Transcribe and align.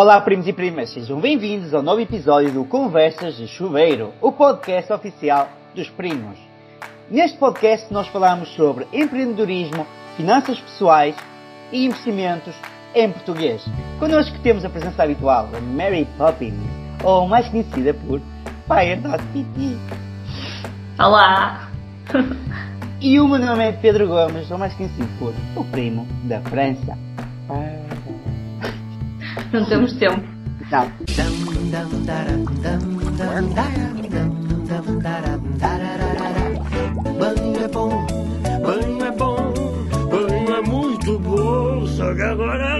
Olá, 0.00 0.20
primos 0.20 0.46
e 0.46 0.52
primas, 0.52 0.90
sejam 0.90 1.18
bem-vindos 1.18 1.74
ao 1.74 1.82
novo 1.82 2.00
episódio 2.00 2.52
do 2.52 2.64
Conversas 2.64 3.36
de 3.36 3.48
Chuveiro, 3.48 4.12
o 4.20 4.30
podcast 4.30 4.92
oficial 4.92 5.48
dos 5.74 5.90
primos. 5.90 6.38
Neste 7.10 7.36
podcast, 7.36 7.92
nós 7.92 8.06
falamos 8.06 8.48
sobre 8.54 8.86
empreendedorismo, 8.92 9.84
finanças 10.16 10.60
pessoais 10.60 11.16
e 11.72 11.84
investimentos 11.84 12.54
em 12.94 13.10
português. 13.10 13.60
Connosco 13.98 14.38
temos 14.38 14.64
a 14.64 14.70
presença 14.70 15.02
habitual 15.02 15.48
da 15.48 15.60
Mary 15.60 16.06
Poppins, 16.16 16.54
ou 17.02 17.26
mais 17.26 17.48
conhecida 17.48 17.92
por 17.92 18.20
Fire.pt. 18.68 19.78
Olá! 20.96 21.70
E 23.00 23.18
o 23.18 23.26
meu 23.26 23.40
nome 23.40 23.64
é 23.64 23.72
Pedro 23.72 24.06
Gomes, 24.06 24.48
ou 24.48 24.58
mais 24.58 24.72
conhecido 24.74 25.08
por 25.18 25.34
o 25.60 25.64
primo 25.64 26.06
da 26.22 26.40
França. 26.42 26.96
Não 29.52 29.64
temos 29.64 29.92
tempo. 29.94 30.22
Não. 30.70 30.90
Banho 37.18 37.64
é 37.64 37.68
bom, 37.68 38.06
banho 38.62 39.04
é 39.04 39.10
bom, 39.12 39.54
banho 40.10 40.54
é 40.54 40.60
muito 40.62 41.18
bom, 41.18 41.86
só 41.86 42.14
que 42.14 42.22
agora 42.22 42.77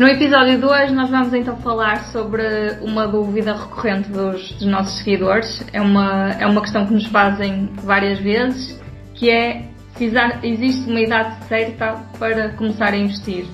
No 0.00 0.08
episódio 0.08 0.56
de 0.56 0.64
hoje 0.64 0.94
nós 0.94 1.10
vamos 1.10 1.34
então 1.34 1.58
falar 1.58 2.04
sobre 2.04 2.42
uma 2.80 3.06
dúvida 3.06 3.52
recorrente 3.52 4.08
dos, 4.08 4.50
dos 4.52 4.66
nossos 4.66 4.96
seguidores. 5.00 5.62
É 5.74 5.80
uma, 5.82 6.30
é 6.40 6.46
uma 6.46 6.62
questão 6.62 6.86
que 6.86 6.94
nos 6.94 7.04
fazem 7.04 7.68
várias 7.82 8.18
vezes, 8.18 8.80
que 9.12 9.28
é 9.28 9.66
se 9.96 10.10
existe 10.42 10.88
uma 10.88 11.02
idade 11.02 11.44
certa 11.44 12.02
para 12.18 12.48
começar 12.52 12.94
a 12.94 12.96
investir. 12.96 13.44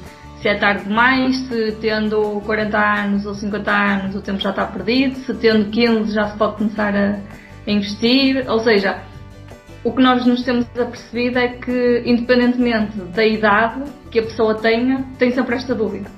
Se 0.41 0.47
é 0.47 0.55
tarde 0.55 0.85
demais, 0.85 1.37
se 1.49 1.73
tendo 1.81 2.41
40 2.47 2.79
anos 2.79 3.27
ou 3.27 3.35
50 3.35 3.73
anos 3.73 4.15
o 4.15 4.23
tempo 4.23 4.39
já 4.39 4.51
está 4.51 4.67
perdido, 4.67 5.17
se 5.17 5.35
tendo 5.35 5.69
15 5.69 6.15
já 6.15 6.29
se 6.29 6.39
pode 6.39 6.59
começar 6.59 6.95
a, 6.95 7.19
a 7.67 7.71
investir, 7.73 8.49
ou 8.49 8.61
seja, 8.61 9.03
o 9.83 9.91
que 9.91 10.01
nós 10.01 10.25
nos 10.25 10.45
temos 10.45 10.65
apercebido 10.79 11.41
é 11.41 11.49
que, 11.49 12.05
independentemente 12.07 12.97
da 12.99 13.27
idade 13.27 13.83
que 14.13 14.21
a 14.21 14.23
pessoa 14.23 14.55
tenha, 14.55 15.05
tem 15.19 15.33
sempre 15.33 15.57
esta 15.57 15.75
dúvida. 15.75 16.09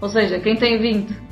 Ou 0.00 0.08
seja, 0.08 0.38
quem 0.40 0.56
tem 0.56 0.78
20 0.78 1.28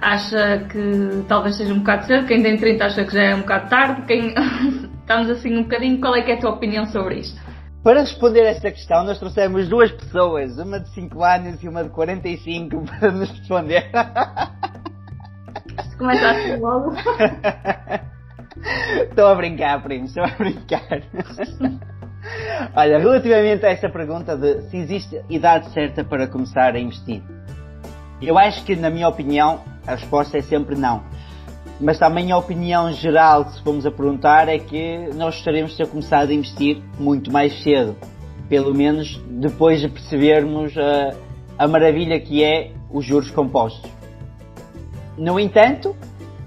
acha 0.00 0.66
que 0.70 1.24
talvez 1.28 1.56
seja 1.56 1.72
um 1.72 1.78
bocado 1.78 2.06
cedo, 2.06 2.26
quem 2.26 2.42
tem 2.42 2.56
30 2.56 2.84
acha 2.84 3.04
que 3.04 3.12
já 3.12 3.22
é 3.22 3.34
um 3.34 3.40
bocado 3.40 3.68
tarde, 3.68 4.02
quem... 4.06 4.34
estamos 5.10 5.28
assim 5.28 5.56
um 5.56 5.62
bocadinho. 5.64 6.00
Qual 6.00 6.14
é 6.14 6.22
que 6.22 6.30
é 6.30 6.34
a 6.34 6.38
tua 6.38 6.50
opinião 6.50 6.86
sobre 6.86 7.16
isto? 7.16 7.40
Para 7.82 8.00
responder 8.00 8.42
a 8.42 8.50
esta 8.50 8.70
questão, 8.70 9.04
nós 9.04 9.18
trouxemos 9.18 9.68
duas 9.68 9.90
pessoas, 9.90 10.56
uma 10.58 10.78
de 10.78 10.88
5 10.90 11.24
anos 11.24 11.62
e 11.62 11.68
uma 11.68 11.82
de 11.82 11.90
45, 11.90 12.84
para 13.00 13.10
nos 13.10 13.30
responder. 13.30 13.90
Começa 15.98 16.30
assim 16.30 16.56
logo. 16.56 16.94
Estou 19.08 19.26
a 19.26 19.34
brincar, 19.34 19.82
primo, 19.82 20.04
estou 20.04 20.24
a 20.24 20.28
brincar. 20.28 21.02
Olha, 22.76 22.98
relativamente 22.98 23.64
a 23.64 23.70
essa 23.70 23.88
pergunta 23.88 24.36
de 24.36 24.62
se 24.68 24.76
existe 24.76 25.22
idade 25.30 25.70
certa 25.70 26.04
para 26.04 26.26
começar 26.26 26.74
a 26.74 26.78
investir, 26.78 27.22
eu 28.26 28.38
acho 28.38 28.64
que, 28.64 28.76
na 28.76 28.90
minha 28.90 29.08
opinião, 29.08 29.60
a 29.86 29.94
resposta 29.94 30.38
é 30.38 30.42
sempre 30.42 30.76
não. 30.76 31.02
Mas 31.80 31.98
também 31.98 32.30
a 32.30 32.36
opinião 32.36 32.92
geral, 32.92 33.48
se 33.50 33.62
formos 33.62 33.86
a 33.86 33.90
perguntar, 33.90 34.48
é 34.48 34.58
que 34.58 35.08
nós 35.14 35.36
gostaríamos 35.36 35.72
de 35.72 35.78
ter 35.78 35.86
começado 35.86 36.30
a 36.30 36.34
investir 36.34 36.82
muito 36.98 37.32
mais 37.32 37.62
cedo. 37.62 37.96
Pelo 38.48 38.74
menos 38.74 39.18
depois 39.28 39.80
de 39.80 39.88
percebermos 39.88 40.76
a, 40.76 41.14
a 41.58 41.66
maravilha 41.66 42.20
que 42.20 42.44
é 42.44 42.72
os 42.90 43.04
juros 43.04 43.30
compostos. 43.30 43.90
No 45.16 45.40
entanto, 45.40 45.96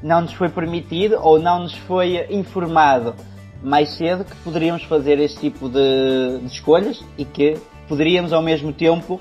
não 0.03 0.21
nos 0.21 0.33
foi 0.33 0.49
permitido 0.49 1.17
ou 1.21 1.39
não 1.39 1.59
nos 1.63 1.73
foi 1.73 2.27
informado 2.29 3.15
mais 3.63 3.89
cedo 3.95 4.25
que 4.25 4.35
poderíamos 4.37 4.83
fazer 4.83 5.19
este 5.19 5.39
tipo 5.39 5.69
de, 5.69 6.39
de 6.39 6.47
escolhas 6.47 7.03
e 7.17 7.23
que 7.23 7.57
poderíamos 7.87 8.33
ao 8.33 8.41
mesmo 8.41 8.73
tempo 8.73 9.19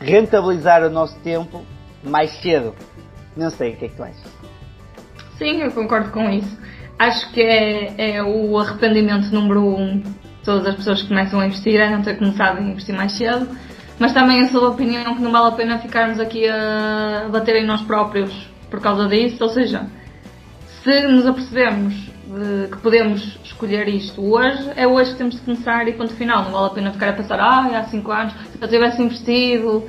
rentabilizar 0.00 0.82
o 0.82 0.90
nosso 0.90 1.16
tempo 1.20 1.62
mais 2.02 2.30
cedo. 2.40 2.74
Não 3.36 3.50
sei 3.50 3.74
o 3.74 3.76
que 3.76 3.84
é 3.86 3.88
que 3.88 3.96
tu 3.96 4.02
achas. 4.02 4.38
Sim, 5.38 5.62
eu 5.62 5.70
concordo 5.70 6.10
com 6.10 6.28
isso. 6.30 6.58
Acho 6.98 7.32
que 7.32 7.40
é, 7.40 8.16
é 8.16 8.22
o 8.22 8.58
arrependimento 8.58 9.32
número 9.32 9.64
um 9.64 10.02
todas 10.44 10.66
as 10.66 10.76
pessoas 10.76 11.02
que 11.02 11.08
começam 11.08 11.38
a 11.40 11.46
investir, 11.46 11.78
é 11.78 11.90
não 11.90 12.02
ter 12.02 12.16
começado 12.18 12.58
a 12.58 12.60
investir 12.62 12.94
mais 12.94 13.12
cedo. 13.12 13.48
Mas 13.98 14.12
também 14.12 14.40
eu 14.40 14.48
sou 14.48 14.60
da 14.60 14.68
opinião 14.68 15.14
que 15.14 15.22
não 15.22 15.30
vale 15.30 15.48
a 15.48 15.52
pena 15.52 15.78
ficarmos 15.78 16.18
aqui 16.18 16.48
a 16.48 17.28
bater 17.30 17.56
em 17.56 17.66
nós 17.66 17.82
próprios 17.82 18.32
por 18.70 18.80
causa 18.80 19.08
disso. 19.08 19.42
Ou 19.42 19.50
seja, 19.50 19.86
se 20.82 21.06
nos 21.06 21.26
apercebemos 21.26 21.94
de 21.94 22.68
que 22.70 22.78
podemos 22.78 23.38
escolher 23.44 23.88
isto 23.88 24.22
hoje, 24.22 24.70
é 24.76 24.86
hoje 24.86 25.12
que 25.12 25.18
temos 25.18 25.34
de 25.34 25.40
começar 25.42 25.86
e 25.88 25.92
ponto 25.92 26.14
final. 26.14 26.44
Não 26.44 26.52
vale 26.52 26.66
a 26.66 26.70
pena 26.70 26.92
ficar 26.92 27.08
a 27.10 27.12
pensar, 27.12 27.40
ah, 27.40 27.78
há 27.78 27.84
5 27.84 28.12
anos, 28.12 28.32
se 28.32 28.58
eu 28.60 28.68
tivesse 28.68 29.02
investido, 29.02 29.86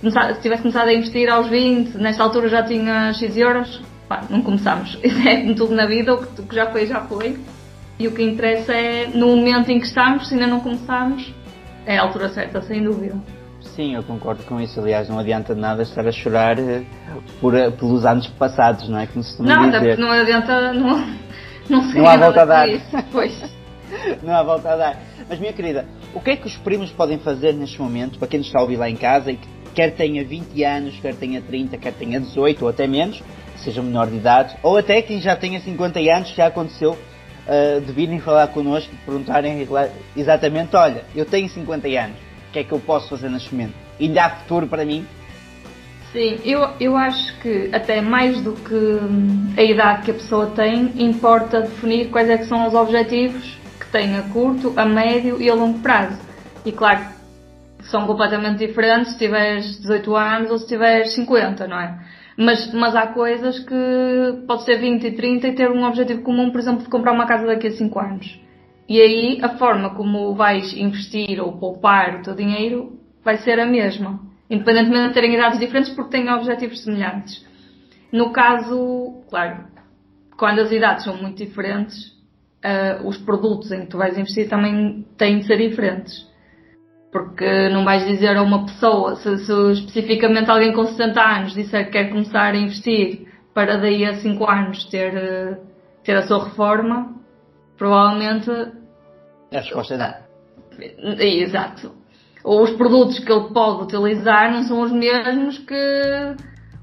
se, 0.00 0.40
tivesse 0.40 0.62
começado 0.62 0.88
a 0.88 0.92
investir 0.94 1.28
aos 1.28 1.48
20, 1.48 1.96
nesta 1.98 2.22
altura 2.22 2.48
já 2.48 2.62
tinha 2.62 3.12
X 3.12 3.36
euros. 3.36 3.80
Pá, 4.08 4.22
não 4.30 4.42
começamos. 4.42 4.98
Isso 5.04 5.28
é 5.28 5.52
tudo 5.54 5.74
na 5.74 5.86
vida, 5.86 6.14
o 6.14 6.18
que, 6.26 6.40
o 6.40 6.46
que 6.46 6.54
já 6.54 6.70
foi, 6.70 6.86
já 6.86 7.00
foi. 7.02 7.38
E 7.98 8.06
o 8.06 8.12
que 8.12 8.22
interessa 8.22 8.72
é, 8.72 9.08
no 9.08 9.36
momento 9.36 9.70
em 9.70 9.80
que 9.80 9.86
estamos, 9.86 10.28
se 10.28 10.34
ainda 10.34 10.46
não 10.46 10.60
começamos, 10.60 11.34
é 11.84 11.98
a 11.98 12.02
altura 12.02 12.28
certa, 12.28 12.62
sem 12.62 12.82
dúvida. 12.82 13.16
Sim, 13.60 13.94
eu 13.96 14.02
concordo 14.02 14.42
com 14.44 14.60
isso. 14.60 14.80
Aliás, 14.80 15.08
não 15.08 15.18
adianta 15.18 15.54
de 15.54 15.60
nada 15.60 15.82
estar 15.82 16.06
a 16.06 16.12
chorar 16.12 16.58
eh, 16.58 16.84
por, 17.40 17.54
eh, 17.54 17.70
pelos 17.70 18.06
anos 18.06 18.26
passados, 18.28 18.88
não 18.88 18.98
é? 18.98 19.06
Como 19.06 19.22
se 19.22 19.36
costuma 19.36 19.54
Não, 19.54 19.70
dizer. 19.70 19.80
porque 19.96 20.02
não 20.02 20.10
adianta, 20.10 20.72
não, 20.72 21.06
não 21.68 21.82
sei 21.90 22.00
Não 22.00 22.08
há 22.08 22.16
volta 22.16 22.42
a 22.42 22.44
dar. 22.44 22.68
isso. 22.68 22.86
Pois. 23.10 23.58
Não 24.22 24.34
há 24.34 24.42
volta 24.42 24.70
a 24.72 24.76
dar. 24.76 24.96
Mas, 25.28 25.38
minha 25.40 25.52
querida, 25.52 25.86
o 26.14 26.20
que 26.20 26.30
é 26.30 26.36
que 26.36 26.46
os 26.46 26.56
primos 26.56 26.90
podem 26.90 27.18
fazer 27.18 27.52
neste 27.52 27.80
momento, 27.80 28.18
para 28.18 28.28
quem 28.28 28.38
nos 28.38 28.46
está 28.46 28.60
a 28.60 28.62
ouvir 28.62 28.76
lá 28.76 28.88
em 28.88 28.96
casa 28.96 29.30
e 29.32 29.36
que 29.36 29.48
quer 29.78 29.92
tenha 29.92 30.24
20 30.24 30.64
anos, 30.64 30.98
quer 31.00 31.14
tenha 31.14 31.40
30, 31.40 31.78
quer 31.78 31.92
tenha 31.92 32.18
18 32.18 32.62
ou 32.62 32.68
até 32.68 32.84
menos, 32.88 33.22
seja 33.58 33.80
menor 33.80 34.08
de 34.08 34.16
idade, 34.16 34.56
ou 34.60 34.76
até 34.76 35.00
quem 35.00 35.20
já 35.20 35.36
tenha 35.36 35.60
50 35.60 36.00
anos, 36.00 36.30
já 36.30 36.48
aconteceu 36.48 36.94
uh, 37.46 37.80
de 37.80 37.92
virem 37.92 38.18
falar 38.18 38.48
connosco 38.48 38.92
e 38.92 38.96
perguntarem 39.06 39.68
exatamente: 40.16 40.74
olha, 40.74 41.04
eu 41.14 41.24
tenho 41.24 41.48
50 41.48 41.86
anos, 41.86 42.16
o 42.48 42.52
que 42.52 42.58
é 42.58 42.64
que 42.64 42.72
eu 42.72 42.80
posso 42.80 43.08
fazer 43.08 43.30
neste 43.30 43.54
momento? 43.54 43.74
Ainda 44.00 44.24
há 44.24 44.30
futuro 44.30 44.66
para 44.66 44.84
mim? 44.84 45.06
Sim, 46.10 46.40
eu, 46.44 46.70
eu 46.80 46.96
acho 46.96 47.38
que 47.38 47.70
até 47.72 48.00
mais 48.00 48.40
do 48.40 48.54
que 48.54 48.74
hum, 48.74 49.54
a 49.56 49.62
idade 49.62 50.06
que 50.06 50.10
a 50.10 50.14
pessoa 50.14 50.46
tem, 50.56 50.90
importa 50.98 51.60
definir 51.60 52.08
quais 52.08 52.28
é 52.28 52.36
que 52.36 52.46
são 52.46 52.66
os 52.66 52.74
objetivos 52.74 53.56
que 53.78 53.86
tem 53.92 54.16
a 54.16 54.22
curto, 54.22 54.72
a 54.76 54.84
médio 54.84 55.40
e 55.40 55.48
a 55.48 55.54
longo 55.54 55.78
prazo. 55.78 56.18
E 56.64 56.72
claro, 56.72 57.17
são 57.82 58.06
completamente 58.06 58.66
diferentes 58.66 59.12
se 59.12 59.18
tiveres 59.18 59.80
18 59.80 60.16
anos 60.16 60.50
ou 60.50 60.58
se 60.58 60.66
tiveres 60.66 61.14
50, 61.14 61.66
não 61.66 61.80
é? 61.80 61.98
Mas, 62.36 62.72
mas 62.72 62.94
há 62.94 63.08
coisas 63.08 63.58
que 63.58 64.44
pode 64.46 64.64
ser 64.64 64.78
20 64.78 65.04
e 65.04 65.10
30 65.12 65.48
e 65.48 65.54
ter 65.54 65.70
um 65.70 65.84
objetivo 65.84 66.22
comum, 66.22 66.50
por 66.50 66.60
exemplo, 66.60 66.84
de 66.84 66.88
comprar 66.88 67.12
uma 67.12 67.26
casa 67.26 67.46
daqui 67.46 67.66
a 67.66 67.72
5 67.72 67.98
anos. 67.98 68.40
E 68.88 69.00
aí 69.00 69.38
a 69.42 69.50
forma 69.58 69.90
como 69.90 70.34
vais 70.34 70.72
investir 70.72 71.40
ou 71.42 71.52
poupar 71.58 72.20
o 72.20 72.22
teu 72.22 72.34
dinheiro 72.34 72.98
vai 73.24 73.36
ser 73.38 73.58
a 73.60 73.66
mesma. 73.66 74.20
Independentemente 74.48 75.08
de 75.08 75.14
terem 75.14 75.34
idades 75.34 75.58
diferentes 75.58 75.92
porque 75.92 76.10
têm 76.10 76.30
objetivos 76.30 76.82
semelhantes. 76.82 77.44
No 78.10 78.30
caso, 78.30 79.22
claro, 79.28 79.64
quando 80.38 80.60
as 80.60 80.72
idades 80.72 81.04
são 81.04 81.16
muito 81.20 81.36
diferentes, 81.36 82.16
ah, 82.64 83.02
os 83.04 83.18
produtos 83.18 83.70
em 83.72 83.80
que 83.80 83.88
tu 83.88 83.98
vais 83.98 84.16
investir 84.16 84.48
também 84.48 85.04
têm 85.18 85.40
de 85.40 85.46
ser 85.46 85.58
diferentes. 85.58 86.26
Porque 87.10 87.68
não 87.70 87.84
vais 87.84 88.06
dizer 88.06 88.36
a 88.36 88.42
uma 88.42 88.66
pessoa, 88.66 89.16
se, 89.16 89.38
se 89.38 89.72
especificamente 89.72 90.50
alguém 90.50 90.72
com 90.72 90.84
60 90.84 91.20
anos 91.20 91.54
disser 91.54 91.86
que 91.86 91.92
quer 91.92 92.10
começar 92.10 92.54
a 92.54 92.56
investir 92.56 93.26
para 93.54 93.78
daí 93.78 94.04
a 94.04 94.14
5 94.14 94.50
anos 94.50 94.84
ter, 94.84 95.16
eh, 95.16 95.58
ter 96.04 96.16
a 96.16 96.26
sua 96.26 96.44
reforma, 96.44 97.14
provavelmente 97.76 98.50
A 98.50 99.58
resposta 99.58 99.94
é 99.94 99.98
não. 99.98 100.28
Exato. 101.18 101.92
Ou 102.44 102.62
os 102.62 102.70
produtos 102.72 103.18
que 103.18 103.32
ele 103.32 103.48
pode 103.52 103.84
utilizar 103.84 104.52
não 104.52 104.62
são 104.64 104.82
os 104.82 104.92
mesmos 104.92 105.58
que 105.58 105.74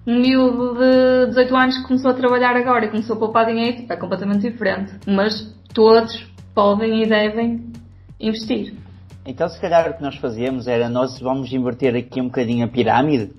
um 0.07 0.19
miúdo 0.19 0.75
de 0.75 1.29
18 1.29 1.55
anos 1.55 1.77
que 1.77 1.87
começou 1.87 2.11
a 2.11 2.13
trabalhar 2.13 2.55
agora 2.55 2.85
e 2.85 2.89
começou 2.89 3.15
a 3.15 3.19
poupar 3.19 3.45
dinheiro, 3.45 3.85
é 3.89 3.95
completamente 3.95 4.49
diferente. 4.49 4.93
Mas 5.07 5.55
todos 5.73 6.27
podem 6.53 7.03
e 7.03 7.07
devem 7.07 7.71
investir. 8.19 8.84
Então, 9.25 9.49
se 9.49 9.59
calhar 9.59 9.89
o 9.89 9.93
que 9.95 10.03
nós 10.03 10.15
fazíamos 10.17 10.67
era 10.67 10.87
nós 10.87 11.19
vamos 11.19 11.51
inverter 11.51 11.95
aqui 11.95 12.21
um 12.21 12.25
bocadinho 12.25 12.63
a 12.63 12.67
pirâmide, 12.67 13.31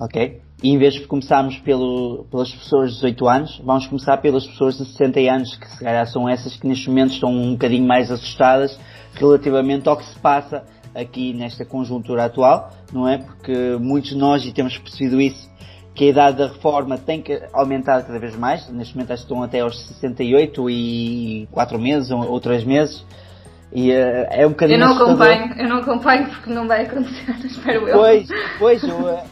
ok? 0.00 0.40
E 0.60 0.70
em 0.70 0.76
vez 0.76 0.94
de 0.94 1.06
começarmos 1.06 1.56
pelo, 1.58 2.26
pelas 2.28 2.52
pessoas 2.52 2.90
de 2.90 2.96
18 2.96 3.28
anos, 3.28 3.62
vamos 3.64 3.86
começar 3.86 4.16
pelas 4.16 4.44
pessoas 4.44 4.76
de 4.76 4.84
60 4.86 5.20
anos, 5.20 5.56
que 5.56 5.68
se 5.68 5.84
calhar 5.84 6.04
são 6.08 6.28
essas 6.28 6.56
que 6.56 6.66
neste 6.66 6.88
momento 6.88 7.12
estão 7.12 7.30
um 7.30 7.52
bocadinho 7.52 7.86
mais 7.86 8.10
assustadas 8.10 8.76
relativamente 9.14 9.88
ao 9.88 9.96
que 9.96 10.04
se 10.04 10.18
passa 10.18 10.64
aqui 10.92 11.32
nesta 11.32 11.64
conjuntura 11.64 12.24
atual, 12.24 12.72
não 12.92 13.08
é? 13.08 13.18
Porque 13.18 13.76
muitos 13.80 14.10
de 14.10 14.16
nós, 14.16 14.44
e 14.44 14.52
temos 14.52 14.76
percebido 14.78 15.20
isso, 15.20 15.48
que 15.94 16.06
a 16.06 16.08
idade 16.08 16.38
da 16.38 16.48
reforma 16.48 16.98
tem 16.98 17.22
que 17.22 17.40
aumentar 17.52 18.02
cada 18.02 18.18
vez 18.18 18.34
mais. 18.34 18.68
Neste 18.68 18.96
momento 18.96 19.12
acho 19.12 19.22
que 19.22 19.32
estão 19.32 19.44
até 19.44 19.60
aos 19.60 19.78
68 19.86 20.68
e 20.70 21.48
4 21.52 21.78
meses 21.78 22.10
ou, 22.10 22.32
ou 22.32 22.40
3 22.40 22.64
meses. 22.64 23.04
E 23.72 23.92
uh, 23.92 24.26
é 24.30 24.46
um 24.46 24.50
bocadinho 24.50 24.76
Eu 24.80 24.86
não 24.86 24.92
assustador. 24.96 25.26
acompanho, 25.30 25.60
eu 25.62 25.68
não 25.68 25.76
acompanho 25.78 26.28
porque 26.28 26.50
não 26.50 26.66
vai 26.66 26.86
acontecer, 26.86 27.36
espero 27.46 27.88
eu. 27.88 27.98
Pois, 27.98 28.28
pois, 28.58 28.82
eu, 28.82 28.96
uh, 28.96 29.22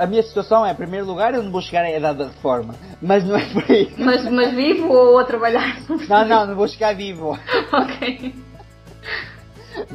a 0.00 0.06
minha 0.06 0.22
situação 0.22 0.66
é, 0.66 0.72
em 0.72 0.74
primeiro 0.74 1.06
lugar, 1.06 1.32
eu 1.34 1.42
não 1.42 1.52
vou 1.52 1.60
chegar 1.62 1.84
à 1.84 1.90
idade 1.96 2.18
da 2.18 2.26
reforma. 2.26 2.74
Mas 3.00 3.24
não 3.24 3.36
é 3.36 3.44
por 3.52 3.64
aí. 3.70 3.94
Mas, 3.96 4.24
mas 4.30 4.52
vivo 4.52 4.88
ou 4.92 5.18
a 5.18 5.24
trabalhar? 5.24 5.76
Não, 6.08 6.24
não, 6.26 6.46
não 6.46 6.56
vou 6.56 6.66
chegar 6.66 6.94
vivo. 6.94 7.38
ok. 7.72 8.34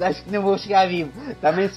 Acho 0.01 0.24
que 0.24 0.31
não 0.31 0.41
vou 0.41 0.57
chegar 0.57 0.88
vivo. 0.88 1.12
Também, 1.41 1.69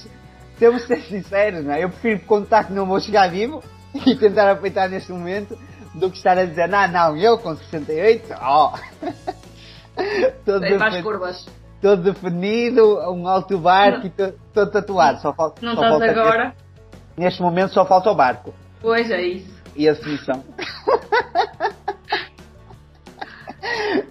temos 0.57 0.81
de 0.83 0.87
ser 0.87 1.01
sinceros, 1.01 1.65
não 1.65 1.73
é? 1.73 1.83
Eu 1.83 1.89
prefiro 1.89 2.21
contar 2.21 2.63
que 2.63 2.73
não 2.73 2.85
vou 2.85 3.01
chegar 3.01 3.29
vivo 3.29 3.61
e 4.05 4.15
tentar 4.15 4.49
aproveitar 4.49 4.87
neste 4.89 5.11
momento 5.11 5.57
do 5.93 6.09
que 6.09 6.17
estar 6.17 6.37
a 6.37 6.45
dizer, 6.45 6.69
não, 6.69 6.87
não, 6.87 7.17
eu 7.17 7.37
com 7.37 7.53
68, 7.55 8.33
ó. 8.39 8.73
para 10.45 10.55
as 10.55 10.61
defen- 10.61 11.03
curvas. 11.03 11.45
Todo 11.81 12.01
definido, 12.11 12.83
um 13.11 13.27
alto 13.27 13.57
barco 13.57 14.07
e 14.07 14.09
to- 14.09 14.33
todo 14.53 14.71
tatuado. 14.71 15.21
Só 15.21 15.33
falta, 15.33 15.63
Não 15.65 15.75
só 15.75 15.83
estás 15.83 15.99
falta 15.99 16.21
agora? 16.21 16.55
Neste 17.15 17.41
momento 17.41 17.73
só 17.73 17.85
falta 17.85 18.11
o 18.11 18.15
barco 18.15 18.53
Pois 18.81 19.09
é 19.09 19.21
isso. 19.21 19.51
e 19.75 19.87
a 19.89 19.93
definição. 19.93 20.43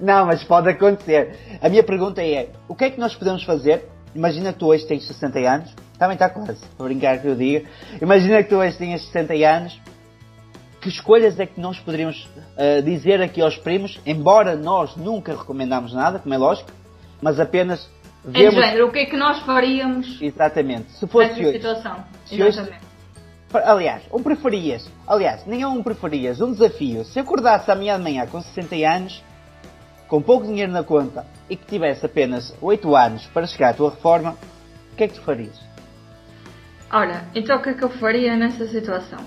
Não, 0.00 0.26
mas 0.26 0.42
pode 0.44 0.68
acontecer. 0.68 1.36
A 1.62 1.68
minha 1.68 1.82
pergunta 1.82 2.22
é: 2.22 2.50
o 2.68 2.74
que 2.74 2.84
é 2.84 2.90
que 2.90 3.00
nós 3.00 3.14
podemos 3.14 3.42
fazer? 3.44 3.84
Imagina 4.14 4.52
que 4.52 4.58
tu 4.58 4.66
hoje 4.66 4.86
tens 4.86 5.06
60 5.06 5.38
anos, 5.40 5.74
também 5.98 6.14
está 6.14 6.28
quase, 6.28 6.60
para 6.76 6.86
brincar 6.86 7.18
que 7.20 7.26
eu 7.28 7.34
diga. 7.34 7.66
Imagina 8.00 8.42
que 8.42 8.48
tu 8.48 8.56
hoje 8.56 8.76
tenhas 8.76 9.02
60 9.06 9.34
anos. 9.34 9.80
Que 10.80 10.88
escolhas 10.90 11.38
é 11.40 11.46
que 11.46 11.60
nós 11.60 11.78
poderíamos 11.80 12.28
ah, 12.56 12.80
dizer 12.80 13.20
aqui 13.20 13.40
aos 13.40 13.56
primos, 13.56 13.98
embora 14.06 14.54
nós 14.54 14.94
nunca 14.94 15.32
recomendamos 15.34 15.92
nada, 15.92 16.18
como 16.20 16.32
é 16.32 16.38
lógico, 16.38 16.70
mas 17.20 17.38
apenas 17.40 17.88
vemos. 18.24 18.54
género, 18.54 18.88
o 18.88 18.92
que 18.92 19.00
é 19.00 19.06
que 19.06 19.16
nós 19.16 19.40
faríamos 19.40 20.20
Exatamente. 20.20 20.90
Se 20.92 21.06
fosse 21.06 21.28
nessa 21.28 21.40
hoje. 21.40 21.52
situação? 21.52 22.04
Se 22.26 22.34
hoje- 22.34 22.48
Exatamente. 22.48 22.86
Aliás, 23.64 24.02
um 24.12 24.22
preferias. 24.22 24.90
Aliás, 25.06 25.46
nem 25.46 25.62
é 25.62 25.66
um 25.66 25.82
preferias, 25.82 26.40
um 26.40 26.52
desafio. 26.52 27.04
Se 27.04 27.18
acordasse 27.20 27.70
amanhã 27.70 27.96
de 27.96 28.02
manhã 28.02 28.26
com 28.26 28.40
60 28.42 28.74
anos, 28.86 29.22
com 30.08 30.20
pouco 30.20 30.46
dinheiro 30.46 30.72
na 30.72 30.82
conta 30.82 31.24
e 31.48 31.56
que 31.56 31.64
tivesse 31.64 32.04
apenas 32.04 32.54
8 32.60 32.94
anos 32.94 33.24
para 33.28 33.46
chegar 33.46 33.70
à 33.70 33.74
tua 33.74 33.90
reforma, 33.90 34.36
o 34.92 34.96
que 34.96 35.04
é 35.04 35.08
que 35.08 35.14
tu 35.14 35.22
farias? 35.22 35.58
Ora, 36.92 37.24
então 37.34 37.56
o 37.58 37.62
que 37.62 37.70
é 37.70 37.74
que 37.74 37.82
eu 37.84 37.88
faria 37.90 38.36
nessa 38.36 38.66
situação? 38.68 39.18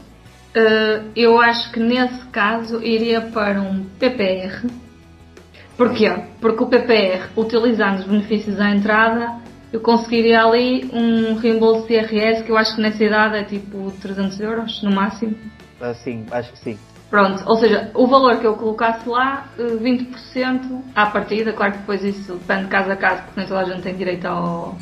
Eh, 0.54 1.02
eu 1.16 1.40
acho 1.42 1.72
que 1.72 1.80
nesse 1.80 2.26
caso 2.28 2.82
iria 2.84 3.22
para 3.22 3.62
um 3.62 3.86
PPR. 4.00 4.66
Porquê? 5.80 6.14
Porque 6.42 6.62
o 6.62 6.68
PPR, 6.68 7.30
utilizando 7.38 8.00
os 8.00 8.06
benefícios 8.06 8.60
à 8.60 8.70
entrada, 8.70 9.40
eu 9.72 9.80
conseguiria 9.80 10.44
ali 10.44 10.90
um 10.92 11.36
reembolso 11.36 11.88
de 11.88 11.94
IRS 11.94 12.44
que 12.44 12.52
eu 12.52 12.58
acho 12.58 12.76
que 12.76 12.82
nessa 12.82 13.02
idade 13.02 13.38
é 13.38 13.44
tipo 13.46 13.90
300 14.02 14.42
euros 14.42 14.84
no 14.84 14.94
máximo. 14.94 15.38
Assim, 15.80 16.26
acho 16.32 16.52
que 16.52 16.60
sim. 16.60 16.80
Pronto, 17.10 17.42
ou 17.46 17.56
seja, 17.56 17.92
o 17.96 18.06
valor 18.08 18.42
que 18.42 18.46
eu 18.46 18.56
colocasse 18.56 19.08
lá, 19.08 19.48
eh, 19.58 19.78
20% 19.78 20.82
à 20.94 21.06
partida, 21.06 21.54
claro 21.54 21.72
que 21.72 21.78
depois 21.78 22.04
isso 22.04 22.34
depende 22.34 22.64
de 22.66 22.70
caso 22.72 22.92
a 22.92 22.98
caso, 22.98 23.24
porque 23.24 23.40
nem 23.40 23.48
toda 23.48 23.62
a 23.62 23.64
gente 23.64 23.82
tem 23.82 23.96
direito 23.96 24.26
ao. 24.26 24.78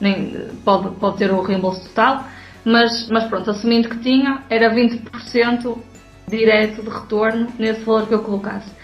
Nem, 0.00 0.32
pode, 0.64 0.94
pode 0.94 1.16
ter 1.18 1.32
o 1.32 1.42
reembolso 1.42 1.88
total, 1.88 2.24
mas, 2.64 3.08
mas 3.10 3.24
pronto, 3.24 3.50
assumindo 3.50 3.88
que 3.88 3.98
tinha, 3.98 4.44
era 4.48 4.72
20% 4.72 5.76
direto 6.28 6.82
de 6.82 6.88
retorno 6.88 7.48
nesse 7.58 7.80
valor 7.80 8.06
que 8.06 8.14
eu 8.14 8.22
colocasse. 8.22 8.75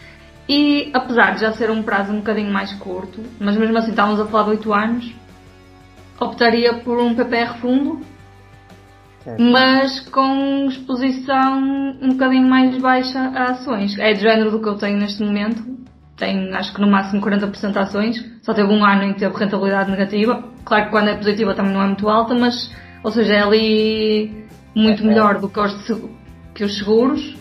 E 0.49 0.91
apesar 0.93 1.35
de 1.35 1.41
já 1.41 1.53
ser 1.53 1.71
um 1.71 1.83
prazo 1.83 2.13
um 2.13 2.17
bocadinho 2.19 2.53
mais 2.53 2.73
curto, 2.75 3.21
mas 3.39 3.57
mesmo 3.57 3.77
assim 3.79 3.91
estávamos 3.91 4.21
a 4.21 4.27
falar 4.27 4.45
de 4.45 4.51
8 4.51 4.75
anos, 4.75 5.15
optaria 6.21 6.75
por 6.75 6.99
um 6.99 7.15
PPR 7.15 7.59
fundo 7.61 8.01
Certo. 9.25 9.41
mas 9.41 10.01
com 10.11 10.67
exposição 10.67 11.59
um 12.03 12.09
bocadinho 12.11 12.49
mais 12.49 12.77
baixa 12.79 13.21
a 13.21 13.53
ações. 13.53 13.97
É 13.99 14.13
do 14.13 14.21
género 14.21 14.51
do 14.51 14.61
que 14.61 14.69
eu 14.69 14.77
tenho 14.77 14.99
neste 14.99 15.23
momento. 15.23 15.65
Tenho 16.17 16.55
acho 16.57 16.75
que 16.75 16.81
no 16.81 16.91
máximo 16.91 17.23
40% 17.23 17.73
de 17.73 17.79
ações. 17.79 18.33
Só 18.43 18.53
teve 18.53 18.69
um 18.73 18.85
ano 18.85 19.05
em 19.05 19.13
que 19.13 19.21
teve 19.21 19.37
rentabilidade 19.37 19.91
negativa. 19.91 20.43
Claro 20.65 20.85
que 20.87 20.91
quando 20.91 21.09
é 21.09 21.15
positiva 21.15 21.55
também 21.55 21.73
não 21.73 21.83
é 21.83 21.87
muito 21.87 22.09
alta, 22.09 22.35
mas 22.35 22.73
ou 23.05 23.11
seja, 23.13 23.35
é 23.35 23.43
ali 23.43 24.47
muito 24.75 25.03
É, 25.03 25.07
é. 25.07 25.09
melhor 25.09 25.39
do 25.39 25.49
que 25.49 25.61
os, 25.61 26.03
que 26.55 26.65
os 26.65 26.79
seguros 26.79 27.37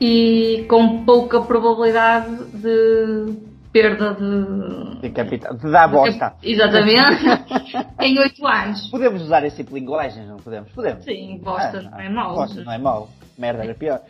e 0.00 0.64
com 0.68 1.04
pouca 1.04 1.42
probabilidade 1.42 2.44
de 2.54 3.36
perda 3.72 4.14
de. 4.14 5.00
De 5.00 5.10
capital. 5.10 5.54
De 5.54 5.70
dar 5.70 5.88
bosta. 5.88 6.34
Exatamente. 6.42 7.24
em 8.00 8.18
8 8.18 8.46
anos. 8.46 8.90
Podemos 8.90 9.22
usar 9.22 9.44
esse 9.44 9.56
tipo 9.58 9.74
de 9.74 9.80
linguagem? 9.80 10.26
Não 10.26 10.36
podemos? 10.38 10.72
Podemos. 10.72 11.04
Sim, 11.04 11.38
bosta 11.42 11.78
Ah, 11.78 11.90
não 11.90 12.00
é 12.00 12.08
mau. 12.08 12.34
Bosta 12.34 12.64
não 12.64 12.72
é 12.72 12.78
mau. 12.78 13.08
Merda 13.38 13.64
era 13.64 13.74
pior. 13.74 14.00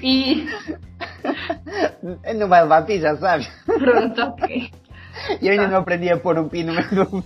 E 0.00 0.46
não 2.36 2.48
vai 2.48 2.62
levar 2.62 2.86
pi, 2.86 3.00
já 3.00 3.16
sabes. 3.16 3.48
pronto, 3.66 4.20
ok. 4.20 4.70
E 5.40 5.46
eu 5.46 5.52
ainda 5.52 5.68
não 5.68 5.78
aprendi 5.78 6.10
a 6.10 6.16
pôr 6.18 6.38
um 6.38 6.48
pi 6.48 6.62
no 6.62 6.74
meio 6.74 6.88
do. 6.88 7.24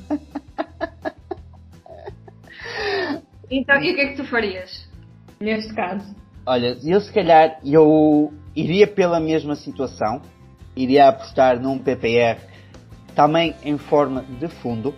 Então, 3.50 3.76
e 3.82 3.92
o 3.92 3.94
que 3.94 4.00
é 4.00 4.06
que 4.08 4.16
tu 4.16 4.24
farias? 4.24 4.90
Neste 5.42 5.74
caso. 5.74 6.14
Olha, 6.46 6.78
eu 6.84 7.00
se 7.00 7.12
calhar 7.12 7.58
eu 7.64 8.32
iria 8.54 8.86
pela 8.86 9.18
mesma 9.18 9.56
situação, 9.56 10.22
iria 10.76 11.08
apostar 11.08 11.60
num 11.60 11.78
PPR 11.78 12.40
também 13.12 13.52
em 13.64 13.76
forma 13.76 14.22
de 14.22 14.46
fundo. 14.46 14.94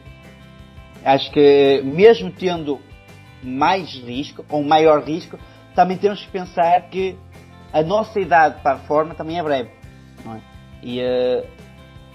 Acho 1.02 1.30
que 1.30 1.80
mesmo 1.82 2.30
tendo 2.30 2.78
mais 3.42 3.94
risco 3.94 4.44
ou 4.50 4.62
maior 4.62 5.02
risco, 5.02 5.38
também 5.74 5.96
temos 5.96 6.22
que 6.22 6.30
pensar 6.30 6.90
que 6.90 7.16
a 7.72 7.82
nossa 7.82 8.20
idade 8.20 8.60
para 8.62 8.72
a 8.72 8.80
reforma 8.80 9.14
também 9.14 9.38
é 9.38 9.42
breve. 9.42 9.70
É? 10.26 10.40
E 10.82 11.00
eh, 11.00 11.46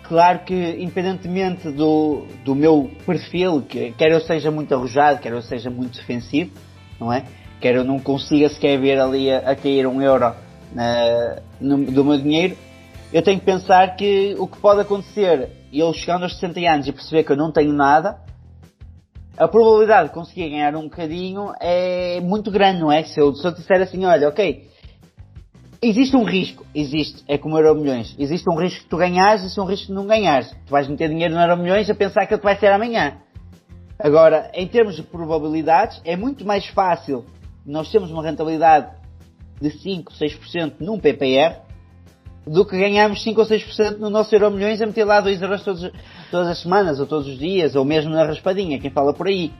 claro 0.03 0.39
que 0.45 0.53
independentemente 0.53 1.71
do, 1.71 2.27
do 2.45 2.53
meu 2.53 2.91
perfil, 3.07 3.63
que 3.63 3.91
quer 3.93 4.11
eu 4.11 4.21
seja 4.21 4.51
muito 4.51 4.71
arrojado, 4.73 5.19
quer 5.19 5.31
eu 5.31 5.41
seja 5.41 5.71
muito 5.71 5.97
defensivo, 5.97 6.51
não 6.99 7.11
é? 7.11 7.25
Quer 7.59 7.75
eu 7.75 7.83
não 7.83 7.99
consiga 7.99 8.49
sequer 8.49 8.79
ver 8.79 8.99
ali 8.99 9.31
a, 9.31 9.39
a 9.51 9.55
cair 9.55 9.85
um 9.85 10.01
euro 10.01 10.33
na- 10.73 11.37
no- 11.59 11.85
do 11.85 12.05
meu 12.05 12.17
dinheiro, 12.17 12.55
eu 13.11 13.21
tenho 13.21 13.39
que 13.39 13.45
pensar 13.45 13.95
que 13.95 14.35
o 14.37 14.47
que 14.47 14.57
pode 14.59 14.81
acontecer, 14.81 15.49
eu 15.73 15.91
chegando 15.93 16.23
aos 16.23 16.33
60 16.39 16.59
anos 16.61 16.87
e 16.87 16.91
perceber 16.91 17.23
que 17.23 17.31
eu 17.31 17.37
não 17.37 17.51
tenho 17.51 17.73
nada, 17.73 18.17
a 19.37 19.47
probabilidade 19.47 20.09
de 20.09 20.13
conseguir 20.13 20.49
ganhar 20.49 20.75
um 20.75 20.83
bocadinho 20.83 21.51
é 21.59 22.19
muito 22.21 22.51
grande, 22.51 22.81
não 22.81 22.91
é? 22.91 23.03
Se 23.03 23.19
eu, 23.19 23.33
se 23.33 23.45
eu 23.47 23.51
disser 23.51 23.81
assim, 23.81 24.05
olha, 24.05 24.27
ok, 24.27 24.67
existe 25.81 26.15
um 26.15 26.23
risco, 26.23 26.65
existe, 26.75 27.23
é 27.27 27.37
como 27.37 27.57
Euro 27.57 27.79
Milhões, 27.79 28.13
existe 28.19 28.49
um 28.49 28.55
risco 28.57 28.83
que 28.83 28.89
tu 28.89 28.97
ganhares 28.97 29.41
existe 29.41 29.59
um 29.59 29.65
risco 29.65 29.87
que 29.87 29.93
não 29.93 30.05
ganhares. 30.05 30.49
Tu 30.65 30.69
vais 30.71 30.87
meter 30.87 31.09
dinheiro 31.09 31.33
no 31.33 31.39
Euro 31.39 31.57
Milhões 31.57 31.89
a 31.89 31.95
pensar 31.95 32.25
que 32.27 32.33
ele 32.33 32.41
vai 32.41 32.57
ser 32.57 32.67
amanhã. 32.67 33.17
Agora, 33.97 34.51
em 34.53 34.67
termos 34.67 34.95
de 34.95 35.03
probabilidades, 35.03 36.01
é 36.05 36.15
muito 36.15 36.45
mais 36.45 36.65
fácil 36.67 37.25
nós 37.69 37.91
termos 37.91 38.09
uma 38.09 38.23
rentabilidade 38.23 38.87
de 39.61 39.69
5, 39.69 40.11
6% 40.13 40.73
num 40.79 40.99
PPR 40.99 41.57
do 42.45 42.65
que 42.65 42.77
ganharmos 42.77 43.21
5 43.21 43.39
ou 43.39 43.45
6% 43.45 43.97
no 43.97 44.09
nosso 44.09 44.33
Euro 44.33 44.49
Milhões 44.49 44.81
a 44.81 44.87
meter 44.87 45.03
lá 45.03 45.21
2 45.21 45.39
euros 45.41 45.63
todos, 45.63 45.91
todas 46.31 46.47
as 46.47 46.59
semanas 46.59 46.99
ou 46.99 47.05
todos 47.05 47.27
os 47.27 47.37
dias 47.37 47.75
ou 47.75 47.85
mesmo 47.85 48.11
na 48.11 48.23
raspadinha, 48.23 48.79
quem 48.79 48.89
fala 48.89 49.13
por 49.13 49.27
aí. 49.27 49.51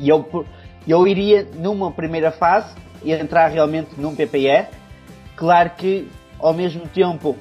E 0.00 0.08
eu, 0.08 0.44
eu 0.86 1.06
iria 1.06 1.46
numa 1.54 1.92
primeira 1.92 2.32
fase 2.32 2.74
e 3.04 3.12
entrar 3.12 3.46
realmente 3.48 3.90
num 3.98 4.16
PPR. 4.16 4.66
Claro 5.36 5.70
que 5.76 6.08
ao 6.40 6.52
mesmo 6.52 6.88
tempo 6.88 7.36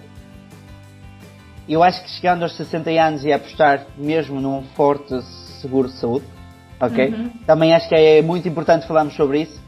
eu 1.67 1.81
acho 1.81 2.03
que 2.03 2.09
chegando 2.11 2.43
aos 2.43 2.55
60 2.55 2.89
anos 2.91 3.25
ia 3.25 3.37
apostar 3.37 3.87
mesmo 3.97 4.39
num 4.39 4.61
forte 4.75 5.19
seguro 5.59 5.87
de 5.87 5.95
saúde. 5.95 6.25
Ok? 6.79 7.07
Uhum. 7.07 7.29
Também 7.45 7.73
acho 7.73 7.87
que 7.87 7.95
é 7.95 8.21
muito 8.21 8.47
importante 8.47 8.87
falarmos 8.87 9.15
sobre 9.15 9.41
isso, 9.41 9.60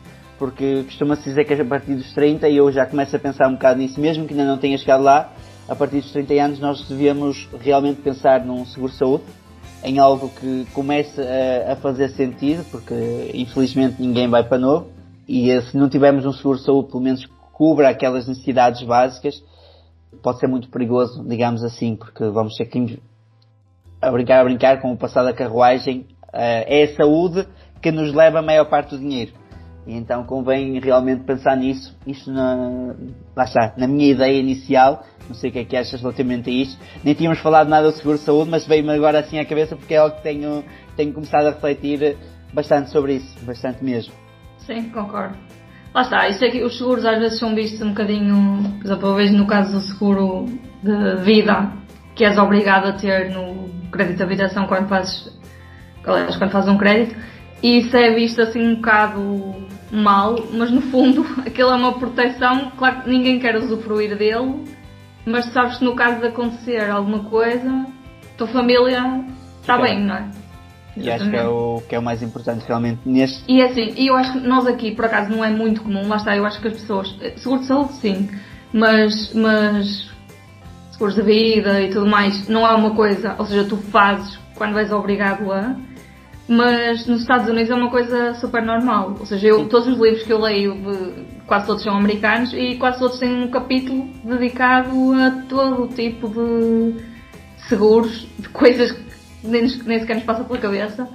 porque 0.44 0.84
costuma-se 0.84 1.24
dizer 1.24 1.46
que 1.46 1.54
a 1.54 1.64
partir 1.64 1.96
dos 1.96 2.14
30 2.14 2.50
e 2.50 2.58
eu 2.58 2.70
já 2.70 2.86
começo 2.86 3.16
a 3.16 3.20
pensar 3.20 3.48
um 3.48 3.54
bocado 3.54 3.80
nisso, 3.80 3.98
mesmo 3.98 4.28
que 4.28 4.34
ainda 4.34 4.44
não 4.44 4.58
tenha 4.58 4.78
chegado 4.78 5.02
lá, 5.02 5.32
a 5.70 5.74
partir 5.74 6.02
dos 6.02 6.12
30 6.12 6.34
anos 6.34 6.60
nós 6.60 6.86
devíamos 6.86 7.48
realmente 7.62 8.02
pensar 8.02 8.44
num 8.46 8.66
seguro-saúde, 8.66 9.24
em 9.86 10.00
algo 10.00 10.28
que 10.28 10.68
comece 10.74 11.22
a, 11.22 11.72
a, 11.72 11.76
fazer 11.78 12.10
sentido, 12.10 12.66
porque 12.70 13.32
infelizmente 13.34 14.02
ninguém 14.02 14.28
vai 14.28 14.44
para 14.44 14.58
novo, 14.58 14.90
e 15.26 15.50
eh, 15.50 15.62
se 15.62 15.78
não 15.78 15.88
tivermos 15.88 16.26
um 16.26 16.34
seguro-saúde, 16.34 16.90
pelo 16.90 17.02
menos 17.02 17.26
cubra 17.54 17.88
aquelas 17.88 18.28
necessidades 18.28 18.84
básicas, 18.84 19.42
pode 20.22 20.40
ser 20.40 20.48
muito 20.48 20.68
perigoso, 20.68 21.24
digamos 21.26 21.64
assim, 21.64 21.96
porque 21.96 22.26
vamos 22.26 22.54
ter 22.58 22.66
que 22.66 23.00
a 24.02 24.12
brincar 24.12 24.42
a 24.42 24.44
brincar 24.44 24.82
com 24.82 24.92
o 24.92 24.98
passado 24.98 25.24
da 25.24 25.34
carruagem, 25.34 26.02
uh, 26.34 26.68
é 26.68 26.84
a 26.84 26.96
saúde 26.98 27.48
que 27.82 27.94
nos 27.94 28.14
leva 28.14 28.40
a 28.40 28.42
maior 28.42 28.66
parte 28.66 28.90
do 28.90 29.00
dinheiro. 29.00 29.42
E 29.86 29.94
então 29.94 30.24
convém 30.24 30.80
realmente 30.80 31.24
pensar 31.24 31.58
nisso. 31.58 31.98
Isto 32.08 32.32
na, 32.32 32.96
lá 33.36 33.44
está, 33.44 33.74
na 33.78 33.88
minha 33.88 34.12
ideia 34.12 34.40
inicial, 34.40 35.04
não 35.28 35.36
sei 35.36 35.50
o 35.50 35.54
que 35.54 35.60
é 35.60 35.66
que 35.66 35.76
achas 35.76 36.02
relativamente 36.02 36.50
a 36.50 36.54
isto. 36.54 36.80
Nem 37.04 37.14
tínhamos 37.14 37.40
falado 37.40 37.68
nada 37.68 37.92
do 37.92 37.98
seguro 37.98 38.18
de 38.18 38.24
saúde, 38.24 38.50
mas 38.50 38.66
veio-me 38.66 38.92
agora 38.92 39.20
assim 39.20 39.40
à 39.40 39.46
cabeça 39.46 39.76
porque 39.76 39.94
é 39.94 39.98
algo 39.98 40.16
que 40.16 40.24
tenho, 40.24 40.64
tenho 40.96 41.14
começado 41.14 41.48
a 41.48 41.52
refletir 41.52 42.18
bastante 42.54 42.92
sobre 42.92 43.16
isso, 43.16 43.46
bastante 43.46 43.84
mesmo. 43.84 44.14
Sim, 44.60 44.90
concordo. 44.90 45.38
Lá 45.94 46.02
está, 46.02 46.28
isso 46.28 46.44
aqui, 46.44 46.64
os 46.64 46.78
seguros 46.78 47.06
às 47.06 47.20
vezes 47.20 47.38
são 47.38 47.54
vistos 47.54 47.82
um 47.82 47.90
bocadinho, 47.90 48.64
por 48.80 48.86
exemplo, 48.86 49.10
eu 49.10 49.16
vejo 49.16 49.34
no 49.34 49.46
caso 49.46 49.74
do 49.74 49.82
seguro 49.82 50.46
de 50.82 51.16
vida, 51.24 51.72
que 52.16 52.26
és 52.26 52.38
obrigado 52.38 52.88
a 52.88 52.94
ter 52.94 53.30
no 53.32 53.70
crédito 53.92 54.18
de 54.18 54.24
habitação 54.24 54.66
quando 54.66 54.88
fazes, 54.88 55.32
quando 56.04 56.52
fazes 56.52 56.70
um 56.70 56.78
crédito, 56.78 57.16
e 57.62 57.78
isso 57.78 57.96
é 57.96 58.14
visto 58.16 58.42
assim 58.42 58.60
um 58.60 58.76
bocado 58.76 59.68
mal, 59.94 60.36
mas 60.52 60.72
no 60.72 60.82
fundo 60.82 61.26
aquilo 61.46 61.70
é 61.70 61.76
uma 61.76 61.94
proteção, 61.94 62.72
claro 62.78 63.02
que 63.02 63.10
ninguém 63.10 63.40
quer 63.40 63.56
usufruir 63.56 64.18
dele, 64.18 64.64
mas 65.26 65.46
sabes 65.54 65.78
que 65.78 65.86
no 65.86 65.96
caso 65.96 66.20
de 66.20 66.28
acontecer 66.28 66.90
alguma 66.90 67.20
coisa, 67.26 67.86
tua 68.38 68.48
família 68.48 69.24
está 69.62 69.78
bem, 69.78 70.04
não 70.04 70.16
é? 70.16 70.30
E 70.96 71.10
acho 71.10 71.28
que 71.28 71.36
é, 71.36 71.48
o, 71.48 71.82
que 71.90 71.96
é 71.96 72.00
o 72.00 72.04
mais 72.04 72.22
importante 72.22 72.64
realmente 72.68 73.00
neste. 73.04 73.44
E 73.48 73.62
é 73.62 73.66
assim, 73.66 73.94
eu 73.98 74.16
acho 74.16 74.34
que 74.34 74.48
nós 74.48 74.68
aqui, 74.68 74.92
por 74.92 75.06
acaso, 75.06 75.32
não 75.32 75.44
é 75.44 75.50
muito 75.50 75.82
comum, 75.82 76.08
lá 76.08 76.18
está, 76.18 76.36
eu 76.36 76.46
acho 76.46 76.62
que 76.62 76.68
as 76.68 76.74
pessoas. 76.74 77.16
Seguro 77.38 77.62
de 77.62 77.68
saúde, 77.68 77.94
sim, 77.94 78.30
mas. 78.72 79.34
mas 79.34 80.14
seguros 80.92 81.16
de 81.16 81.24
vida 81.24 81.82
e 81.82 81.90
tudo 81.90 82.06
mais, 82.06 82.48
não 82.48 82.68
é 82.68 82.76
uma 82.76 82.92
coisa, 82.92 83.36
ou 83.40 83.46
seja, 83.48 83.64
tu 83.64 83.78
fazes 83.78 84.38
quando 84.56 84.78
és 84.78 84.92
obrigado 84.92 85.52
a 85.52 85.76
mas 86.48 87.08
nos 87.08 87.22
Estados 87.22 87.48
Unidos 87.48 87.72
é 87.72 87.76
uma 87.76 87.90
coisa 87.90 88.34
super 88.36 88.62
normal. 88.62 89.16
Ou 89.20 89.26
seja, 89.26 89.48
eu, 89.48 89.68
todos 89.70 89.88
os 89.88 90.00
livros 90.00 90.24
que 90.24 90.34
eu 90.34 90.40
leio, 90.40 90.76
quase 91.48 91.66
todos 91.66 91.84
são 91.84 91.96
americanos 91.96 92.54
e 92.54 92.76
quase 92.76 93.00
todos 93.00 93.18
têm 93.18 93.44
um 93.44 93.50
capítulo 93.50 94.10
dedicado 94.26 94.92
a 95.14 95.32
todo 95.48 95.84
o 95.84 95.88
tipo 95.88 96.28
de 96.28 97.02
seguros, 97.70 98.28
de 98.38 98.50
coisas 98.50 98.92
que 98.92 99.04
nem, 99.44 99.68
nem 99.86 100.00
sequer 100.00 100.16
nos 100.16 100.26
passa 100.26 100.44
pela 100.44 100.60
cabeça. 100.60 101.08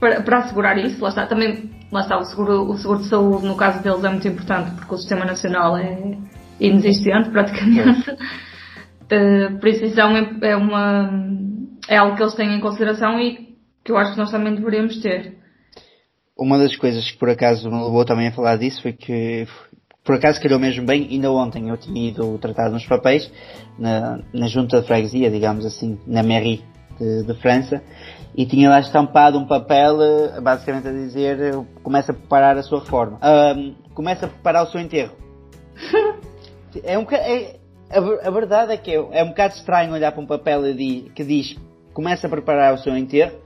Para, 0.00 0.20
para 0.22 0.38
assegurar 0.38 0.76
isso, 0.78 1.00
lá 1.00 1.10
está. 1.10 1.26
Também, 1.26 1.70
lá 1.92 2.00
está, 2.00 2.18
o 2.18 2.24
seguro, 2.24 2.70
o 2.70 2.76
seguro 2.76 2.98
de 3.00 3.08
saúde, 3.08 3.46
no 3.46 3.56
caso 3.56 3.82
deles, 3.82 4.02
é 4.02 4.08
muito 4.08 4.26
importante 4.26 4.72
porque 4.72 4.94
o 4.94 4.98
sistema 4.98 5.24
nacional 5.24 5.76
é 5.76 6.18
inexistente, 6.58 7.30
praticamente. 7.30 8.10
Uh, 8.10 9.58
por 9.60 9.68
isso, 9.68 9.84
isso 9.84 10.00
é 10.00 10.04
uma, 10.04 10.18
é 10.42 10.56
uma 10.56 11.08
é 11.88 11.96
algo 11.96 12.16
que 12.16 12.22
eles 12.22 12.34
têm 12.34 12.56
em 12.56 12.60
consideração 12.60 13.18
e 13.20 13.56
que 13.84 13.92
eu 13.92 13.96
acho 13.96 14.12
que 14.12 14.18
nós 14.18 14.30
também 14.30 14.54
deveríamos 14.54 15.00
ter. 15.00 15.36
Uma 16.36 16.58
das 16.58 16.74
coisas 16.76 17.08
que 17.10 17.18
por 17.18 17.28
acaso 17.28 17.70
me 17.70 17.82
levou 17.82 18.04
também 18.04 18.28
a 18.28 18.32
falar 18.32 18.56
disso 18.56 18.82
foi 18.82 18.92
que 18.92 19.46
por 20.04 20.16
acaso 20.16 20.40
calhou 20.40 20.58
mesmo 20.58 20.84
bem, 20.84 21.08
ainda 21.10 21.32
ontem 21.32 21.70
eu 21.70 21.76
tinha 21.78 22.10
ido 22.10 22.36
tratar 22.38 22.70
nos 22.70 22.84
papéis 22.84 23.30
na, 23.78 24.20
na 24.32 24.46
junta 24.48 24.80
de 24.80 24.86
freguesia, 24.86 25.30
digamos 25.30 25.64
assim, 25.64 25.98
na 26.06 26.22
mairie 26.22 26.62
de, 26.98 27.22
de, 27.24 27.34
França, 27.40 27.82
e 28.36 28.44
tinha 28.44 28.68
lá 28.68 28.80
estampado 28.80 29.38
um 29.38 29.46
papel 29.46 30.02
eh, 30.02 30.40
basicamente 30.42 30.88
a 30.88 30.92
dizer 30.92 31.38
começa 31.82 32.12
a 32.12 32.14
preparar 32.14 32.58
a 32.58 32.62
sua 32.62 32.80
reforma. 32.80 33.18
Começa 33.94 34.26
a 34.26 34.28
preparar 34.28 34.64
o 34.64 34.70
seu 34.70 34.80
enterro. 34.80 35.14
é 36.84 36.98
um 36.98 37.06
é, 37.10 37.56
a, 37.90 38.28
a, 38.28 38.30
verdade 38.30 38.72
é 38.72 38.76
que 38.76 38.90
é, 38.90 38.96
é 38.96 39.24
um 39.24 39.28
bocado 39.28 39.54
estranho 39.54 39.92
olhar 39.92 40.12
para 40.12 40.20
um 40.20 40.26
papel 40.26 40.62
que 41.14 41.24
diz 41.24 41.56
começa 41.94 42.26
a 42.26 42.30
preparar 42.30 42.74
o 42.74 42.78
seu 42.78 42.94
enterro, 42.96 43.38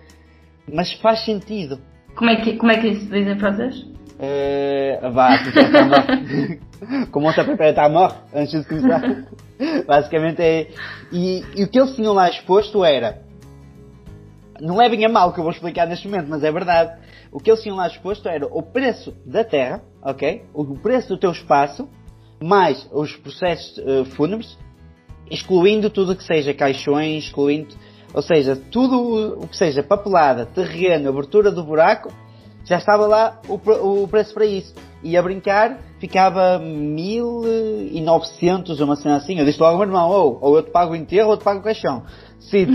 mas 0.73 0.93
faz 0.95 1.25
sentido. 1.25 1.79
Como 2.17 2.31
é 2.31 2.37
que, 2.37 2.57
como 2.57 2.73
é 2.73 2.81
que 2.81 2.89
isso 2.89 3.03
se 3.03 3.11
diz 3.11 3.29
em 3.29 3.39
francês? 3.39 3.77
Uh, 4.19 5.13
vá, 5.13 5.39
como 7.13 7.33
se 7.33 7.45
prepara 7.45 7.87
a 7.87 7.89
morte 7.89 8.19
antes 8.35 8.61
de 8.61 8.67
começar. 8.67 9.27
Basicamente 9.87 10.43
é. 10.43 10.71
E, 11.13 11.45
e, 11.55 11.65
o 11.65 11.69
que 11.69 11.79
eles 11.79 11.95
tinham 11.95 12.13
lá 12.13 12.29
exposto 12.29 12.85
era. 12.85 13.23
Não 14.61 14.83
é 14.83 14.89
bem 14.89 15.05
a 15.05 15.09
mal 15.09 15.33
que 15.33 15.39
eu 15.39 15.45
vou 15.45 15.53
explicar 15.53 15.87
neste 15.87 16.09
momento, 16.09 16.29
mas 16.29 16.43
é 16.43 16.51
verdade. 16.51 16.99
O 17.31 17.39
que 17.39 17.51
eles 17.51 17.63
tinham 17.63 17.77
lá 17.77 17.87
exposto 17.87 18.29
era 18.29 18.47
o 18.47 18.63
preço 18.63 19.15
da 19.25 19.45
terra, 19.45 19.83
ok? 20.03 20.43
O 20.53 20.75
preço 20.75 21.09
do 21.09 21.19
teu 21.19 21.31
espaço, 21.31 21.89
mais 22.43 22.89
os 22.91 23.15
processos 23.17 23.79
uh, 23.79 24.05
fúnebres, 24.17 24.59
excluindo 25.31 25.91
tudo 25.91 26.17
que 26.17 26.25
seja 26.25 26.53
caixões, 26.55 27.25
excluindo 27.25 27.77
ou 28.13 28.23
seja, 28.23 28.57
tudo 28.71 29.43
o 29.43 29.47
que 29.47 29.57
seja 29.57 29.83
papelada, 29.83 30.47
terreno, 30.47 31.09
abertura 31.09 31.51
do 31.51 31.63
buraco, 31.63 32.11
já 32.65 32.79
estava 32.79 33.07
lá 33.07 33.41
o, 33.49 33.55
o 34.03 34.09
preço 34.09 34.35
para 34.35 34.45
isso. 34.45 34.75
E 35.03 35.17
a 35.17 35.23
brincar 35.23 35.79
ficava 35.99 36.59
1900, 36.59 38.81
uma 38.81 38.97
cena 38.97 39.17
assim. 39.17 39.39
Eu 39.39 39.45
disse 39.45 39.61
logo 39.61 39.73
ao 39.73 39.79
meu 39.79 39.87
irmão, 39.87 40.11
ou, 40.11 40.39
ou 40.41 40.57
eu 40.57 40.63
te 40.63 40.71
pago 40.71 40.93
o 40.93 40.97
enterro 40.97 41.29
ou 41.29 41.35
eu 41.35 41.39
te 41.39 41.45
pago 41.45 41.61
o 41.61 41.63
caixão. 41.63 42.05
Cito. 42.41 42.73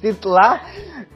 Cito 0.00 0.28
lá, 0.34 0.60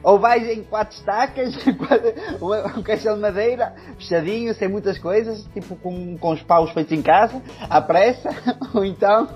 ou 0.01 0.17
vais 0.17 0.47
em 0.47 0.63
quatro 0.63 0.97
estacas, 0.97 1.53
um 2.77 2.81
caixão 2.81 3.15
de 3.15 3.21
madeira, 3.21 3.75
fechadinho, 3.97 4.53
sem 4.55 4.67
muitas 4.67 4.97
coisas, 4.97 5.43
tipo 5.53 5.75
com, 5.75 6.17
com 6.17 6.31
os 6.31 6.41
paus 6.41 6.71
feitos 6.71 6.93
em 6.93 7.01
casa, 7.01 7.41
à 7.69 7.81
pressa, 7.81 8.29
ou 8.73 8.85
então 8.85 9.27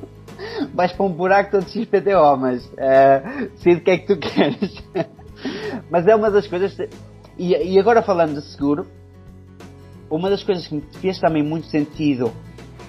vais 0.74 0.92
para 0.92 1.06
um 1.06 1.12
buraco 1.12 1.52
todo 1.52 1.70
XPTO, 1.70 2.38
mas 2.40 2.66
uh, 2.66 3.52
sei 3.58 3.76
o 3.76 3.82
que 3.82 3.92
é 3.92 3.98
que 3.98 4.08
tu 4.08 4.18
queres. 4.20 4.84
mas 5.90 6.08
é 6.08 6.16
uma 6.16 6.32
das 6.32 6.48
coisas. 6.48 6.76
E, 7.38 7.54
e, 7.56 7.80
agora 7.80 8.02
falando 8.02 8.36
de 8.36 8.42
seguro, 8.52 8.86
uma 10.10 10.30
das 10.30 10.44
coisas 10.44 10.68
que 10.68 10.76
me 10.76 10.84
fez 11.02 11.20
também 11.20 11.44
muito 11.44 11.68
sentido 11.68 12.32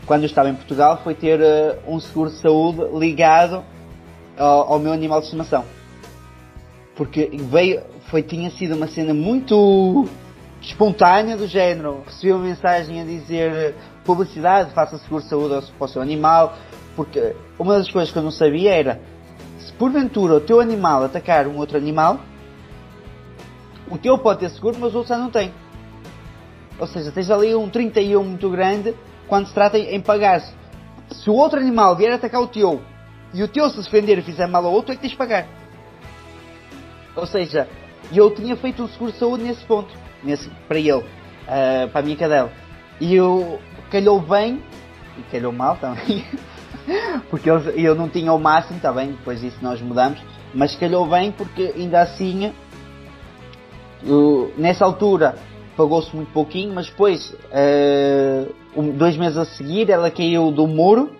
quando 0.07 0.23
eu 0.23 0.27
estava 0.27 0.51
em 0.51 0.55
Portugal 0.55 1.01
foi 1.03 1.15
ter 1.15 1.41
uh, 1.41 1.79
um 1.87 1.99
seguro 1.99 2.31
de 2.31 2.37
saúde 2.37 2.83
ligado 2.99 3.65
ao, 4.37 4.75
ao, 4.75 4.79
meu 4.79 4.93
animal 4.93 5.21
de 5.21 5.27
estimação. 5.27 5.65
Porque 6.95 7.31
veio, 7.51 7.83
foi, 8.11 8.23
tinha 8.23 8.51
sido 8.51 8.77
uma 8.77 8.87
cena 8.87 9.15
muito 9.15 10.07
espontânea 10.61 11.37
do 11.37 11.47
género. 11.47 12.03
Recebi 12.07 12.33
uma 12.33 12.45
mensagem 12.45 13.01
a 13.01 13.05
dizer 13.05 13.75
publicidade, 14.05 14.73
faça 14.73 14.99
seguro 14.99 15.23
de 15.23 15.29
saúde 15.29 15.73
para 15.79 15.85
o 15.85 15.89
seu 15.89 16.03
animal, 16.03 16.55
porque 16.95 17.35
uma 17.59 17.79
das 17.79 17.91
coisas 17.91 18.13
que 18.13 18.19
eu 18.19 18.23
não 18.23 18.31
sabia 18.31 18.73
era 18.73 19.01
se 19.59 19.73
porventura 19.73 20.35
o 20.35 20.41
teu 20.41 20.61
animal 20.61 21.05
atacar 21.05 21.47
um 21.47 21.57
outro 21.57 21.77
animal, 21.77 22.21
o 23.91 23.99
teu 23.99 24.19
pode 24.19 24.41
ter 24.41 24.51
seguro, 24.51 24.77
mas 24.79 24.95
o 24.95 24.99
outro 24.99 25.15
já 25.15 25.19
não 25.19 25.31
tem. 25.31 25.53
Ou 26.79 26.87
seja, 26.87 27.13
tens 27.13 27.31
ali 27.31 27.55
um 27.55 27.69
31 27.69 28.23
muito 28.23 28.51
grande 28.51 28.95
quando 29.29 29.47
se 29.47 29.55
trata 29.55 29.79
em 29.79 30.01
pagar-se. 30.01 30.53
Se 31.11 31.31
o 31.31 31.35
outro 31.35 31.59
animal 31.59 31.97
vier 31.97 32.13
atacar 32.13 32.41
o 32.41 32.47
teu 32.47 32.81
e 33.33 33.43
o 33.43 33.49
teu 33.49 33.69
se 33.71 33.77
defender 33.77 34.19
e 34.19 34.23
fizer 34.23 34.47
mal 34.47 34.65
ao 34.65 34.73
outro, 34.73 34.93
é 34.93 34.97
que 34.97 35.03
tens 35.03 35.11
de 35.11 35.17
pagar. 35.17 35.47
Ou 37.15 37.27
seja, 37.27 37.69
eu 38.13 38.31
tinha 38.35 38.57
feito 38.57 38.83
um 38.83 38.89
seguro 38.89 39.13
de 39.13 39.19
saúde 39.19 39.45
nesse 39.45 39.65
ponto, 39.65 39.93
nesse, 40.23 40.49
para 40.69 40.79
ele, 40.79 40.93
uh, 40.93 41.89
para 41.91 42.01
a 42.01 42.03
minha 42.03 42.17
cadela. 42.17 42.51
E 43.01 43.15
eu 43.15 43.61
calhou 43.91 44.21
bem, 44.21 44.63
e 45.19 45.23
calhou 45.31 45.53
mal 45.53 45.77
também, 45.77 46.25
porque 47.31 47.51
eu, 47.51 47.59
eu 47.71 47.95
não 47.95 48.09
tinha 48.09 48.33
o 48.33 48.39
máximo, 48.39 48.77
está 48.77 48.93
bem, 48.93 49.13
depois 49.13 49.41
disso 49.41 49.59
nós 49.63 49.81
mudamos, 49.81 50.21
mas 50.55 50.75
calhou 50.77 51.07
bem 51.07 51.33
porque 51.33 51.73
ainda 51.77 52.03
assim, 52.03 52.53
eu, 54.05 54.53
nessa 54.57 54.85
altura 54.85 55.35
pagou-se 55.77 56.15
muito 56.15 56.33
pouquinho, 56.33 56.73
mas 56.73 56.89
depois, 56.89 57.31
uh, 57.33 58.55
um, 58.77 58.91
dois 58.91 59.17
meses 59.17 59.37
a 59.37 59.45
seguir, 59.45 59.91
ela 59.91 60.11
caiu 60.11 60.53
do 60.53 60.67
muro, 60.67 61.11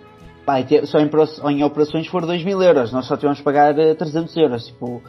pá, 0.45 0.55
só 0.85 0.99
em, 0.99 1.09
em 1.57 1.63
operações 1.63 2.07
foram 2.07 2.27
2 2.27 2.43
mil 2.43 2.61
euros, 2.61 2.91
nós 2.91 3.05
só 3.05 3.17
tivemos 3.17 3.39
que 3.39 3.43
pagar 3.43 3.73
300 3.73 4.37
eh, 4.37 4.41
euros, 4.41 4.67
tipo, 4.67 5.03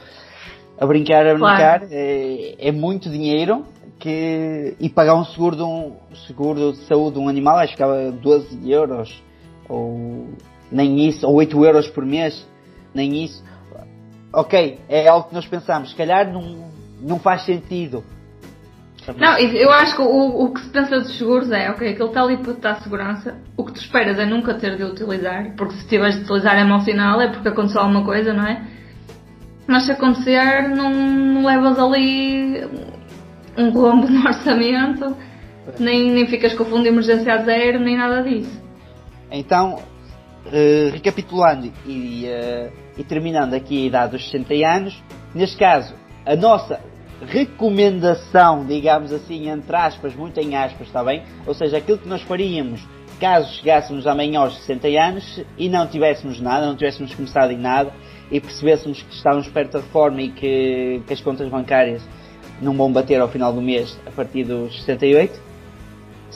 a 0.79 0.87
brincar, 0.87 1.27
a 1.27 1.35
brincar, 1.35 1.81
claro. 1.81 1.89
é, 1.93 2.57
é 2.59 2.73
muito 2.73 3.09
dinheiro, 3.09 3.65
que 3.99 4.77
e 4.79 4.89
pagar 4.89 5.15
um 5.15 5.25
seguro 5.25 5.57
de 5.57 5.63
um 5.63 5.93
seguro 6.27 6.73
de 6.73 6.79
saúde 6.87 7.15
de 7.15 7.19
um 7.19 7.29
animal 7.29 7.57
acho 7.57 7.69
que 7.69 7.77
ficava 7.77 8.11
12 8.13 8.71
euros 8.71 9.23
ou 9.69 10.29
nem 10.71 11.09
isso, 11.09 11.27
ou 11.27 11.35
8 11.35 11.65
euros 11.65 11.89
por 11.89 12.05
mês, 12.05 12.47
nem 12.95 13.25
isso. 13.25 13.45
Ok, 14.33 14.81
é 14.89 15.09
algo 15.09 15.29
que 15.29 15.35
nós 15.35 15.47
pensamos, 15.47 15.91
se 15.91 15.97
calhar 15.97 16.33
não, 16.33 16.69
não 17.01 17.19
faz 17.19 17.45
sentido. 17.45 18.05
Não, 19.17 19.39
eu 19.39 19.71
acho 19.71 19.95
que 19.95 20.03
o, 20.03 20.45
o 20.45 20.53
que 20.53 20.61
se 20.61 20.71
pensa 20.71 20.99
dos 20.99 21.17
seguros 21.17 21.51
é, 21.53 21.71
ok, 21.71 21.89
aquele 21.89 22.09
está 22.09 22.23
ali 22.23 22.37
para 22.39 22.55
te 22.55 22.61
dar 22.61 22.83
segurança, 22.83 23.37
o 23.57 23.65
que 23.65 23.73
tu 23.73 23.81
esperas 23.81 24.19
é 24.19 24.27
nunca 24.27 24.55
ter 24.55 24.77
de 24.77 24.83
utilizar, 24.83 25.55
porque 25.57 25.75
se 25.75 25.87
tiveres 25.87 26.17
de 26.17 26.23
utilizar 26.23 26.59
é 26.59 26.65
mau 26.65 26.81
sinal, 26.81 27.21
é 27.21 27.29
porque 27.29 27.49
aconteceu 27.49 27.83
alguma 27.83 28.05
coisa, 28.05 28.33
não 28.33 28.45
é? 28.45 28.67
Mas 29.67 29.85
se 29.85 29.93
acontecer, 29.93 30.69
não, 30.71 30.91
não 30.91 31.45
levas 31.45 31.79
ali 31.79 32.65
um 33.57 33.71
rombo 33.71 34.09
no 34.09 34.23
orçamento, 34.27 35.17
nem, 35.79 36.11
nem 36.11 36.27
ficas 36.27 36.55
com 36.55 36.65
o 36.65 36.67
fundo 36.67 36.83
de 36.83 36.89
emergência 36.89 37.33
a 37.33 37.39
zero, 37.39 37.79
nem 37.79 37.97
nada 37.97 38.23
disso. 38.23 38.66
Então, 39.31 39.83
eh, 40.53 40.91
recapitulando 40.93 41.73
e, 41.85 42.27
eh, 42.27 42.71
e 42.97 43.05
terminando 43.05 43.55
aqui 43.55 43.83
a 43.83 43.87
idade 43.87 44.13
dos 44.13 44.31
60 44.31 44.55
anos, 44.67 45.03
neste 45.35 45.57
caso, 45.57 45.95
a 46.25 46.37
nossa 46.37 46.81
recomendação, 47.21 48.65
digamos 48.65 49.13
assim, 49.13 49.49
entre 49.49 49.75
aspas, 49.75 50.15
muito 50.15 50.39
em 50.39 50.57
aspas, 50.57 50.87
está 50.87 51.03
bem? 51.03 51.23
Ou 51.47 51.55
seja, 51.55 51.79
aquilo 51.79 51.99
que 51.99 52.09
nós 52.09 52.23
faríamos 52.23 52.81
caso 53.19 53.51
chegássemos 53.55 54.07
amanhã 54.07 54.41
aos 54.41 54.57
60 54.59 54.89
anos 54.89 55.45
e 55.57 55.69
não 55.69 55.87
tivéssemos 55.87 56.41
nada, 56.41 56.67
não 56.67 56.77
tivéssemos 56.77 57.15
começado 57.15 57.51
em 57.51 57.59
nada 57.59 57.93
e 58.31 58.41
percebêssemos 58.41 59.03
que 59.03 59.15
estávamos 59.15 59.49
perto 59.49 59.73
da 59.73 59.79
reforma 59.81 60.21
e 60.21 60.29
que, 60.31 61.03
que 61.07 61.13
as 61.13 61.21
contas 61.21 61.49
bancárias 61.49 62.03
não 62.61 62.77
vão 62.77 62.93
bater 62.93 63.21
ao 63.21 63.29
final 63.29 63.53
do 63.53 63.63
mês 63.63 63.99
a 64.07 64.11
partir 64.11 64.45
dos 64.45 64.77
68, 64.85 65.41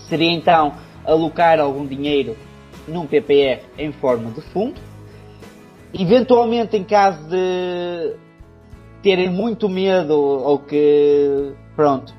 seria 0.08 0.30
então 0.30 0.74
alocar 1.04 1.60
algum 1.60 1.86
dinheiro 1.86 2.36
num 2.90 3.06
PPR 3.06 3.62
em 3.78 3.92
forma 3.92 4.30
de 4.30 4.40
fundo. 4.52 4.80
Eventualmente, 5.92 6.76
em 6.76 6.84
caso 6.84 7.28
de 7.28 8.16
terem 9.02 9.30
muito 9.30 9.68
medo 9.68 10.14
ou 10.14 10.58
que, 10.58 11.52
pronto, 11.74 12.12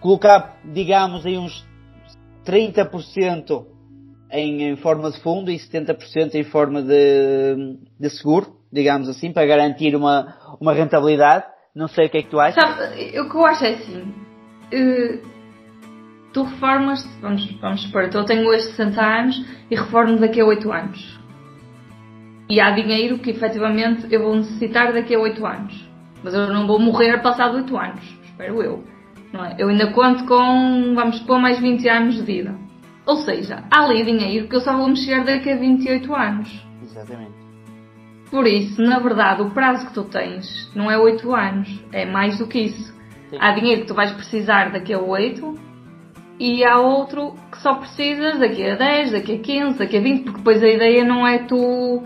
colocar, 0.00 0.58
digamos, 0.64 1.24
aí 1.26 1.38
uns 1.38 1.66
30% 2.44 3.66
em, 4.30 4.70
em 4.70 4.76
forma 4.76 5.10
de 5.10 5.20
fundo 5.20 5.50
e 5.50 5.56
70% 5.56 6.34
em 6.34 6.44
forma 6.44 6.82
de, 6.82 7.78
de 7.98 8.10
seguro, 8.10 8.56
digamos 8.72 9.08
assim, 9.08 9.32
para 9.32 9.46
garantir 9.46 9.96
uma, 9.96 10.56
uma 10.60 10.72
rentabilidade. 10.72 11.44
Não 11.74 11.88
sei 11.88 12.06
o 12.06 12.10
que 12.10 12.18
é 12.18 12.22
que 12.22 12.30
tu 12.30 12.40
achas. 12.40 12.62
Sabe, 12.62 13.20
o 13.20 13.28
que 13.28 13.36
eu 13.36 13.46
acho 13.46 13.64
é 13.64 13.74
assim. 13.74 14.14
Uh, 14.72 15.35
tu 16.36 16.42
reformas, 16.42 17.02
vamos, 17.22 17.50
vamos 17.62 17.80
supor, 17.80 18.04
então 18.04 18.20
eu 18.20 18.26
tenho 18.26 18.46
hoje 18.46 18.64
60 18.64 19.00
anos 19.00 19.46
e 19.70 19.74
reformo 19.74 20.18
daqui 20.18 20.38
a 20.38 20.44
8 20.44 20.70
anos. 20.70 21.18
E 22.46 22.60
há 22.60 22.72
dinheiro 22.72 23.18
que 23.18 23.30
efetivamente 23.30 24.06
eu 24.10 24.22
vou 24.22 24.36
necessitar 24.36 24.92
daqui 24.92 25.14
a 25.14 25.18
8 25.18 25.46
anos. 25.46 25.88
Mas 26.22 26.34
eu 26.34 26.52
não 26.52 26.66
vou 26.66 26.78
morrer 26.78 27.22
passado 27.22 27.56
8 27.56 27.78
anos, 27.78 28.04
espero 28.22 28.62
eu. 28.62 28.84
Não 29.32 29.46
é? 29.46 29.54
Eu 29.58 29.70
ainda 29.70 29.90
conto 29.92 30.26
com, 30.26 30.94
vamos 30.94 31.16
supor, 31.20 31.40
mais 31.40 31.58
20 31.58 31.88
anos 31.88 32.16
de 32.16 32.22
vida. 32.22 32.54
Ou 33.06 33.16
seja, 33.16 33.64
há 33.70 33.84
ali 33.84 34.04
dinheiro 34.04 34.46
que 34.46 34.56
eu 34.56 34.60
só 34.60 34.76
vou 34.76 34.88
mexer 34.88 35.24
daqui 35.24 35.50
a 35.50 35.56
28 35.56 36.14
anos. 36.14 36.66
Exatamente. 36.82 37.32
Por 38.30 38.46
isso, 38.46 38.82
na 38.82 38.98
verdade, 38.98 39.40
o 39.40 39.50
prazo 39.52 39.86
que 39.86 39.94
tu 39.94 40.04
tens 40.04 40.70
não 40.74 40.90
é 40.90 40.98
8 40.98 41.34
anos, 41.34 41.82
é 41.92 42.04
mais 42.04 42.36
do 42.36 42.46
que 42.46 42.58
isso. 42.58 42.94
Sim. 43.30 43.38
Há 43.40 43.52
dinheiro 43.52 43.80
que 43.80 43.86
tu 43.86 43.94
vais 43.94 44.12
precisar 44.12 44.70
daqui 44.70 44.92
a 44.92 45.00
8 45.00 45.65
e 46.38 46.64
há 46.64 46.78
outro 46.78 47.34
que 47.50 47.58
só 47.58 47.74
precisas 47.74 48.38
daqui 48.38 48.64
a 48.64 48.76
10, 48.76 49.12
daqui 49.12 49.34
a 49.36 49.38
15, 49.38 49.78
daqui 49.78 49.96
a 49.96 50.00
20, 50.00 50.24
porque 50.24 50.38
depois 50.38 50.62
a 50.62 50.68
ideia 50.68 51.04
não 51.04 51.26
é 51.26 51.38
tu 51.38 52.02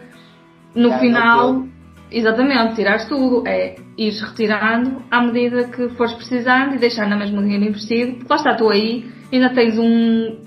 no 0.75 0.89
Tirar 0.89 1.01
final, 1.01 1.65
exatamente, 2.11 2.77
tirares 2.77 3.09
tudo, 3.09 3.47
é 3.47 3.77
ires 3.99 4.21
retirando 4.21 5.03
à 5.11 5.21
medida 5.21 5.65
que 5.65 5.89
fores 5.91 6.13
precisando 6.15 6.75
e 6.75 6.79
deixar 6.79 7.09
na 7.09 7.17
mesma 7.17 7.43
dinheiro 7.43 7.65
investido, 7.65 8.13
porque 8.19 8.33
lá 8.33 8.37
está 8.37 8.55
tu 8.55 8.69
aí, 8.69 9.11
ainda 9.33 9.51
tens 9.51 9.77
um 9.79 10.39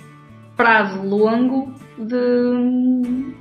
prazo 0.56 1.02
longo 1.04 1.74
de 1.98 3.34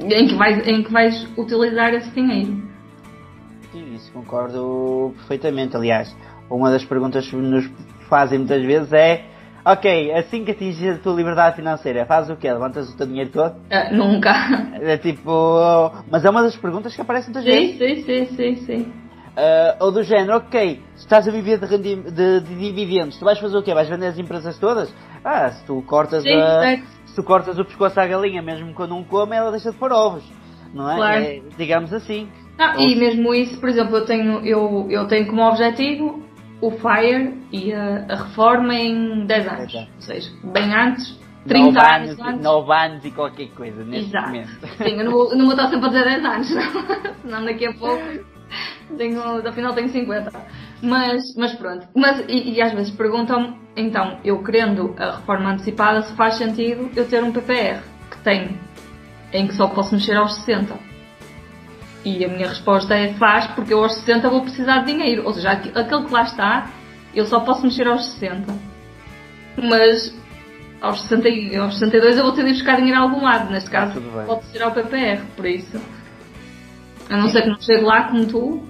em 0.00 0.26
que 0.26 0.34
vais, 0.34 0.66
em 0.66 0.82
que 0.82 0.92
vais 0.92 1.28
utilizar 1.36 1.94
esse 1.94 2.10
dinheiro. 2.10 2.60
Sim, 3.70 3.94
isso 3.94 4.12
concordo 4.12 5.14
perfeitamente. 5.16 5.76
Aliás, 5.76 6.14
uma 6.50 6.70
das 6.70 6.84
perguntas 6.84 7.28
que 7.28 7.36
nos 7.36 7.70
fazem 8.08 8.38
muitas 8.38 8.62
vezes 8.64 8.92
é 8.92 9.31
Ok, 9.64 10.12
assim 10.12 10.44
que 10.44 10.50
atingir 10.50 10.90
a 10.94 10.98
tua 10.98 11.14
liberdade 11.14 11.54
financeira, 11.56 12.04
fazes 12.04 12.30
o 12.30 12.36
quê? 12.36 12.52
Levantas 12.52 12.92
o 12.92 12.96
teu 12.96 13.06
dinheiro 13.06 13.30
todo? 13.30 13.54
Ah, 13.70 13.90
nunca. 13.92 14.32
É 14.82 14.96
tipo. 14.98 15.60
Mas 16.10 16.24
é 16.24 16.30
uma 16.30 16.42
das 16.42 16.56
perguntas 16.56 16.94
que 16.94 17.00
aparecem 17.00 17.32
muitas 17.32 17.44
vezes. 17.44 17.78
Sim, 17.78 18.02
sim, 18.02 18.26
sim, 18.26 18.36
sim, 18.36 18.56
sim. 18.66 18.92
Ah, 19.36 19.76
ou 19.80 19.92
do 19.92 20.02
género, 20.02 20.38
ok, 20.38 20.80
se 20.96 21.04
estás 21.04 21.28
a 21.28 21.30
viver 21.30 21.58
de, 21.58 21.66
rendi- 21.66 22.10
de- 22.10 22.40
de 22.40 22.54
dividendos, 22.72 23.16
tu 23.16 23.24
vais 23.24 23.38
fazer 23.38 23.56
o 23.56 23.62
quê? 23.62 23.72
Vais 23.72 23.88
vender 23.88 24.06
as 24.08 24.18
empresas 24.18 24.58
todas? 24.58 24.92
Ah, 25.24 25.50
se 25.52 25.64
tu 25.64 25.80
cortas 25.86 26.24
Sim, 26.24 26.32
a, 26.32 26.78
se 27.06 27.14
tu 27.14 27.22
cortas 27.22 27.58
o 27.58 27.64
pescoço 27.64 27.98
à 28.00 28.06
galinha, 28.06 28.42
mesmo 28.42 28.74
quando 28.74 28.90
não 28.90 29.04
come, 29.04 29.36
ela 29.36 29.52
deixa 29.52 29.70
de 29.70 29.76
pôr 29.78 29.92
ovos. 29.92 30.24
Não 30.74 30.90
é? 30.90 30.96
Claro. 30.96 31.22
É, 31.24 31.40
digamos 31.56 31.92
assim. 31.92 32.28
Ah, 32.58 32.74
Ou 32.76 32.88
e 32.88 32.96
mesmo 32.96 33.32
isso, 33.34 33.58
por 33.60 33.68
exemplo, 33.68 33.96
eu 33.96 34.04
tenho, 34.04 34.44
eu, 34.44 34.86
eu 34.90 35.06
tenho 35.06 35.26
como 35.26 35.42
objetivo 35.42 36.22
o 36.62 36.70
FIRE 36.70 37.36
e 37.50 37.74
a, 37.74 38.06
a 38.08 38.14
reforma 38.14 38.74
em 38.74 39.26
10 39.26 39.46
anos. 39.48 39.74
Anos. 39.74 39.88
Ou 39.96 40.00
seja, 40.00 40.30
bem 40.44 40.72
antes, 40.72 41.20
30 41.48 41.72
nove 41.72 41.78
anos, 41.78 42.10
anos, 42.10 42.20
antes. 42.20 42.44
9 42.44 42.72
anos 42.72 43.04
e 43.04 43.10
qualquer 43.10 43.48
coisa, 43.48 43.84
neste 43.84 44.10
Exato. 44.10 44.26
momento. 44.28 44.66
Sim, 44.78 44.98
eu 44.98 45.04
não 45.04 45.12
vou, 45.12 45.36
não 45.36 45.44
vou 45.46 45.54
estar 45.54 45.68
sempre 45.68 45.86
a 45.86 45.88
dizer 45.88 46.04
10 46.04 46.24
anos, 46.24 46.50
não. 46.54 47.14
senão 47.22 47.44
daqui 47.44 47.66
a 47.66 47.74
pouco 47.74 48.02
tenho, 48.96 49.20
afinal 49.46 49.74
tenho 49.74 49.88
50. 49.88 50.30
Mas, 50.82 51.34
mas 51.36 51.52
pronto. 51.54 51.88
Mas, 51.96 52.24
e, 52.28 52.52
e 52.52 52.62
às 52.62 52.72
vezes 52.72 52.94
perguntam-me, 52.94 53.56
então, 53.76 54.18
eu 54.24 54.42
querendo 54.42 54.94
a 54.98 55.16
reforma 55.16 55.50
antecipada, 55.50 56.02
se 56.02 56.14
faz 56.14 56.36
sentido 56.36 56.90
eu 56.94 57.08
ter 57.08 57.24
um 57.24 57.32
PPR 57.32 57.82
que 58.08 58.18
tem, 58.18 58.56
em 59.32 59.48
que 59.48 59.54
só 59.54 59.66
posso 59.66 59.94
mexer 59.94 60.16
aos 60.16 60.36
60. 60.36 60.91
E 62.04 62.24
a 62.24 62.28
minha 62.28 62.48
resposta 62.48 62.94
é 62.94 63.12
faz, 63.14 63.46
porque 63.48 63.72
eu 63.72 63.82
aos 63.82 63.94
60 63.96 64.28
vou 64.28 64.42
precisar 64.42 64.80
de 64.80 64.92
dinheiro. 64.92 65.24
Ou 65.24 65.32
seja, 65.32 65.52
aqu- 65.52 65.78
aquele 65.78 66.04
que 66.04 66.12
lá 66.12 66.22
está, 66.22 66.70
eu 67.14 67.24
só 67.26 67.40
posso 67.40 67.62
mexer 67.62 67.86
aos 67.86 68.04
60. 68.12 68.52
Mas 69.56 70.12
aos, 70.80 71.00
60, 71.02 71.28
aos 71.60 71.74
62 71.78 72.16
eu 72.18 72.24
vou 72.24 72.32
ter 72.32 72.44
de 72.44 72.52
buscar 72.52 72.76
dinheiro 72.76 72.98
a 72.98 73.02
algum 73.02 73.22
lado. 73.22 73.50
Neste 73.50 73.70
caso, 73.70 74.00
pode 74.26 74.44
ser 74.46 74.62
ao 74.62 74.72
PPR, 74.72 75.22
por 75.36 75.46
isso. 75.46 75.80
A 77.08 77.16
não 77.16 77.28
ser 77.28 77.42
que 77.42 77.48
não 77.50 77.60
chegue 77.60 77.82
lá 77.84 78.04
como 78.04 78.26
tu, 78.26 78.62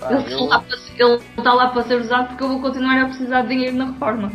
Pá, 0.00 0.10
ele, 0.12 0.20
está 0.22 0.34
eu- 0.34 0.48
para, 0.48 0.66
ele 0.98 1.20
está 1.36 1.52
lá 1.52 1.68
para 1.68 1.82
ser 1.82 2.00
usado 2.00 2.28
porque 2.28 2.44
eu 2.44 2.48
vou 2.48 2.60
continuar 2.60 3.00
a 3.02 3.06
precisar 3.06 3.42
de 3.42 3.48
dinheiro 3.48 3.76
na 3.76 3.86
reforma. 3.86 4.32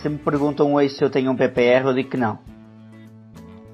Se 0.00 0.08
me 0.08 0.18
perguntam 0.18 0.72
hoje 0.74 0.94
se 0.94 1.04
eu 1.04 1.10
tenho 1.10 1.30
um 1.30 1.36
PPR, 1.36 1.86
eu 1.86 1.94
digo 1.94 2.08
que 2.08 2.16
não. 2.16 2.38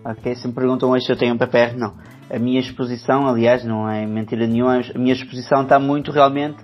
Ok? 0.04 0.34
Se 0.34 0.46
me 0.48 0.52
perguntam 0.54 0.90
hoje 0.90 1.06
se 1.06 1.12
eu 1.12 1.16
tenho 1.16 1.34
um 1.34 1.38
PPR, 1.38 1.76
não. 1.76 1.94
A 2.30 2.38
minha 2.38 2.60
exposição, 2.60 3.26
aliás, 3.26 3.64
não 3.64 3.88
é 3.88 4.04
mentira 4.06 4.46
nenhuma, 4.46 4.80
a 4.94 4.98
minha 4.98 5.14
exposição 5.14 5.62
está 5.62 5.78
muito 5.78 6.10
realmente 6.12 6.58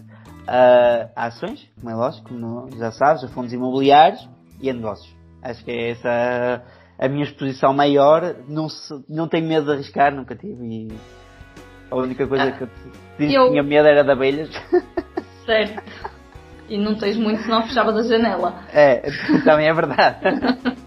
a, 0.46 1.08
a 1.16 1.26
ações, 1.26 1.66
como 1.80 1.90
é 1.90 1.94
lógico, 1.94 2.28
como 2.28 2.68
já 2.76 2.92
sabes, 2.92 3.24
a 3.24 3.28
fundos 3.28 3.52
imobiliários 3.52 4.28
e 4.60 4.68
a 4.68 4.74
negócios. 4.74 5.14
Acho 5.42 5.64
que 5.64 5.70
é 5.70 5.90
essa 5.92 6.62
a, 6.98 7.06
a 7.06 7.08
minha 7.08 7.24
exposição 7.24 7.72
maior. 7.72 8.34
Não, 8.46 8.68
se- 8.68 9.02
não 9.08 9.26
tenho 9.26 9.46
medo 9.46 9.66
de 9.66 9.72
arriscar, 9.72 10.14
nunca 10.14 10.34
tive. 10.36 10.66
E 10.66 10.88
a 11.90 11.96
única 11.96 12.26
coisa 12.26 12.44
Ah, 12.44 12.52
que 12.52 12.64
eu 12.64 12.68
disse 13.18 13.34
eu- 13.34 13.44
que 13.44 13.50
tinha 13.50 13.62
medo 13.62 13.88
era 13.88 14.04
de 14.04 14.10
abelhas. 14.10 14.50
Certo. 15.46 15.82
E 16.68 16.78
não 16.78 16.94
tens 16.94 17.16
muito 17.18 17.42
senão 17.42 17.62
fechavas 17.66 17.96
a 17.96 18.02
janela. 18.08 18.54
é, 18.72 19.02
também 19.44 19.66
é 19.68 19.72
verdade. 19.74 20.18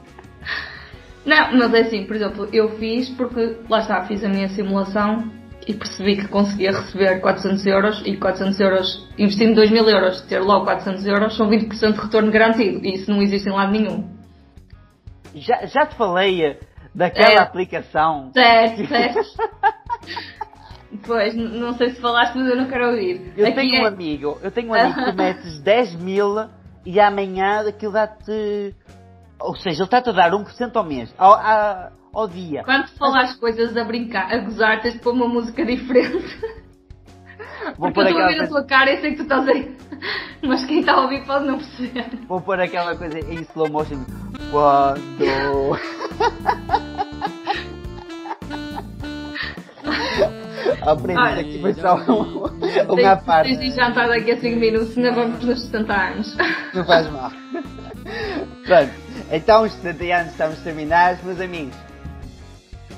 Não, 1.27 1.57
mas 1.59 1.73
é 1.73 1.81
assim, 1.81 2.05
por 2.05 2.15
exemplo, 2.15 2.47
eu 2.53 2.69
fiz 2.77 3.09
porque, 3.09 3.57
lá 3.69 3.79
está, 3.79 4.01
fiz 4.05 4.23
a 4.23 4.29
minha 4.29 4.47
simulação 4.49 5.29
e 5.67 5.73
percebi 5.73 6.15
que 6.15 6.27
conseguia 6.29 6.71
receber 6.71 7.19
400 7.19 7.65
euros 7.65 8.01
e 8.05 8.15
400 8.15 8.59
euros, 8.61 9.09
investindo 9.17 9.53
2 9.55 9.69
mil 9.69 9.87
euros, 9.89 10.21
ter 10.21 10.39
logo 10.39 10.63
400 10.63 11.05
euros, 11.05 11.35
são 11.35 11.49
20% 11.49 11.93
de 11.93 11.99
retorno 11.99 12.31
garantido 12.31 12.79
e 12.85 12.95
isso 12.95 13.11
não 13.11 13.21
existe 13.21 13.49
em 13.49 13.51
lado 13.51 13.73
nenhum. 13.73 14.09
Já, 15.35 15.65
já 15.65 15.85
te 15.85 15.95
falei 15.95 16.41
eh, 16.45 16.59
daquela 16.95 17.33
É. 17.33 17.39
aplicação. 17.41 18.31
Certo, 18.33 18.87
certo. 18.87 19.19
Pois, 21.05 21.35
não 21.35 21.73
sei 21.73 21.89
se 21.89 21.99
falaste, 22.01 22.37
mas 22.37 22.47
eu 22.47 22.55
não 22.55 22.67
quero 22.69 22.91
ouvir. 22.91 23.33
Eu 23.35 23.45
Aqui 23.47 23.55
tenho 23.55 23.75
é- 23.75 23.81
um 23.83 23.85
amigo, 23.85 24.37
eu 24.41 24.49
tenho 24.51 24.69
um 24.69 24.73
amigo 24.73 25.03
que 25.03 25.11
metes 25.17 25.59
10 25.61 25.95
mil 25.95 26.47
e 26.85 26.97
amanhã 27.01 27.67
aquilo 27.67 27.91
dá-te. 27.91 28.73
Ou 29.39 29.55
seja, 29.55 29.77
ele 29.77 29.83
está-te 29.83 30.09
a 30.09 30.13
dar 30.13 30.31
1% 30.31 30.75
ao 30.75 30.83
mês, 30.83 31.13
ao, 31.17 31.33
a- 31.33 31.91
ao 32.13 32.27
dia. 32.27 32.63
Quando 32.63 32.87
falas 32.97 33.35
coisas 33.35 33.75
a 33.77 33.83
brincar, 33.83 34.31
a 34.33 34.37
gozar, 34.39 34.81
tens 34.81 34.93
de 34.95 34.99
pôr 34.99 35.13
uma 35.13 35.27
música 35.27 35.63
diferente. 35.65 36.39
Vou 37.77 37.91
Porque 37.91 37.99
eu 37.99 38.05
estou 38.07 38.21
a 38.23 38.27
ver 38.27 38.41
a 38.41 38.47
tua 38.47 38.63
cara 38.65 38.93
e 38.93 39.01
sei 39.01 39.11
que 39.11 39.17
tu 39.17 39.23
estás 39.23 39.47
aí. 39.47 39.75
Mas 40.41 40.65
quem 40.65 40.79
está 40.79 40.93
a 40.93 41.01
ouvir 41.01 41.25
pode 41.25 41.45
não 41.45 41.57
perceber. 41.57 42.05
vou 42.27 42.39
pôr 42.41 42.59
aquela 42.59 42.95
coisa 42.95 43.19
em 43.19 43.41
slow 43.41 43.69
motion. 43.69 44.03
Quando. 44.51 45.77
Aprendes 50.85 51.23
Olha. 51.23 51.41
aqui 51.41 51.61
foi 51.61 51.73
só 51.73 51.95
um. 51.95 52.45
Uma 52.93 53.15
parte. 53.17 53.49
Tens 53.49 53.59
de 53.59 53.75
jantar 53.75 54.07
daqui 54.07 54.31
a 54.31 54.37
5 54.39 54.59
minutos, 54.59 54.97
ainda 54.97 55.11
vamos 55.13 55.43
nos 55.43 55.61
60 55.63 55.93
anos. 55.93 56.37
Não 56.73 56.85
faz 56.85 57.11
mal. 57.11 57.31
Pronto, 58.65 58.91
então 59.31 59.63
os 59.63 59.73
70 59.73 60.03
anos 60.15 60.31
estamos 60.31 60.59
terminados, 60.59 61.23
meus 61.23 61.39
amigos. 61.39 61.75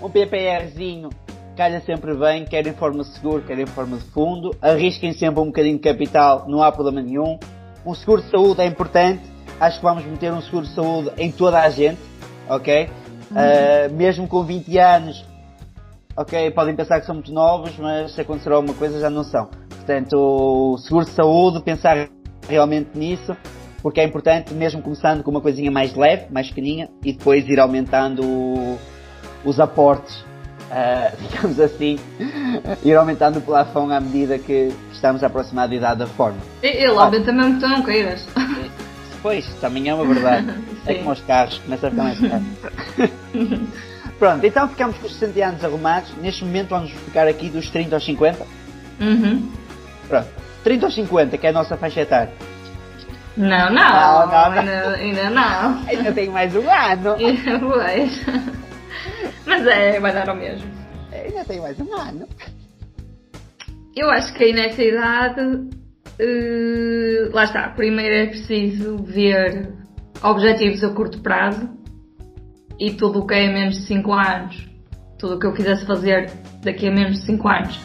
Um 0.02 0.10
PPRzinho 0.10 1.10
calha 1.56 1.82
sempre 1.82 2.16
bem, 2.16 2.46
quer 2.46 2.66
em 2.66 2.74
forma 2.74 3.04
de 3.04 3.10
seguro, 3.10 3.42
quer 3.42 3.60
em 3.60 3.66
forma 3.66 3.98
de 3.98 4.06
fundo. 4.12 4.56
Arrisquem 4.62 5.12
sempre 5.12 5.42
um 5.42 5.48
bocadinho 5.48 5.76
de 5.76 5.84
capital, 5.84 6.46
não 6.48 6.64
há 6.64 6.72
problema 6.72 7.02
nenhum. 7.02 7.38
Um 7.86 7.94
seguro 7.94 8.22
de 8.22 8.30
saúde 8.30 8.62
é 8.62 8.66
importante. 8.66 9.22
Acho 9.60 9.78
que 9.78 9.84
vamos 9.84 10.06
meter 10.06 10.32
um 10.32 10.42
seguro 10.42 10.66
de 10.66 10.74
saúde 10.74 11.12
em 11.18 11.32
toda 11.32 11.60
a 11.60 11.70
gente, 11.70 12.00
ok? 12.48 12.90
Uh, 13.30 13.94
mesmo 13.94 14.26
com 14.26 14.44
20 14.44 14.78
anos, 14.78 15.26
ok, 16.16 16.50
podem 16.52 16.76
pensar 16.76 17.00
que 17.02 17.06
são 17.06 17.16
muito 17.16 17.34
novos, 17.34 17.78
mas 17.78 18.14
se 18.14 18.22
acontecer 18.22 18.54
alguma 18.54 18.74
coisa 18.74 19.00
já 19.00 19.10
não 19.10 19.24
são. 19.26 19.50
Portanto, 19.70 20.14
o 20.16 20.78
seguro 20.78 21.06
de 21.06 21.12
saúde, 21.12 21.62
pensar 21.62 22.08
realmente 22.48 22.98
nisso, 22.98 23.36
porque 23.82 24.00
é 24.02 24.04
importante, 24.04 24.54
mesmo 24.54 24.82
começando 24.82 25.24
com 25.24 25.32
uma 25.32 25.42
coisinha 25.42 25.72
mais 25.72 25.96
leve, 25.96 26.26
mais 26.32 26.48
pequeninha, 26.50 26.90
e 27.04 27.14
depois 27.14 27.48
ir 27.48 27.60
aumentando 27.60 28.78
os 29.44 29.60
aportes, 29.60 30.16
uh, 30.70 31.16
digamos 31.30 31.60
assim, 31.60 31.98
ir 32.84 32.96
aumentando 32.96 33.40
o 33.40 33.42
plafão 33.42 33.90
à 33.92 34.00
medida 34.00 34.38
que 34.38 34.74
estamos 34.92 35.24
a 35.24 35.28
aproximar 35.28 35.68
da 35.68 35.76
idade 35.76 36.00
da 36.00 36.06
reforma. 36.06 36.38
Ele 36.62 36.88
aumenta 36.88 37.32
mesmo 37.32 37.60
que 37.60 37.68
não 37.68 37.84
queiras. 37.84 38.28
Pois, 39.22 39.46
também 39.60 39.90
é 39.90 39.94
uma 39.94 40.06
verdade. 40.06 40.48
é 40.88 40.94
como 40.94 41.12
os 41.12 41.20
carros, 41.20 41.58
começa 41.58 41.88
a 41.88 41.92
ficar 41.92 42.04
mais 42.04 42.20
caro. 42.22 42.44
Pronto, 44.18 44.46
então 44.46 44.70
ficamos 44.70 44.98
com 44.98 45.08
os 45.08 45.16
60 45.16 45.46
anos 45.46 45.64
arrumados. 45.66 46.16
Neste 46.22 46.46
momento 46.46 46.70
vamos 46.70 46.92
ficar 46.92 47.28
aqui 47.28 47.50
dos 47.50 47.70
30 47.70 47.98
aos 47.98 48.06
50. 48.06 48.46
Uhum. 49.02 49.50
Pronto, 50.08 50.30
30 50.64 50.86
aos 50.86 50.96
50, 50.96 51.38
que 51.38 51.48
é 51.48 51.50
a 51.50 51.54
nossa 51.54 51.76
faixa 51.76 52.00
etária. 52.00 52.32
Não, 53.38 53.48
não, 53.48 53.74
Não, 53.74 54.28
não, 54.28 54.52
não. 54.52 54.60
Ainda, 54.60 54.96
ainda 54.96 55.30
não. 55.30 55.84
Ainda 55.88 56.12
tenho 56.12 56.32
mais 56.32 56.56
um 56.56 56.70
ano. 56.70 57.16
Pois. 57.60 58.26
Mas 59.46 59.66
é, 59.66 60.00
vai 60.00 60.14
dar 60.14 60.30
ao 60.30 60.36
mesmo. 60.36 60.70
Ainda 61.12 61.44
tenho 61.46 61.64
mais 61.64 61.80
um 61.80 61.94
ano. 61.94 62.28
Eu 63.96 64.10
acho 64.12 64.34
que 64.34 64.44
aí 64.44 64.54
nessa 64.54 64.82
idade, 64.84 65.42
eh, 66.20 67.30
lá 67.34 67.44
está, 67.44 67.70
primeiro 67.70 68.14
é 68.14 68.26
preciso 68.28 68.98
ver 68.98 69.74
objetivos 70.22 70.84
a 70.84 70.90
curto 70.90 71.20
prazo 71.22 71.70
e 72.80 72.92
tudo 72.94 73.20
o 73.20 73.28
que 73.28 73.34
é 73.34 73.52
menos 73.52 73.76
de 73.76 73.82
5 73.88 74.14
anos, 74.14 74.70
tudo 75.18 75.36
o 75.36 75.40
que 75.40 75.48
eu 75.48 75.54
quisesse 75.54 75.86
fazer 75.86 76.32
daqui 76.64 76.88
a 76.88 76.92
menos 76.92 77.20
de 77.20 77.26
5 77.26 77.48
anos, 77.48 77.80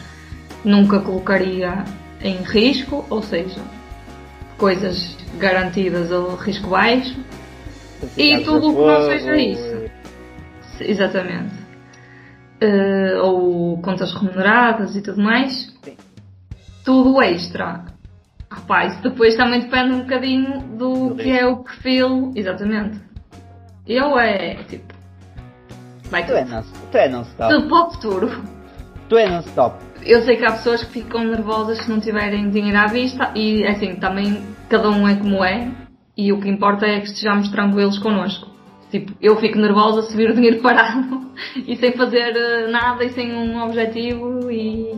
nunca 0.63 0.99
colocaria 0.99 1.83
em 2.21 2.37
risco, 2.37 3.05
ou 3.09 3.21
seja, 3.21 3.59
coisas 4.57 5.17
garantidas 5.37 6.11
ou 6.11 6.35
risco 6.35 6.69
baixo. 6.69 7.15
E 8.17 8.39
tudo 8.39 8.69
o 8.71 8.75
que 8.75 8.81
não 8.81 9.01
seja 9.05 9.35
isso. 9.37 9.91
Exatamente. 10.79 11.53
Eh, 12.61 13.17
ou 13.21 13.77
contas 13.81 14.13
remuneradas 14.13 14.95
e 14.95 15.01
tudo 15.01 15.21
mais. 15.21 15.73
Sim. 15.83 15.97
Tudo 16.83 17.21
extra. 17.21 17.83
Rapaz, 18.49 18.93
isso 18.93 19.01
depois 19.03 19.35
também 19.35 19.61
depende 19.61 19.93
um 19.95 19.99
bocadinho 20.01 20.59
do 20.77 21.09
Do 21.09 21.15
que 21.15 21.29
é 21.31 21.45
o 21.45 21.57
perfil. 21.57 22.31
Exatamente. 22.35 22.99
Eu 23.87 24.17
é 24.19 24.55
tipo. 24.63 24.93
Vai 26.09 26.25
Tu 26.25 26.33
é 26.33 26.43
tudo. 26.43 26.51
non- 26.55 26.63
tu 26.91 26.97
é 26.97 27.09
non-stop. 27.09 27.53
Tudo 27.53 27.67
para 27.67 27.87
o 27.87 27.91
futuro. 27.91 28.43
Tu 29.09 29.17
é 29.17 29.29
non-stop. 29.29 29.77
Eu 30.05 30.21
sei 30.21 30.37
que 30.37 30.45
há 30.45 30.51
pessoas 30.51 30.83
que 30.83 31.01
ficam 31.01 31.23
nervosas 31.23 31.79
se 31.79 31.89
não 31.89 31.99
tiverem 31.99 32.51
dinheiro 32.51 32.77
à 32.77 32.85
vista 32.85 33.31
e 33.35 33.65
assim, 33.65 33.95
também 33.95 34.39
cada 34.69 34.87
um 34.89 35.07
é 35.07 35.15
como 35.15 35.43
é 35.43 35.71
e 36.15 36.31
o 36.31 36.39
que 36.39 36.47
importa 36.47 36.85
é 36.85 36.99
que 36.99 37.07
estejamos 37.07 37.49
tranquilos 37.49 37.97
connosco. 37.97 38.47
Tipo, 38.91 39.13
eu 39.19 39.35
fico 39.37 39.57
nervosa 39.57 40.03
se 40.03 40.15
vir 40.15 40.29
o 40.29 40.35
dinheiro 40.35 40.61
parado 40.63 41.31
e 41.55 41.75
sem 41.75 41.93
fazer 41.93 42.35
eh, 42.35 42.67
nada 42.67 43.03
e 43.03 43.09
sem 43.09 43.33
um 43.33 43.63
objetivo 43.63 44.51
e. 44.51 44.93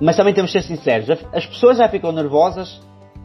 Mas 0.00 0.16
também 0.16 0.32
temos 0.32 0.50
de 0.50 0.60
ser 0.60 0.66
sinceros. 0.66 1.10
As 1.32 1.44
pessoas 1.44 1.76
já 1.76 1.88
ficam 1.90 2.12
nervosas 2.12 2.80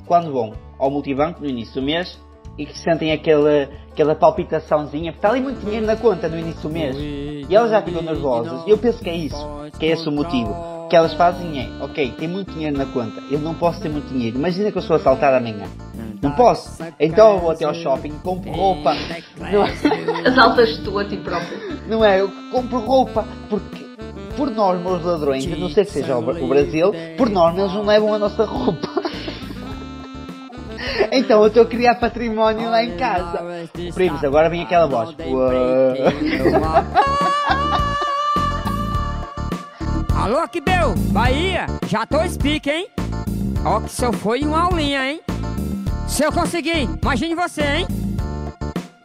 quando 0.05 0.33
vão 0.33 0.51
ao 0.77 0.91
multibanco 0.91 1.39
no 1.39 1.49
início 1.49 1.79
do 1.79 1.85
mês 1.85 2.19
e 2.57 2.65
que 2.65 2.77
sentem 2.77 3.11
aquela, 3.11 3.69
aquela 3.91 4.15
palpitaçãozinha, 4.15 5.11
porque 5.11 5.25
está 5.25 5.29
ali 5.29 5.41
muito 5.41 5.59
dinheiro 5.59 5.85
na 5.85 5.95
conta 5.95 6.27
no 6.27 6.37
início 6.37 6.61
do 6.61 6.69
mês. 6.69 6.95
E 6.97 7.55
elas 7.55 7.71
já 7.71 7.81
ficam 7.81 8.01
nervosas. 8.01 8.65
E 8.65 8.69
eu 8.69 8.77
penso 8.77 8.99
que 8.99 9.09
é 9.09 9.15
isso, 9.15 9.47
que 9.79 9.85
é 9.85 9.89
esse 9.89 10.07
o 10.07 10.11
motivo. 10.11 10.51
O 10.51 10.87
que 10.87 10.95
elas 10.95 11.13
fazem 11.13 11.59
é, 11.59 11.83
ok, 11.83 12.13
tem 12.17 12.27
muito 12.27 12.51
dinheiro 12.51 12.77
na 12.77 12.85
conta, 12.85 13.21
eu 13.31 13.39
não 13.39 13.53
posso 13.53 13.81
ter 13.81 13.89
muito 13.89 14.07
dinheiro. 14.09 14.37
Imagina 14.37 14.71
que 14.71 14.77
eu 14.77 14.81
sou 14.81 14.97
assaltado 14.97 15.37
amanhã. 15.37 15.67
Não 16.21 16.31
posso. 16.33 16.83
Então 16.99 17.33
eu 17.33 17.39
vou 17.39 17.51
até 17.51 17.65
ao 17.65 17.73
shopping, 17.73 18.11
compro 18.23 18.51
roupa. 18.51 18.93
É? 18.93 20.27
Assaltas 20.27 20.77
tu 20.79 20.99
a 20.99 21.05
ti 21.05 21.17
próprio. 21.17 21.57
Não 21.87 22.05
é? 22.05 22.21
Eu 22.21 22.29
compro 22.51 22.77
roupa 22.79 23.25
porque, 23.49 23.83
por 24.37 24.51
norma, 24.51 24.91
os 24.91 25.03
ladrões, 25.03 25.45
não 25.47 25.69
sei 25.69 25.83
que 25.83 25.91
seja 25.91 26.17
o 26.17 26.47
Brasil, 26.47 26.93
por 27.17 27.29
norma 27.29 27.61
eles 27.61 27.73
não 27.73 27.83
levam 27.83 28.13
a 28.13 28.19
nossa 28.19 28.45
roupa. 28.45 29.01
Então 31.11 31.41
eu 31.41 31.47
estou 31.47 31.63
a 31.63 31.65
criar 31.65 31.95
património 31.95 32.69
lá 32.69 32.83
em 32.83 32.95
casa. 32.97 33.43
Primos, 33.93 34.23
agora 34.23 34.49
vem 34.49 34.63
aquela 34.63 34.87
voz. 34.87 35.15
Alô, 40.15 40.37
Aquibeu, 40.37 40.93
Bahia, 41.11 41.65
já 41.87 42.05
tô 42.05 42.23
speak, 42.27 42.69
hein? 42.69 42.87
Ó, 43.65 43.79
que 43.81 43.89
se 43.89 44.05
eu 44.05 44.13
foi 44.13 44.41
uma 44.41 44.61
aulinha, 44.61 45.11
hein? 45.11 45.21
Se 46.07 46.23
eu 46.23 46.31
conseguir, 46.31 46.87
imagine 47.01 47.33
você, 47.33 47.63
hein? 47.63 47.87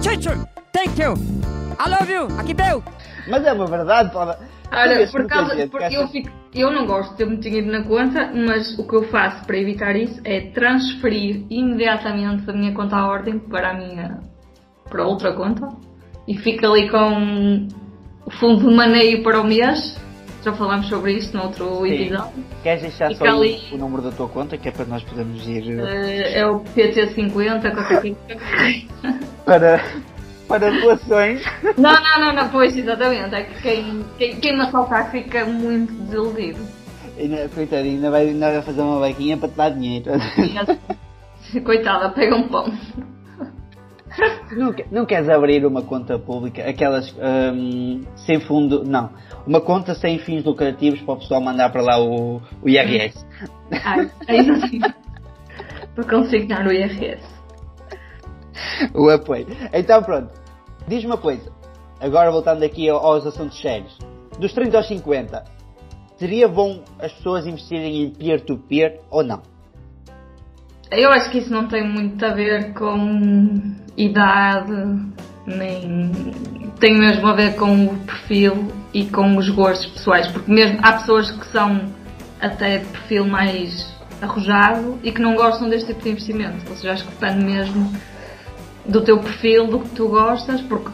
Tchau, 0.01 0.35
thank 0.73 1.01
you. 1.01 1.15
I 1.79 1.89
love 1.89 2.13
you, 2.13 2.29
Aquibeu. 2.39 2.83
Mas 3.29 3.45
é 3.45 3.53
uma 3.53 3.67
verdade, 3.67 4.11
pode. 4.11 4.37
Que 4.71 5.13
por 5.13 5.27
causa, 5.27 5.55
que 5.57 5.95
eu, 5.95 6.09
fico, 6.09 6.29
eu 6.55 6.71
não 6.73 6.87
gosto 6.87 7.13
de 7.13 7.17
ter 7.19 7.27
muito 7.27 7.41
dinheiro 7.43 7.71
na 7.71 7.83
conta, 7.85 8.31
mas 8.35 8.79
o 8.79 8.87
que 8.87 8.95
eu 8.97 9.05
faço 9.05 9.45
para 9.47 9.57
evitar 9.59 9.97
isso 9.97 10.21
é 10.25 10.41
transferir 10.51 11.45
imediatamente 11.51 12.43
da 12.45 12.53
minha 12.53 12.73
conta 12.73 12.97
à 12.97 13.07
ordem 13.09 13.39
para 13.39 13.71
a 13.71 13.75
minha 13.75 14.21
para 14.91 15.05
outra 15.07 15.33
conta 15.33 15.69
e 16.29 16.37
fico 16.37 16.65
ali 16.67 16.89
com 16.91 17.67
o 18.27 18.31
fundo 18.31 18.69
de 18.69 18.75
maneio 18.75 19.23
para 19.23 19.41
o 19.41 19.45
mês. 19.45 19.97
Já 20.45 20.53
falámos 20.53 20.89
sobre 20.89 21.13
isto 21.15 21.37
no 21.37 21.43
outro 21.43 21.81
Sim. 21.83 21.93
episódio. 21.93 22.45
Queres 22.63 22.83
deixar 22.83 23.09
Fica 23.09 23.25
só 23.31 23.37
o- 23.37 23.41
ali. 23.43 23.59
o 23.73 23.77
número 23.79 24.03
da 24.03 24.13
tua 24.13 24.29
conta, 24.29 24.57
que 24.57 24.69
é 24.69 24.71
para 24.71 24.85
nós 24.85 25.03
podermos 25.03 25.45
ir 25.49 25.77
uh, 25.77 25.85
é 25.85 26.47
o 26.47 26.61
PT50, 26.61 27.73
qualquer 27.75 28.01
coisa. 28.01 28.17
para, 29.45 29.83
para 30.47 30.71
doações? 30.71 31.43
Não, 31.77 31.93
não, 31.93 32.21
não, 32.21 32.33
não, 32.35 32.49
pois 32.51 32.77
exatamente. 32.77 33.35
É 33.35 33.43
que 33.43 33.63
quem, 33.63 34.05
quem, 34.19 34.37
quem 34.41 34.57
me 34.57 34.63
assaltar 34.63 35.11
fica 35.11 35.45
muito 35.45 35.93
desiludido. 35.93 36.61
Ainda, 37.19 37.49
coitadinho, 37.49 37.97
ainda 37.97 38.11
vai, 38.11 38.29
ainda 38.29 38.53
vai 38.53 38.63
fazer 38.63 38.81
uma 38.81 38.99
vaquinha 39.01 39.37
para 39.37 39.49
te 39.49 39.57
dar 39.57 39.71
dinheiro. 39.71 40.11
Coitada, 41.65 42.11
pega 42.11 42.37
um 42.37 42.49
pão. 42.49 42.73
Não, 44.53 44.75
não 44.91 45.07
queres 45.07 45.29
abrir 45.29 45.65
uma 45.67 45.83
conta 45.83 46.19
pública, 46.19 46.67
aquelas 46.69 47.15
hum, 47.55 48.03
sem 48.17 48.41
fundo, 48.41 48.83
não, 48.83 49.11
uma 49.47 49.61
conta 49.61 49.95
sem 49.95 50.19
fins 50.19 50.43
lucrativos 50.43 51.01
para 51.03 51.15
o 51.15 51.19
pessoal 51.19 51.41
mandar 51.41 51.71
para 51.71 51.83
lá 51.83 52.01
o, 52.01 52.41
o 52.63 52.69
IRS. 52.69 53.27
Ai, 53.85 54.11
é 54.27 54.37
isso 54.37 54.53
assim. 54.53 54.81
Para 55.95 56.05
consignar 56.05 56.67
o 56.67 56.73
IRS. 56.73 57.36
o 58.95 59.09
apoio. 59.09 59.47
Então 59.73 60.03
pronto, 60.03 60.31
diz-me 60.87 61.07
uma 61.07 61.19
coisa, 61.19 61.51
agora 62.01 62.31
voltando 62.31 62.63
aqui 62.63 62.89
ao- 62.89 63.05
aos 63.05 63.27
assuntos 63.27 63.61
sérios, 63.61 63.97
dos 64.39 64.53
30 64.53 64.77
aos 64.79 64.89
50, 64.89 65.45
seria 66.19 66.49
bom 66.49 66.83
as 66.99 67.13
pessoas 67.13 67.47
investirem 67.47 68.03
em 68.05 68.11
peer-to-peer 68.11 69.01
ou 69.11 69.23
não? 69.23 69.43
Eu 70.91 71.11
acho 71.11 71.31
que 71.31 71.39
isso 71.39 71.53
não 71.53 71.67
tem 71.67 71.87
muito 71.87 72.25
a 72.25 72.33
ver 72.33 72.73
com 72.73 73.75
idade, 73.97 74.73
nem. 75.47 76.13
tem 76.79 76.97
mesmo 76.97 77.27
a 77.27 77.33
ver 77.35 77.57
com 77.57 77.87
o 77.87 77.99
perfil 78.05 78.69
e 78.95 79.05
com 79.07 79.37
os 79.37 79.49
gostos 79.49 79.87
pessoais, 79.87 80.29
porque 80.29 80.51
mesmo 80.51 80.79
há 80.83 80.93
pessoas 80.93 81.31
que 81.31 81.47
são 81.49 81.81
até 82.41 82.79
de 82.79 82.87
perfil 82.87 83.27
mais 83.27 83.93
arrojado 84.23 84.99
e 85.03 85.11
que 85.11 85.21
não 85.21 85.35
gostam 85.35 85.69
deste 85.69 85.89
tipo 85.89 86.03
de 86.03 86.11
investimento. 86.11 86.71
Ou 86.71 86.77
seja, 86.77 86.93
acho 86.93 87.05
que 87.05 87.11
depende 87.13 87.45
mesmo 87.45 87.93
do 88.89 89.01
teu 89.03 89.19
perfil, 89.19 89.67
do 89.67 89.81
que 89.81 89.89
tu 89.91 90.09
gostas, 90.09 90.61
porque 90.63 90.91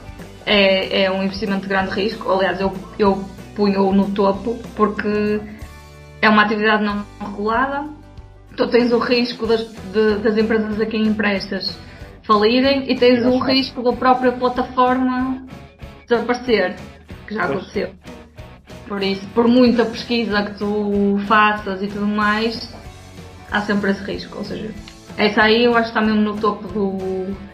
é, 0.47 1.03
é 1.05 1.11
um 1.11 1.23
investimento 1.23 1.63
de 1.63 1.69
grande 1.69 1.91
risco. 1.93 2.31
Aliás, 2.31 2.61
eu, 2.61 2.73
eu 2.99 3.25
punho-o 3.55 3.93
no 3.93 4.11
topo 4.11 4.59
porque 4.75 5.41
é 6.21 6.29
uma 6.29 6.43
atividade 6.43 6.83
não 6.85 7.05
regulada. 7.21 7.85
Tu 8.57 8.67
tens 8.69 8.93
o 8.93 8.99
risco 8.99 9.47
das, 9.47 9.61
de- 9.93 10.17
das 10.23 10.37
empresas 10.37 10.81
a 10.81 10.87
quem 10.87 11.03
emprestas 11.07 11.79
falirem 12.23 12.91
e 12.91 12.95
tens 12.95 13.25
o 13.25 13.39
risco 13.39 13.83
da 13.83 13.93
própria 13.93 14.33
plataforma 14.33 15.43
desaparecer, 16.09 16.77
que 17.27 17.35
já 17.35 17.45
aconteceu. 17.45 17.91
Por 18.87 19.03
isso, 19.03 19.27
por 19.35 19.49
muita 19.49 19.85
pesquisa 19.87 20.43
que 20.43 20.59
tu 20.59 21.19
faças 21.27 21.83
e 21.83 21.87
tudo 21.87 22.07
mais, 22.07 22.75
há 23.51 23.61
sempre 23.63 23.91
esse 23.93 24.03
risco. 24.05 24.37
Ou 24.39 24.45
seja, 24.45 24.71
essa 25.17 25.43
aí 25.45 25.65
eu 25.65 25.73
acho 25.75 25.85
que 25.93 25.99
está 25.99 26.01
mesmo 26.03 26.21
no 26.21 26.37
topo 26.37 26.69
do. 26.69 27.52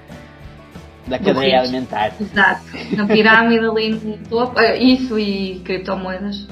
Da 1.09 1.19
cadeia 1.19 1.61
alimentar. 1.61 2.13
Exato. 2.21 2.63
Na 2.97 3.07
pirâmide 3.07 3.65
ali 3.65 3.91
no 3.95 4.19
topo. 4.29 4.59
Eh, 4.61 4.79
Isso 4.79 5.19
e 5.19 5.61
criptomoedas. 5.65 6.47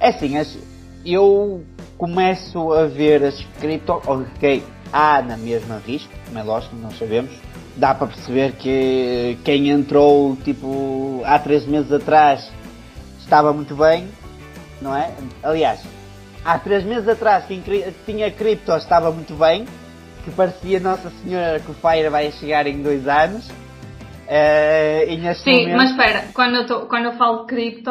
É 0.00 0.08
assim, 0.08 0.36
as- 0.38 0.56
eu 1.04 1.62
começo 1.98 2.72
a 2.72 2.86
ver 2.86 3.22
as 3.24 3.40
cripto. 3.60 4.00
Ok, 4.06 4.62
há 4.92 5.22
na 5.22 5.36
mesma 5.36 5.80
risco, 5.86 6.12
como 6.26 6.38
é 6.38 6.42
lógico, 6.42 6.74
nós 6.76 6.98
sabemos. 6.98 7.30
Dá 7.76 7.94
para 7.94 8.06
perceber 8.06 8.52
que 8.52 9.36
quem 9.44 9.68
entrou 9.68 10.36
tipo 10.44 11.22
há 11.24 11.38
três 11.38 11.66
meses 11.66 11.90
atrás 11.92 12.48
estava 13.18 13.52
muito 13.52 13.74
bem, 13.74 14.06
não 14.80 14.94
é? 14.96 15.10
Aliás, 15.42 15.80
há 16.44 16.56
três 16.58 16.84
meses 16.84 17.08
atrás 17.08 17.44
quem 17.46 17.62
tinha 18.06 18.30
cripto 18.30 18.70
estava 18.72 19.10
muito 19.10 19.34
bem, 19.34 19.64
que 20.24 20.30
parecia 20.30 20.78
Nossa 20.78 21.10
Senhora 21.22 21.58
que 21.60 21.70
o 21.70 21.74
Fire 21.74 22.08
vai 22.10 22.30
chegar 22.32 22.66
em 22.66 22.80
dois 22.82 23.06
anos. 23.08 23.50
Eh, 24.26 25.16
neste 25.16 25.44
Sim, 25.44 25.60
momento- 25.60 25.76
mas 25.76 25.90
espera, 25.90 26.32
quando 26.34 26.56
eu, 26.56 26.66
tô- 26.66 26.86
quando 26.86 27.04
eu 27.06 27.12
falo 27.12 27.40
de 27.40 27.46
cripto, 27.46 27.90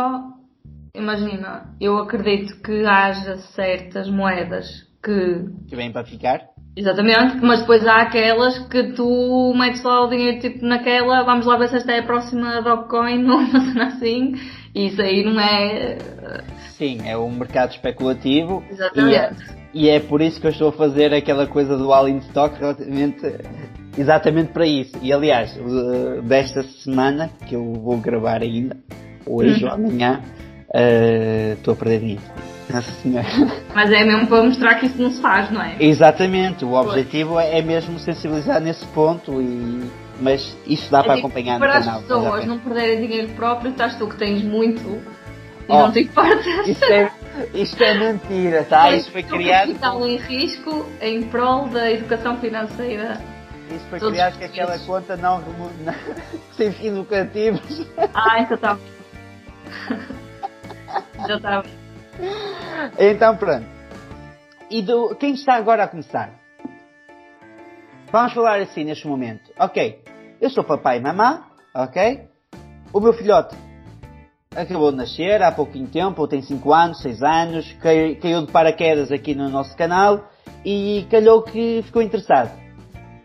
imagina, 0.95 1.75
eu 1.79 1.97
acredito 1.97 2.61
que 2.61 2.85
haja 2.85 3.37
certas 3.55 4.09
moedas 4.09 4.65
que. 5.03 5.45
que 5.67 5.75
vem 5.75 5.91
para 5.91 6.05
ficar. 6.05 6.41
Exatamente, 6.75 7.37
mas 7.43 7.59
depois 7.61 7.85
há 7.85 7.97
aquelas 8.01 8.57
que 8.67 8.93
tu 8.93 9.53
metes 9.55 9.83
lá 9.83 10.05
o 10.05 10.09
dinheiro 10.09 10.39
tipo 10.39 10.65
naquela, 10.65 11.21
vamos 11.23 11.45
lá 11.45 11.55
ver 11.55 11.69
se 11.69 11.75
esta 11.75 11.91
é 11.91 11.99
a 11.99 12.03
próxima 12.03 12.61
Dogecoin 12.63 13.23
ou 13.29 13.37
uma 13.37 13.59
cena 13.61 13.85
assim, 13.87 14.33
e 14.73 14.87
isso 14.87 14.99
aí 14.99 15.23
não 15.23 15.39
é. 15.39 16.43
Sim, 16.75 17.07
é 17.07 17.15
um 17.15 17.29
mercado 17.29 17.71
especulativo. 17.71 18.63
Exatamente. 18.71 19.62
E 19.73 19.89
é, 19.89 19.99
por 19.99 20.21
isso 20.21 20.39
que 20.39 20.47
eu 20.47 20.51
estou 20.51 20.69
a 20.69 20.71
fazer 20.71 21.13
aquela 21.13 21.47
coisa 21.47 21.75
do 21.77 21.91
all 21.91 22.07
in 22.07 22.17
stock 22.19 22.59
relativamente 22.59 23.25
exatamente 23.97 24.51
para 24.51 24.65
isso. 24.67 24.93
E 25.01 25.11
aliás, 25.11 25.57
o- 25.57 26.21
desta 26.21 26.63
semana, 26.63 27.29
que 27.47 27.55
eu 27.55 27.73
vou 27.73 27.97
gravar 27.97 28.41
ainda, 28.41 28.77
hoje 29.25 29.63
Uhum. 29.63 29.69
ou 29.69 29.75
amanhã, 29.75 30.21
eh, 30.73 31.53
estou 31.57 31.73
a 31.73 31.77
perder 31.77 31.99
dinheiro. 31.99 32.21
Nossa 32.71 32.91
senhora. 33.01 33.27
Mas 33.75 33.91
é 33.91 34.03
mesmo 34.05 34.27
para 34.27 34.43
mostrar 34.43 34.75
que 34.75 34.85
isso 34.85 35.01
não 35.01 35.11
se 35.11 35.21
faz, 35.21 35.51
não 35.51 35.61
é? 35.61 35.75
Exatamente, 35.79 36.63
o 36.63 36.73
objetivo 36.73 37.39
é 37.39 37.61
mesmo 37.61 37.99
sensibilizar 37.99 38.61
nesse 38.61 38.85
ponto 38.87 39.41
e. 39.41 39.81
Mas 40.21 40.55
isto 40.67 40.89
dá 40.91 41.03
para 41.03 41.13
É 41.13 41.15
tipo, 41.17 41.27
acompanhar 41.27 41.53
no 41.55 41.59
para 41.59 41.73
canal. 41.81 41.95
as 41.97 42.01
pessoas 42.03 42.45
não 42.45 42.59
perderem 42.59 43.07
dinheiro 43.07 43.29
próprio, 43.35 43.71
estás 43.71 43.97
tu 43.97 44.07
que 44.07 44.15
tens 44.15 44.43
muito 44.43 44.99
e 45.67 45.71
Oh, 45.71 45.77
não 45.79 45.91
te 45.91 46.01
importas. 46.01 46.45
Isto 46.67 46.85
é, 46.85 47.11
isto 47.53 47.83
é 47.83 47.93
mentira, 47.93 48.63
tá? 48.65 48.91
Isto 48.91 49.11
foi 49.11 49.23
criado. 49.23 49.67
capital 49.69 50.05
em 50.07 50.17
risco 50.17 50.85
em 51.01 51.23
prol 51.23 51.67
da 51.67 51.91
educação 51.91 52.37
financeira. 52.39 53.21
Isto 53.71 53.89
foi 53.89 53.99
Todos 53.99 54.13
criado 54.13 54.37
com 54.37 54.45
aquela 54.45 54.79
conta 54.79 55.15
não, 55.17 55.37
remu- 55.39 55.71
não 55.85 55.93
sem 56.57 56.71
fins 56.73 56.91
lucrativos. 56.93 57.87
Ah, 58.13 58.41
então 58.41 58.55
está. 58.55 58.77
Já 61.27 61.27
tá 61.27 61.35
estava. 61.37 61.65
Então 62.99 63.37
pronto. 63.37 63.65
E 64.69 64.81
do, 64.81 65.15
quem 65.15 65.33
está 65.33 65.55
agora 65.55 65.83
a 65.83 65.87
começar? 65.87 66.31
Vamos 68.11 68.33
falar 68.33 68.59
assim 68.59 68.83
neste 68.83 69.07
momento. 69.07 69.51
Ok, 69.57 70.03
eu 70.39 70.49
sou 70.49 70.63
papai 70.63 70.97
e 70.97 71.01
mamã, 71.01 71.43
ok? 71.73 72.27
O 72.91 72.99
meu 72.99 73.13
filhote 73.13 73.55
acabou 74.55 74.91
de 74.91 74.97
nascer 74.97 75.41
há 75.41 75.51
pouquinho 75.51 75.87
tempo, 75.87 76.21
ou 76.21 76.27
tem 76.27 76.41
5 76.41 76.73
anos, 76.73 77.01
6 77.01 77.21
anos, 77.23 77.71
cai- 77.81 78.15
caiu 78.15 78.45
de 78.45 78.51
paraquedas 78.51 79.11
aqui 79.11 79.33
no 79.35 79.49
nosso 79.49 79.75
canal 79.75 80.29
e 80.65 81.05
calhou 81.09 81.41
que 81.43 81.81
ficou 81.83 82.01
interessado. 82.01 82.51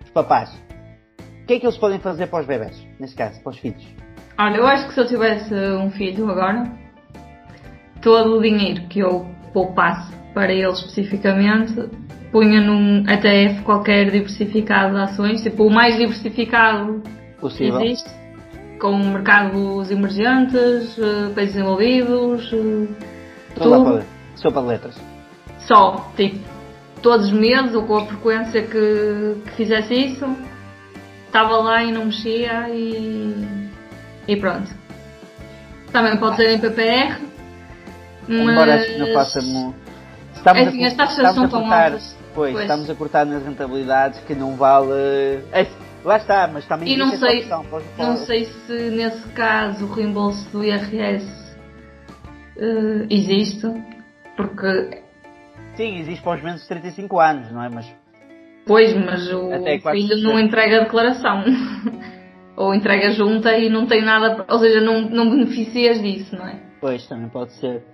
Os 0.05 0.11
papás. 0.11 0.51
O 1.43 1.47
que 1.47 1.55
é 1.55 1.59
que 1.61 1.67
eles 1.67 1.79
podem 1.79 1.99
fazer 1.99 2.27
para 2.27 2.41
os 2.41 2.47
bebés? 2.47 2.77
Nesse 2.99 3.15
caso, 3.15 3.41
para 3.43 3.51
os 3.51 3.59
filhos. 3.59 3.85
Olha, 4.39 4.57
eu 4.57 4.67
acho 4.67 4.87
que 4.89 4.95
se 4.95 5.01
eu 5.01 5.07
tivesse 5.07 5.55
um 5.55 5.91
filho 5.91 6.31
agora, 6.31 6.71
todo 8.03 8.37
o 8.39 8.43
dinheiro 8.43 8.83
que 8.89 9.01
eu 9.01 9.27
poupasse 9.53 10.13
para 10.35 10.53
ele 10.53 10.71
especificamente, 10.71 11.75
punha 12.31 12.61
num 12.61 13.01
ETF 13.09 13.63
qualquer 13.63 14.11
diversificado 14.11 14.95
de 14.95 15.01
ações, 15.01 15.43
tipo 15.43 15.65
o 15.65 15.71
mais 15.71 15.97
diversificado 15.97 17.01
que 17.01 17.41
Possível. 17.41 17.81
existe, 17.81 18.11
com 18.81 18.97
mercados 18.97 19.91
emergentes, 19.91 20.99
eh, 20.99 21.31
países 21.35 21.55
desenvolvidos, 21.55 22.51
eh, 22.53 22.87
Tudo 23.55 23.71
lá 23.71 23.85
para 23.85 24.03
sopa 24.37 24.61
de 24.63 24.67
letras. 24.69 24.95
só, 25.67 26.11
tipo, 26.17 26.39
todos 27.03 27.27
os 27.27 27.33
meses 27.33 27.75
ou 27.75 27.83
com 27.85 27.99
a 27.99 28.07
frequência 28.07 28.63
que, 28.63 29.37
que 29.45 29.51
fizesse 29.57 29.95
isso, 29.95 30.27
estava 31.27 31.57
lá 31.59 31.83
e 31.83 31.93
não 31.93 32.07
mexia 32.07 32.69
e, 32.71 33.69
e 34.27 34.37
pronto. 34.37 34.71
Também 35.93 36.17
pode 36.19 36.37
ser 36.37 36.51
em 36.51 36.59
PPR, 36.59 37.17
Embora 38.29 38.55
mas... 38.55 38.83
acho 38.83 38.93
que 38.93 38.99
não 38.99 39.13
faça 39.15 39.43
mu... 39.43 39.75
Estamos 40.35 40.63
É 40.63 40.69
assim, 40.69 40.85
as 40.85 40.95
taxas 40.95 41.19
estamos 41.19 41.51
são 41.51 41.61
a 41.61 41.63
cortar. 41.63 41.91
Pois, 42.35 42.53
Pois. 42.53 42.61
estamos 42.61 42.91
a 42.91 42.95
cortar 42.95 43.27
nas 43.27 43.43
rentabilidades 43.43 44.21
que 44.21 44.35
não 44.35 44.55
vale. 44.55 45.43
É, 45.51 45.67
lá 46.09 46.17
está, 46.17 46.49
mas 46.49 46.67
também 46.67 46.93
E 46.93 46.97
não 46.97 47.11
sei, 47.17 47.41
opção. 47.41 47.65
Pode- 47.67 47.85
não 47.99 48.17
sei 48.17 48.47
se 48.47 48.73
nesse 48.91 49.29
caso 49.29 49.85
o 49.85 49.93
reembolso 49.93 50.49
do 50.51 50.65
IRS 50.65 51.27
eh, 52.57 53.07
existe, 53.11 53.67
porque, 54.37 55.03
Sim, 55.77 55.99
existe 55.99 56.23
para 56.25 56.37
os 56.39 56.43
menos 56.43 56.63
de 56.63 56.69
35 56.69 57.21
anos, 57.21 57.53
não 57.53 57.63
é? 57.63 57.69
Mas 57.69 57.87
pois, 58.67 58.93
mas 58.97 59.33
o 59.33 59.53
Até 59.53 59.79
filho 59.79 60.17
não 60.23 60.39
entrega 60.41 60.79
a 60.81 60.85
declaração. 60.85 61.45
Ou 62.57 62.75
entrega 62.75 63.13
junta 63.13 63.57
e 63.57 63.69
não 63.71 63.87
tem 63.87 64.03
nada, 64.03 64.45
ou 64.49 64.59
seja, 64.59 64.81
não, 64.81 65.03
não 65.03 65.31
beneficias 65.31 66.03
disso, 66.03 66.35
não 66.35 66.45
é? 66.45 66.59
pois 66.81 67.07
também 67.07 67.29
pode 67.29 67.53
ser. 67.55 67.85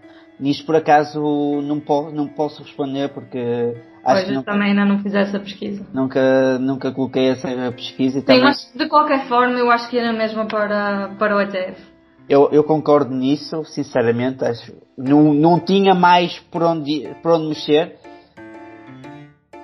Nisto 0.41 0.65
por 0.65 0.75
acaso 0.77 1.21
não, 1.63 1.79
po 1.79 2.11
não 2.11 2.27
posso 2.27 2.63
responder 2.63 3.11
porque 3.11 3.75
acho 4.05 4.15
Pois 4.23 4.29
eu 4.29 4.35
nunca, 4.35 4.53
também 4.53 4.71
ainda 4.71 4.85
não 4.85 4.99
fiz 4.99 5.15
essa 5.15 5.39
pesquisa. 5.39 5.85
nunca, 5.93 6.59
nunca 6.59 6.93
coloquei 6.93 7.29
essa 7.31 7.49
pesquisa 7.73 8.21
Sim, 8.21 8.27
também 8.27 8.43
mas 8.43 8.71
de 8.75 8.87
qualquer 8.89 9.27
forma 9.27 9.59
eu 9.59 9.71
acho 9.71 9.89
que 9.89 9.99
era 9.99 10.13
mesmo 10.13 10.47
para, 10.47 11.11
para 11.19 11.37
o 11.37 11.41
ETF. 11.41 11.81
eu, 12.29 12.49
eu 12.53 12.65
concordo 12.65 13.15
nisso, 13.15 13.65
sinceramente, 13.65 14.45
acho 14.45 14.73
não, 14.97 15.35
não 15.35 15.59
tinha 15.59 15.95
mais 15.95 16.39
por 16.51 16.63
onde, 16.63 17.09
por 17.23 17.33
onde 17.33 17.49
mexer. 17.49 17.97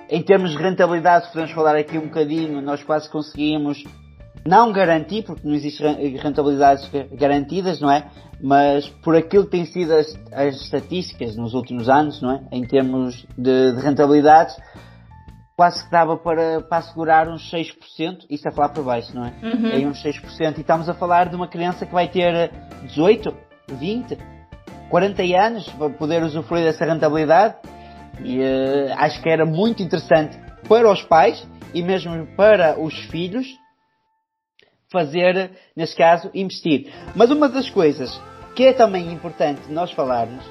Em 0.09 0.21
termos 0.21 0.51
de 0.51 0.57
rentabilidade, 0.57 1.25
se 1.27 1.31
podemos 1.31 1.53
falar 1.53 1.75
aqui 1.77 1.97
um 1.97 2.07
bocadinho, 2.07 2.61
nós 2.61 2.83
quase 2.83 3.09
conseguimos 3.09 3.81
não 4.45 4.71
garantir, 4.71 5.23
porque 5.23 5.47
não 5.47 5.53
existem 5.53 6.15
rentabilidades 6.17 6.89
ga- 6.89 7.07
garantidas, 7.13 7.79
não 7.79 7.91
é? 7.91 8.05
Mas 8.41 8.87
por 9.03 9.15
aquilo 9.15 9.45
que 9.45 9.51
têm 9.51 9.65
sido 9.65 9.93
as, 9.93 10.07
as 10.31 10.55
estatísticas 10.61 11.35
nos 11.35 11.53
últimos 11.53 11.87
anos, 11.87 12.21
não 12.21 12.31
é? 12.31 12.41
Em 12.51 12.63
termos 12.63 13.25
de, 13.37 13.73
de 13.73 13.81
rentabilidades, 13.81 14.55
quase 15.55 15.83
que 15.83 15.91
dava 15.91 16.17
para, 16.17 16.61
para 16.61 16.79
assegurar 16.79 17.29
uns 17.29 17.51
6%, 17.51 18.25
isto 18.29 18.47
a 18.47 18.51
falar 18.51 18.69
por 18.69 18.83
baixo, 18.83 19.15
não 19.15 19.25
é? 19.25 19.33
Uhum. 19.43 19.67
Em 19.67 19.87
uns 19.87 20.03
6%, 20.03 20.57
e 20.57 20.61
estamos 20.61 20.89
a 20.89 20.93
falar 20.95 21.29
de 21.29 21.35
uma 21.35 21.47
criança 21.47 21.85
que 21.85 21.93
vai 21.93 22.07
ter 22.07 22.51
18, 22.87 23.31
20, 23.69 24.17
40 24.89 25.23
anos 25.37 25.69
para 25.69 25.89
poder 25.91 26.23
usufruir 26.23 26.63
dessa 26.63 26.83
rentabilidade. 26.83 27.55
E 28.23 28.41
eh, 28.41 28.93
acho 28.97 29.21
que 29.21 29.29
era 29.29 29.45
muito 29.45 29.83
interessante 29.83 30.37
para 30.67 30.91
os 30.91 31.01
pais 31.03 31.47
e 31.73 31.81
mesmo 31.81 32.27
para 32.35 32.79
os 32.79 32.93
filhos 33.05 33.60
fazer, 34.91 35.51
nesse 35.75 35.95
caso, 35.95 36.29
investir. 36.33 36.91
Mas 37.15 37.31
uma 37.31 37.47
das 37.47 37.69
coisas 37.69 38.19
que 38.55 38.65
é 38.65 38.73
também 38.73 39.11
importante 39.11 39.61
nós 39.69 39.91
falarmos 39.91 40.43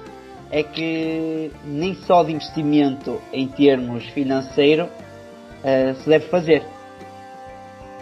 é 0.51 0.63
que 0.63 1.53
nem 1.65 1.95
só 1.95 2.25
de 2.25 2.33
investimento 2.33 3.21
em 3.33 3.47
termos 3.47 4.05
financeiro 4.09 4.89
eh, 5.63 5.95
se 5.95 6.09
deve 6.09 6.27
fazer. 6.29 6.65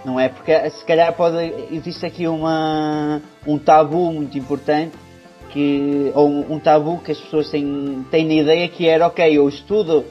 Não 0.05 0.19
é? 0.19 0.29
Porque 0.29 0.53
eh, 0.53 0.71
se 0.71 0.85
calhar 0.85 1.13
pode, 1.13 1.37
existe 1.71 2.07
aqui 2.07 2.27
uma, 2.27 3.21
um 3.47 3.59
tabu 3.59 4.13
muito 4.13 4.39
importante 4.39 4.97
que, 5.51 6.11
ou 6.15 6.29
um, 6.29 6.55
um 6.55 6.59
tabu 6.59 6.99
que 6.99 7.13
as 7.13 7.21
pessoas 7.21 7.51
têm, 7.51 8.07
têm 8.11 8.27
na 8.27 8.35
ideia 8.35 8.69
que 8.69 8.89
era, 8.89 9.07
ok, 9.07 9.37
eu 9.37 9.49
estudo 9.49 10.05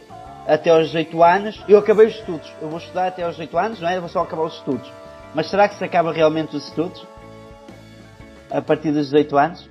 até 0.45 0.69
aos 0.69 0.87
18 0.87 1.23
anos, 1.23 1.63
eu 1.67 1.77
acabei 1.79 2.07
os 2.07 2.15
estudos, 2.15 2.51
eu 2.61 2.69
vou 2.69 2.79
estudar 2.79 3.07
até 3.07 3.23
aos 3.23 3.35
18 3.35 3.57
anos, 3.57 3.81
não 3.81 3.89
é? 3.89 3.97
Eu 3.97 4.01
vou 4.01 4.09
só 4.09 4.21
acabar 4.21 4.43
os 4.43 4.55
estudos. 4.55 4.89
Mas 5.37 5.51
será 5.51 5.69
que 5.69 5.75
se 5.75 5.83
acaba 5.83 6.11
realmente 6.11 6.55
os 6.55 6.67
estudos? 6.67 7.05
A 8.49 8.59
partir 8.59 8.91
dos 8.91 9.11
18 9.11 9.37
anos? 9.37 9.69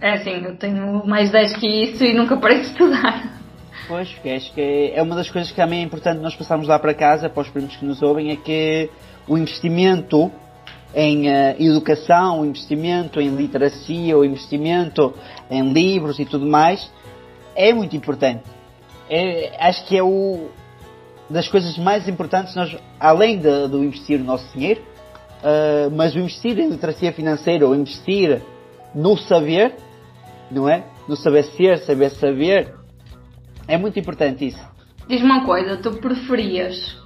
É 0.00 0.14
assim, 0.14 0.44
eu 0.44 0.56
tenho 0.56 1.06
mais 1.06 1.30
10 1.30 1.52
que 1.56 1.68
isso 1.68 2.02
e 2.02 2.12
nunca 2.12 2.36
parei 2.36 2.58
de 2.58 2.66
estudar. 2.66 3.38
Pois, 3.86 4.10
porque 4.12 4.30
acho 4.30 4.52
que 4.52 4.92
é- 4.92 5.00
uma 5.00 5.14
das 5.14 5.30
coisas 5.30 5.52
que 5.52 5.56
também 5.56 5.78
é 5.78 5.82
importante 5.84 6.18
nós 6.20 6.34
passarmos 6.34 6.66
lá 6.66 6.80
para 6.80 6.92
casa, 6.92 7.30
para 7.30 7.42
os 7.42 7.48
primos 7.48 7.76
que 7.76 7.84
nos 7.84 8.02
ouvem, 8.02 8.32
é 8.32 8.36
que 8.36 8.90
o 9.28 9.38
investimento 9.38 10.32
em 10.92 11.28
eh, 11.30 11.54
educação, 11.60 12.40
o 12.40 12.44
investimento 12.44 13.20
em 13.20 13.28
literacia, 13.28 14.18
o 14.18 14.24
investimento 14.24 15.14
em 15.48 15.72
livros 15.72 16.18
e 16.18 16.24
tudo 16.24 16.44
mais, 16.44 16.90
é 17.54 17.72
muito 17.72 17.94
importante. 17.94 18.42
É- 19.08 19.52
acho 19.60 19.86
que 19.86 19.96
é 19.96 20.02
o 20.02 20.50
das 21.30 21.48
coisas 21.48 21.78
mais 21.78 22.08
importantes, 22.08 22.54
nós, 22.56 22.76
além 22.98 23.38
de, 23.38 23.68
do 23.68 23.84
investir 23.84 24.20
o 24.20 24.24
nosso 24.24 24.52
dinheiro, 24.52 24.82
eh, 25.42 25.88
mas 25.92 26.14
o 26.14 26.18
investir 26.18 26.58
em 26.58 26.68
literacia 26.68 27.12
financeira, 27.12 27.66
ou 27.66 27.74
investir 27.74 28.42
no 28.94 29.16
saber, 29.16 29.76
não 30.50 30.68
é? 30.68 30.84
No 31.08 31.16
saber 31.16 31.44
ser, 31.44 31.78
saber 31.78 32.10
saber, 32.10 32.74
é 33.68 33.78
muito 33.78 33.98
importante 33.98 34.48
isso. 34.48 34.70
Diz-me 35.08 35.26
uma 35.26 35.44
coisa, 35.44 35.76
tu 35.76 35.92
preferias. 35.92 36.98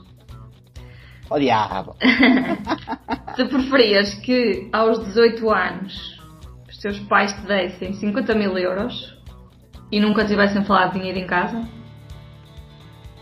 Olha 1.30 1.56
a 1.56 1.66
raba. 1.66 1.96
Tu 3.37 3.48
preferias 3.48 4.14
que 4.14 4.68
aos 4.72 5.04
18 5.06 5.50
anos 5.50 6.20
os 6.68 6.78
teus 6.78 6.98
pais 7.00 7.32
te 7.32 7.40
dessem 7.46 7.92
50 7.94 8.34
mil 8.34 8.56
euros 8.56 9.12
e 9.90 9.98
nunca 9.98 10.24
tivessem 10.24 10.64
falado 10.64 10.92
de 10.92 10.98
dinheiro 11.00 11.18
em 11.18 11.26
casa? 11.26 11.66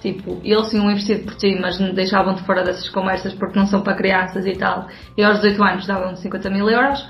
Tipo, 0.02 0.40
eles 0.42 0.68
tinham 0.68 0.90
investido 0.90 1.24
por 1.24 1.36
ti, 1.36 1.56
mas 1.60 1.78
deixavam-te 1.94 2.42
fora 2.42 2.64
dessas 2.64 2.88
conversas 2.90 3.32
porque 3.34 3.56
não 3.56 3.68
são 3.68 3.82
para 3.82 3.94
crianças 3.94 4.44
e 4.44 4.52
tal. 4.52 4.88
E 5.16 5.22
aos 5.22 5.40
18 5.40 5.62
anos 5.62 5.86
davam-te 5.86 6.18
50 6.18 6.50
mil 6.50 6.68
euros? 6.68 7.08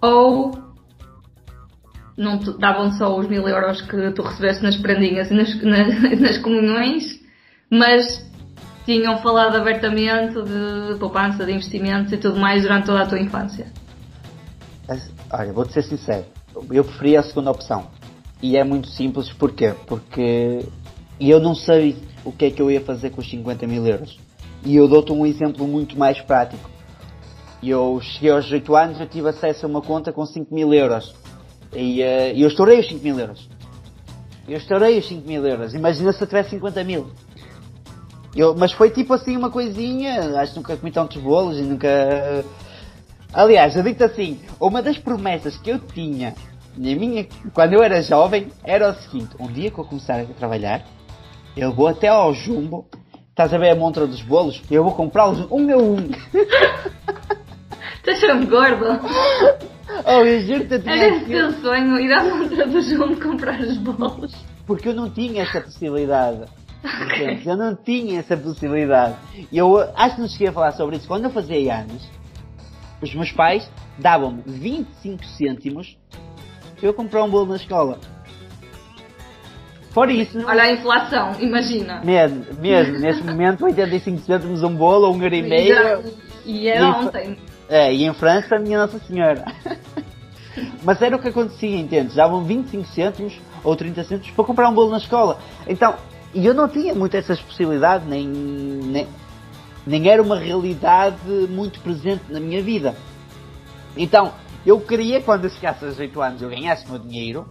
Ou 0.00 0.52
não 2.16 2.38
te 2.38 2.56
davam 2.58 2.92
só 2.92 3.18
os 3.18 3.26
mil 3.26 3.48
euros 3.48 3.80
que 3.82 4.12
tu 4.12 4.22
recebeste 4.22 4.62
nas 4.62 4.76
prendinhas 4.76 5.32
e 5.32 5.34
nas, 5.34 5.52
na- 5.62 6.14
nas 6.20 6.38
comunhões, 6.38 7.20
mas 7.68 8.24
tinham 8.84 9.18
falado 9.18 9.56
abertamente 9.56 10.34
de 10.34 10.98
poupança, 11.00 11.44
de 11.44 11.52
investimentos 11.52 12.12
e 12.12 12.18
tudo 12.18 12.38
mais 12.38 12.62
durante 12.62 12.86
toda 12.86 13.02
a 13.02 13.06
tua 13.06 13.18
infância. 13.18 13.66
Olha, 15.32 15.52
vou-te 15.52 15.72
ser 15.72 15.82
sincero. 15.82 16.24
Eu 16.70 16.84
preferia 16.84 17.18
a 17.20 17.22
segunda 17.24 17.50
opção. 17.50 17.88
E 18.40 18.56
é 18.56 18.62
muito 18.62 18.88
simples, 18.88 19.28
porquê? 19.32 19.74
Porque 19.86 20.60
eu 21.20 21.40
não 21.40 21.54
sei 21.54 21.96
o 22.24 22.32
que 22.32 22.46
é 22.46 22.50
que 22.50 22.60
eu 22.60 22.70
ia 22.70 22.80
fazer 22.80 23.10
com 23.10 23.20
os 23.20 23.28
50 23.28 23.66
mil 23.66 23.86
euros. 23.86 24.18
E 24.64 24.76
eu 24.76 24.86
dou-te 24.86 25.12
um 25.12 25.26
exemplo 25.26 25.66
muito 25.66 25.98
mais 25.98 26.20
prático. 26.20 26.70
Eu 27.62 28.00
cheguei 28.00 28.30
aos 28.30 28.44
18 28.44 28.76
anos, 28.76 29.00
eu 29.00 29.06
tive 29.06 29.28
acesso 29.28 29.66
a 29.66 29.68
uma 29.68 29.80
conta 29.80 30.12
com 30.12 30.24
5 30.24 30.54
mil 30.54 30.72
euros. 30.72 31.14
E 31.72 32.02
eh, 32.02 32.32
eu 32.36 32.48
estourei 32.48 32.80
os 32.80 32.88
5 32.88 33.02
mil 33.02 33.18
euros. 33.18 33.48
Eu 34.48 34.58
estourei 34.58 34.98
os 34.98 35.08
5 35.08 35.26
mil 35.26 35.46
euros. 35.46 35.74
Imagina 35.74 36.12
se 36.12 36.22
eu 36.22 36.26
tivesse 36.26 36.50
50 36.50 36.84
mil. 36.84 37.10
Eu, 38.34 38.54
mas 38.56 38.72
foi 38.72 38.90
tipo 38.90 39.12
assim 39.12 39.36
uma 39.36 39.50
coisinha, 39.50 40.40
acho 40.40 40.52
que 40.52 40.58
nunca 40.58 40.76
comi 40.76 40.90
tantos 40.90 41.20
bolos 41.22 41.58
e 41.58 41.62
nunca. 41.62 42.44
Aliás, 43.32 43.76
eu 43.76 43.82
digo-te 43.82 44.04
assim, 44.04 44.40
uma 44.60 44.82
das 44.82 44.98
promessas 44.98 45.56
que 45.56 45.70
eu 45.70 45.78
tinha 45.78 46.34
na 46.76 46.94
minha, 46.94 47.26
quando 47.52 47.74
eu 47.74 47.82
era 47.82 48.02
jovem 48.02 48.48
era 48.64 48.90
o 48.90 48.94
seguinte, 48.94 49.34
um 49.38 49.46
dia 49.46 49.70
que 49.70 49.78
eu 49.78 49.84
começar 49.84 50.20
a 50.20 50.24
trabalhar, 50.24 50.84
eu 51.56 51.72
vou 51.72 51.88
até 51.88 52.08
ao 52.08 52.32
jumbo, 52.34 52.86
estás 53.30 53.52
a 53.52 53.58
ver 53.58 53.70
a 53.70 53.76
montra 53.76 54.06
dos 54.06 54.22
bolos? 54.22 54.62
Eu 54.70 54.84
vou 54.84 54.94
comprá-los 54.94 55.40
um 55.50 55.72
a 55.72 55.76
um. 55.76 56.10
Estás 57.96 58.20
sendo 58.20 58.48
gordo? 58.48 59.00
Oh, 60.04 60.24
eu 60.24 60.40
juro-te, 60.40 60.74
eu 60.74 60.92
Era 60.92 61.16
esse 61.16 61.26
teu 61.26 61.52
sonho 61.60 62.00
ir 62.00 62.12
à 62.12 62.24
montra 62.24 62.66
do 62.66 62.80
João 62.80 63.14
comprar 63.14 63.60
os 63.60 63.76
bolos. 63.78 64.32
Porque 64.66 64.88
eu 64.88 64.94
não 64.94 65.10
tinha 65.10 65.42
essa 65.42 65.60
possibilidade. 65.60 66.44
Entendes? 66.84 67.46
Eu 67.46 67.56
não 67.56 67.76
tinha 67.76 68.18
essa 68.18 68.36
possibilidade. 68.36 69.16
Eu 69.52 69.78
acho 69.94 70.16
que 70.16 70.20
não 70.20 70.28
cheguei 70.28 70.48
a 70.48 70.52
falar 70.52 70.72
sobre 70.72 70.96
isso. 70.96 71.06
Quando 71.06 71.24
eu 71.24 71.30
fazia 71.30 71.76
anos, 71.76 72.02
os 73.00 73.14
meus 73.14 73.30
pais 73.32 73.70
davam-me 73.98 74.42
25 74.46 75.24
cêntimos 75.24 75.96
para 76.76 76.88
eu 76.88 76.94
comprar 76.94 77.22
um 77.22 77.30
bolo 77.30 77.46
na 77.46 77.56
escola. 77.56 77.98
Fora 79.92 80.10
isso, 80.10 80.38
Olha 80.46 80.62
a 80.62 80.72
inflação, 80.72 81.32
imagina. 81.38 82.00
mesmo, 82.02 82.46
mesmo, 82.58 82.98
neste 82.98 83.22
momento, 83.24 83.64
85 83.64 84.20
cêntimos 84.22 84.62
um 84.62 84.74
bolo, 84.74 85.10
um 85.12 85.22
euro 85.22 85.34
e 85.34 85.42
meio. 85.42 86.02
E 86.46 86.66
era 86.68 86.84
E- 86.86 86.90
ontem. 86.90 87.36
É, 87.68 87.92
e 87.94 88.04
em 88.04 88.12
França, 88.14 88.58
minha 88.58 88.78
Nossa 88.78 88.98
Senhora. 89.00 89.44
Mas 90.82 91.00
era 91.00 91.16
o 91.16 91.18
que 91.18 91.28
acontecia, 91.28 91.78
entendes? 91.78 92.14
Davam 92.14 92.42
25 92.44 92.84
cêntimos 92.88 93.34
ou 93.62 93.76
30 93.76 94.04
cêntimos 94.04 94.30
para 94.34 94.44
comprar 94.44 94.68
um 94.68 94.74
bolo 94.74 94.90
na 94.90 94.98
escola. 94.98 95.38
Então, 95.66 95.94
e 96.34 96.44
eu 96.46 96.54
não 96.54 96.68
tinha 96.68 96.94
muito 96.94 97.16
essas 97.16 97.40
possibilidades, 97.40 98.06
nem, 98.06 98.26
nem, 98.26 99.06
nem 99.86 100.08
era 100.08 100.22
uma 100.22 100.38
realidade 100.38 101.16
muito 101.50 101.80
presente 101.80 102.24
na 102.30 102.40
minha 102.40 102.62
vida. 102.62 102.94
Então, 103.96 104.32
eu 104.66 104.80
queria, 104.80 105.20
quando 105.20 105.44
eu 105.44 105.50
chegasse 105.50 105.84
aos 105.84 105.94
18 105.96 106.20
anos, 106.22 106.42
eu 106.42 106.48
ganhasse 106.48 106.86
o 106.86 106.90
meu 106.90 106.98
dinheiro, 106.98 107.46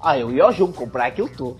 ah, 0.00 0.18
eu 0.18 0.30
ia 0.32 0.42
ao 0.44 0.52
jogo 0.52 0.72
comprar 0.72 1.06
aquilo 1.06 1.28
tudo. 1.28 1.58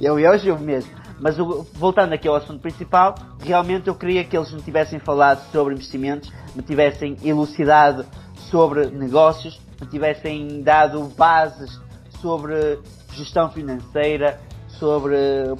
Ia 0.00 0.30
ao 0.30 0.38
jogo 0.38 0.62
mesmo. 0.62 0.90
Mas 1.18 1.38
o- 1.38 1.66
voltando 1.74 2.12
aqui 2.12 2.28
ao 2.28 2.34
assunto 2.34 2.60
principal, 2.60 3.14
realmente 3.40 3.88
eu 3.88 3.94
queria 3.94 4.22
que 4.24 4.36
eles 4.36 4.52
me 4.52 4.60
tivessem 4.60 4.98
falado 4.98 5.50
sobre 5.50 5.74
investimentos, 5.74 6.30
me 6.54 6.62
tivessem 6.62 7.16
elucidado 7.24 8.04
sobre 8.50 8.86
negócios, 8.86 9.58
me 9.80 9.86
tivessem 9.86 10.62
dado 10.62 11.02
bases 11.16 11.80
sobre 12.20 12.78
gestão 13.14 13.50
financeira, 13.50 14.38
sobre 14.78 15.16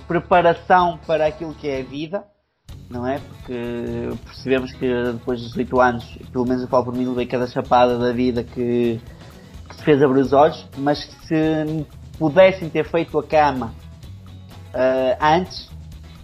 preparação 0.07 0.99
para 1.07 1.27
aquilo 1.27 1.55
que 1.55 1.69
é 1.69 1.81
a 1.81 1.85
vida, 1.85 2.25
não 2.91 3.07
é? 3.07 3.19
Porque 3.19 4.11
percebemos 4.27 4.73
que 4.73 4.87
depois 5.13 5.41
dos 5.41 5.51
18 5.53 5.81
anos, 5.81 6.19
pelo 6.31 6.45
menos 6.47 6.63
eu 6.63 6.69
falo 6.69 6.85
por 6.85 6.95
mim, 6.95 7.07
levei 7.07 7.27
cada 7.27 7.47
chapada 7.47 7.99
da 7.99 8.13
vida 8.13 8.45
que, 8.45 9.01
fez 9.87 10.03
abrir 10.03 10.21
os 10.21 10.33
olhos, 10.33 10.67
mas 10.77 11.05
que 11.05 11.27
se 11.29 11.87
pudessem 12.19 12.69
ter 12.69 12.85
feito 12.85 13.17
a 13.17 13.23
cama 13.23 13.73
ah, 14.75 15.37
antes, 15.37 15.71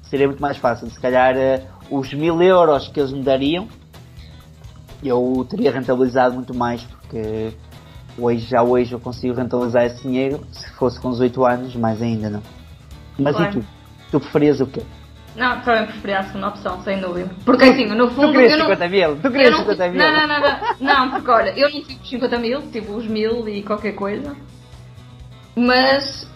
seria 0.02 0.26
muito 0.26 0.42
mais 0.42 0.56
fácil. 0.56 0.90
Se 0.90 0.98
calhar 0.98 1.36
ah, 1.36 1.62
os 1.88 2.12
mil 2.12 2.42
euros 2.42 2.88
que 2.88 2.98
eles 2.98 3.12
me 3.12 3.22
dariam, 3.22 3.68
eu 5.02 5.46
teria 5.48 5.70
rentabilizado 5.70 6.34
muito 6.34 6.52
mais, 6.52 6.82
porque 6.82 7.52
hoje, 8.18 8.46
já 8.46 8.64
hoje 8.64 8.92
eu 8.92 8.98
consigo 8.98 9.34
rentabilizar 9.34 9.84
esse 9.84 10.02
dinheiro, 10.02 10.44
se 10.50 10.68
fosse 10.72 11.00
com 11.00 11.12
18 11.12 11.44
anos, 11.46 11.76
mais 11.76 12.02
ainda 12.02 12.28
não. 12.30 12.42
Mas 13.16 13.36
Claro. 13.36 13.58
e 13.58 13.62
tu? 13.62 13.66
Tu 14.10 14.20
preferias 14.20 14.60
o 14.60 14.66
quê? 14.66 14.82
Não, 15.34 15.60
também 15.60 15.86
preferia 15.86 16.18
a 16.18 16.22
segunda 16.24 16.48
opção, 16.48 16.82
sem 16.82 17.00
dúvida. 17.00 17.30
Porque 17.44 17.64
assim, 17.64 17.86
no 17.86 18.10
fundo. 18.10 18.28
Tu 18.28 18.32
querias 18.32 18.52
eu 18.52 18.58
não- 18.58 18.66
50 18.66 18.88
mil? 18.88 19.16
Tu 19.16 19.30
querias 19.30 19.50
não, 19.50 19.58
50 19.60 19.88
mil? 19.88 19.98
Não, 19.98 20.12
não, 20.12 20.28
não, 20.28 20.40
não. 20.40 20.58
Não, 20.80 21.10
porque 21.10 21.30
olha, 21.30 21.50
eu 21.58 21.70
não 21.70 21.82
tive 21.82 22.00
os 22.02 22.08
50 22.10 22.38
mil, 22.38 22.62
tive 22.70 22.90
os 22.90 23.06
mil 23.06 23.48
e 23.48 23.62
qualquer 23.62 23.92
coisa. 23.92 24.36
Mas. 25.56 26.28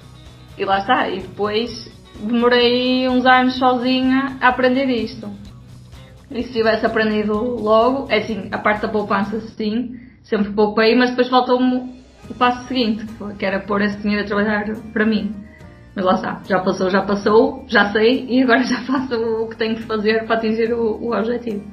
E 0.57 0.65
lá 0.65 0.79
está. 0.79 1.09
E 1.09 1.21
depois 1.21 1.91
demorei 2.21 3.09
uns 3.09 3.27
anos 3.27 3.55
sozinha 3.57 4.37
a 4.41 4.49
aprender 4.49 4.87
isto. 4.87 5.31
E 6.31 6.43
se 6.43 6.53
tivesse 6.53 6.85
aprendido 6.85 7.35
logo, 7.35 8.07
é 8.11 8.19
assim, 8.19 8.49
a 8.51 8.59
parte 8.59 8.83
da 8.83 8.89
poupança 8.89 9.41
sim, 9.41 9.97
sempre 10.25 10.51
poupei, 10.53 10.97
mas 10.97 11.11
depois 11.11 11.29
faltou-me 11.29 11.95
o 12.29 12.35
passo 12.35 12.67
seguinte, 12.67 13.07
que 13.39 13.45
era 13.45 13.61
pôr 13.61 13.81
esse 13.83 13.99
dinheiro 13.99 14.25
a 14.25 14.27
trabalhar 14.27 14.65
para 14.93 15.05
mim. 15.07 15.35
Mas 15.97 16.05
lá 16.05 16.15
está, 16.17 16.43
já 16.47 16.61
passou, 16.61 16.91
já 16.91 17.03
passou, 17.03 17.65
já 17.67 17.91
sei 17.91 18.27
e 18.27 18.43
agora 18.43 18.63
já 18.65 18.83
faço 18.85 19.15
o 19.15 19.49
que 19.49 19.57
tenho 19.57 19.77
que 19.77 19.85
fazer 19.85 20.27
para 20.27 20.37
atingir 20.37 20.75
o, 20.75 21.03
o 21.03 21.17
objetivo. 21.17 21.65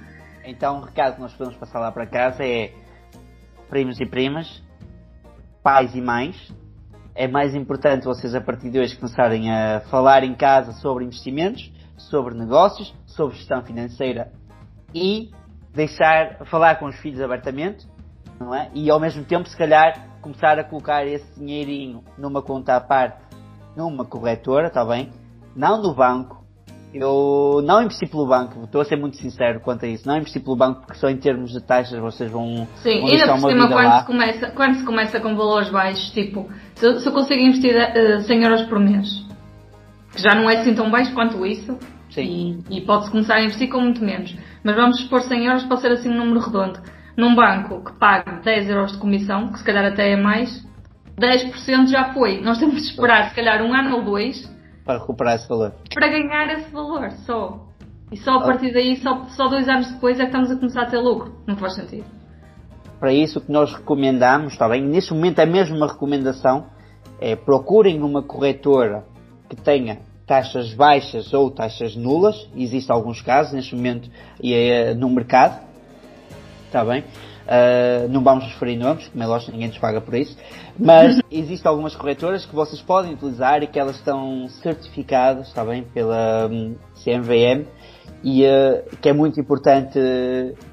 Então 0.46 0.78
o 0.78 0.82
recado 0.82 1.16
que 1.16 1.22
nós 1.22 1.34
podemos 1.34 1.60
passar 1.60 1.82
lá 1.82 1.92
para 1.92 2.08
casa 2.08 2.42
é 2.42 2.72
primos 3.70 4.00
e 4.00 4.06
primas, 4.06 4.64
pais 5.62 5.94
e 5.94 6.00
mães. 6.00 6.54
É 7.14 7.28
mais 7.28 7.54
importante 7.54 8.06
vocês 8.06 8.34
a 8.34 8.40
partir 8.40 8.70
de 8.70 8.80
hoje 8.80 8.96
começarem 8.96 9.52
a 9.52 9.82
falar 9.92 10.24
em 10.24 10.34
casa 10.34 10.72
sobre 10.72 11.04
investimentos, 11.04 11.70
sobre 11.98 12.34
negócios, 12.34 12.96
sobre 13.06 13.36
gestão 13.36 13.62
financeira 13.62 14.32
e 14.96 15.32
deixar 15.74 16.46
falar 16.46 16.80
com 16.80 16.86
os 16.86 16.96
filhos 16.96 17.20
abertamente, 17.20 17.86
não 18.40 18.56
é? 18.56 18.72
E 18.74 18.90
ao 18.90 19.02
mesmo 19.02 19.26
tempo, 19.26 19.50
se 19.50 19.58
calhar, 19.58 20.08
começar 20.22 20.58
a 20.58 20.64
colocar 20.64 21.06
esse 21.06 21.38
dinheirinho 21.38 22.04
numa 22.18 22.42
conta 22.42 22.76
à 22.76 22.82
parte, 22.82 23.23
numa 23.76 24.06
corretora, 24.06 24.68
está 24.68 24.84
bem? 24.86 25.10
Não 25.56 25.82
no 25.82 25.94
banco, 25.94 26.44
eu 26.94 27.62
não 27.65 27.82
investi 27.82 28.06
pelo 28.08 28.28
banco, 28.28 28.63
estou 28.65 28.82
a 28.82 28.86
ser 28.86 28.96
muito 28.98 29.17
sincero 29.17 29.60
quanto 29.62 29.86
a 29.86 29.88
isso. 29.88 30.08
Não 30.08 30.17
investi 30.17 30.40
pelo 30.40 30.56
banco 30.56 30.82
porque 30.82 30.96
só 31.00 31.10
em 31.10 31.17
termos 31.17 31.52
de 31.52 31.62
taxas 31.62 32.00
vocês 32.00 32.32
vão, 32.32 32.67
Sim, 32.84 33.02
vão 33.02 33.10
ainda 33.10 33.28
por 33.28 33.40
cima 33.50 33.67
quando 33.67 33.86
lá. 33.86 34.00
se, 34.02 34.06
começa, 34.08 34.52
quando 34.52 34.76
se 34.76 34.86
começa 34.86 35.19
com 35.19 35.36
valores 35.36 35.69
baixos, 35.69 36.10
tipo, 36.12 36.48
se, 36.76 36.86
eu- 36.86 37.00
se 37.00 37.08
eu 37.08 37.12
consigo 37.13 37.42
investir 37.42 37.76
eh, 37.76 38.19
100 38.21 38.44
euros 38.44 38.62
por 38.63 38.80
mês, 38.80 39.08
que 40.12 40.21
já 40.21 40.36
não 40.36 40.50
é 40.50 40.58
assim 40.58 40.76
tão 40.76 40.90
baixo 40.92 41.13
quanto 41.13 41.44
isso, 41.46 41.78
Sim. 42.12 42.63
e, 42.69 42.78
e 42.78 42.82
pode-se 42.82 43.10
começar 43.12 43.36
a 43.36 43.44
investir 43.44 43.69
com 43.69 43.80
muito 43.82 44.04
menos, 44.04 44.36
mas 44.63 44.76
vamos 44.76 45.00
supor 45.02 45.21
100 45.21 45.46
euros 45.48 45.63
para 45.63 45.78
ser 45.78 45.92
assim 45.94 46.10
um 46.10 46.17
número 46.17 46.40
redondo. 46.42 46.80
Num 47.17 47.36
banco 47.36 47.84
que 47.84 47.92
paga 48.00 48.40
10 48.44 48.69
euros 48.69 48.92
de 48.94 48.98
comissão, 49.00 49.52
que 49.52 49.60
se 49.60 49.63
calhar 49.65 49.86
até 49.86 50.12
é 50.12 50.15
mais, 50.15 50.63
10% 51.18 51.88
já 51.88 52.14
foi. 52.14 52.42
Nós 52.42 52.58
temos 52.58 52.76
de 52.76 52.90
esperar 52.90 53.30
se 53.30 53.36
calhar 53.36 53.62
um 53.62 53.74
ano 53.74 53.98
ou 53.98 54.04
dois 54.04 54.50
Para 54.86 55.00
recuperar 55.00 55.36
esse 55.36 55.48
valor. 55.48 55.74
para 55.94 56.08
ganhar 56.08 56.54
esse 56.54 56.72
valor 56.72 57.12
só. 57.26 57.68
E 58.12 58.18
só 58.18 58.38
a 58.38 58.42
partir 58.42 58.72
daí, 58.74 58.96
só, 58.98 59.26
só 59.30 59.48
dois 59.48 59.68
anos 59.68 59.92
depois 59.92 60.20
é 60.20 60.24
que 60.24 60.28
estamos 60.28 60.52
a 60.52 60.56
começar 60.56 60.84
a 60.84 60.86
ter 60.86 61.00
lucro. 61.00 61.34
Não 61.48 61.56
faz 61.56 61.76
sentido. 61.76 62.06
Para 63.00 63.12
isso, 63.12 63.40
o 63.40 63.42
que 63.42 63.52
nós 63.52 63.74
recomendamos, 63.74 64.54
está 64.54 64.70
bem? 64.70 64.82
Neste 64.82 65.14
momento 65.14 65.40
é 65.40 65.46
mesmo 65.46 65.76
uma 65.76 65.88
recomendação, 65.88 66.68
é 67.20 67.36
procurem 67.36 68.02
uma 68.02 68.22
corretora 68.22 69.04
que 69.50 69.56
tenha 69.56 70.00
taxas 70.26 70.74
baixas 70.74 71.34
ou 71.34 71.52
taxas 71.52 71.96
nulas. 71.96 72.48
Existem 72.56 72.96
alguns 72.96 73.22
casos 73.22 73.52
neste 73.54 73.76
momento 73.76 74.10
e 74.42 74.54
é 74.54 74.94
no 74.94 75.10
mercado. 75.10 75.60
Está 76.68 76.86
bem? 76.86 77.04
Uh, 77.44 78.08
não 78.10 78.23
vamos 78.23 78.46
referir 78.46 78.77
nomes, 78.77 79.08
como 79.10 79.21
é 79.21 79.27
lógico, 79.27 79.52
ninguém 79.52 79.67
nos 79.67 79.77
paga 79.77 80.00
por 80.00 80.13
isso. 80.15 80.37
Mas 80.79 81.19
existem 81.29 81.69
algumas 81.69 81.96
corretoras 81.96 82.46
que 82.46 82.56
vocês 82.56 82.81
podem 82.81 83.13
utilizar 83.13 83.62
e 83.62 83.67
que 83.67 83.77
elas 83.77 83.98
estão 83.98 84.48
certificadas, 84.62 85.48
está 85.48 85.63
bem, 85.65 85.83
pela 85.83 86.48
um, 86.48 86.75
CMVM 87.04 87.67
e 88.23 88.46
uh, 88.46 88.98
que 89.02 89.10
é 89.10 89.13
muito 89.13 89.39
importante 89.39 90.00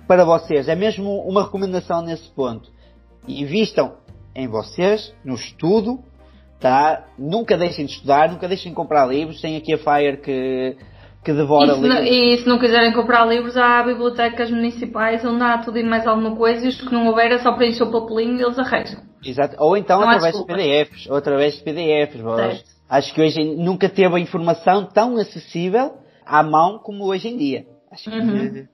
para 0.06 0.24
vocês. 0.24 0.68
É 0.68 0.76
mesmo 0.76 1.18
uma 1.22 1.42
recomendação 1.42 2.02
nesse 2.02 2.28
ponto. 2.30 2.70
Invistam 3.26 3.94
em 4.34 4.46
vocês, 4.46 5.12
no 5.24 5.34
estudo, 5.34 5.98
tá? 6.60 7.04
Nunca 7.18 7.56
deixem 7.56 7.84
de 7.84 7.92
estudar, 7.92 8.30
nunca 8.30 8.46
deixem 8.46 8.70
de 8.70 8.76
comprar 8.76 9.06
livros. 9.06 9.40
Tem 9.40 9.56
aqui 9.56 9.74
a 9.74 9.78
Fire 9.78 10.18
que, 10.18 10.76
que 11.24 11.32
devora 11.32 11.72
E 11.72 11.74
se, 11.74 11.80
livros. 11.82 12.06
e 12.06 12.36
se 12.38 12.48
não 12.48 12.58
quiserem 12.58 12.92
comprar 12.92 13.26
livros, 13.26 13.56
há 13.56 13.82
bibliotecas 13.82 14.50
municipais 14.50 15.24
onde 15.24 15.42
há 15.42 15.58
tudo 15.58 15.78
e 15.78 15.82
mais 15.82 16.06
alguma 16.06 16.34
coisa 16.34 16.64
e 16.64 16.68
os 16.68 16.80
que 16.80 16.92
não 16.92 17.06
houver 17.08 17.30
é 17.32 17.38
só 17.38 17.52
preencher 17.52 17.82
o 17.84 17.90
papelinho 17.90 18.38
e 18.38 18.42
eles 18.42 18.58
arranjam. 18.58 19.00
Exato. 19.24 19.54
Ou 19.58 19.76
então 19.76 20.00
Não 20.00 20.08
através 20.08 20.34
de. 20.38 20.44
PDFs, 20.46 21.06
ou 21.10 21.16
através 21.16 21.54
de 21.56 21.62
PDFs. 21.62 22.22
Certo. 22.22 22.64
Acho 22.88 23.14
que 23.14 23.20
hoje 23.20 23.44
nunca 23.56 23.88
teve 23.88 24.14
a 24.16 24.18
informação 24.18 24.84
tão 24.86 25.16
acessível 25.16 25.92
à 26.24 26.42
mão 26.42 26.78
como 26.78 27.04
hoje 27.04 27.28
em 27.28 27.36
dia. 27.36 27.64
Acho 27.92 28.10
que 28.10 28.18
Uhum. 28.18 28.66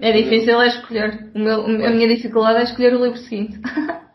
É 0.00 0.12
difícil 0.12 0.60
é 0.62 0.68
escolher. 0.68 1.30
O 1.34 1.38
meu- 1.40 1.64
a 1.64 1.90
minha 1.90 2.06
dificuldade 2.06 2.60
é 2.60 2.62
escolher 2.62 2.94
o 2.94 3.02
livro 3.04 3.18
seguinte. 3.18 3.58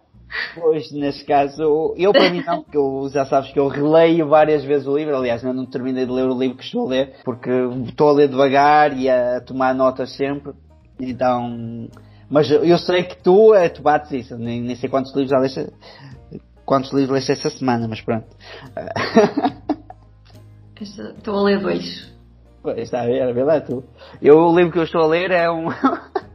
Pois, 0.55 0.91
nesse 0.91 1.25
caso, 1.25 1.93
eu 1.97 2.11
para 2.11 2.29
mim 2.29 2.43
não, 2.45 2.61
porque 2.61 2.77
eu 2.77 3.09
já 3.11 3.25
sabes 3.25 3.51
que 3.51 3.59
eu 3.59 3.67
releio 3.67 4.27
várias 4.27 4.63
vezes 4.63 4.87
o 4.87 4.95
livro, 4.95 5.15
aliás, 5.15 5.43
ainda 5.43 5.55
não 5.55 5.65
terminei 5.65 6.05
de 6.05 6.11
ler 6.11 6.27
o 6.27 6.37
livro 6.37 6.57
que 6.57 6.63
estou 6.63 6.85
a 6.85 6.89
ler, 6.89 7.15
porque 7.23 7.49
estou 7.87 8.09
a 8.09 8.13
ler 8.13 8.27
devagar 8.27 8.97
e 8.97 9.09
a 9.09 9.41
tomar 9.41 9.73
notas 9.73 10.15
sempre, 10.15 10.53
então, 10.99 11.87
mas 12.29 12.49
eu 12.51 12.77
sei 12.77 13.03
que 13.03 13.17
tu, 13.23 13.53
eh, 13.53 13.69
tu 13.69 13.81
bates 13.81 14.11
isso, 14.11 14.37
nem, 14.37 14.61
nem 14.61 14.75
sei 14.75 14.89
quantos 14.89 15.11
livros 15.13 15.31
já 15.31 15.39
leste, 15.39 15.67
quantos 16.65 16.91
livros 16.93 17.11
leste 17.15 17.31
essa 17.31 17.49
semana, 17.49 17.87
mas 17.87 18.01
pronto. 18.01 18.25
Esta- 20.79 21.13
Estou 21.17 21.35
a 21.37 21.43
ler 21.43 21.59
dois. 21.61 22.11
Pois, 22.61 22.77
está 22.77 23.01
a 23.01 23.05
ver, 23.05 23.33
vê 23.33 23.43
lá 23.43 23.61
tu. 23.61 23.83
Eu, 24.21 24.37
o 24.37 24.55
livro 24.55 24.71
que 24.71 24.79
eu 24.79 24.83
estou 24.83 25.01
a 25.01 25.07
ler 25.07 25.31
é 25.31 25.49
um... 25.49 25.67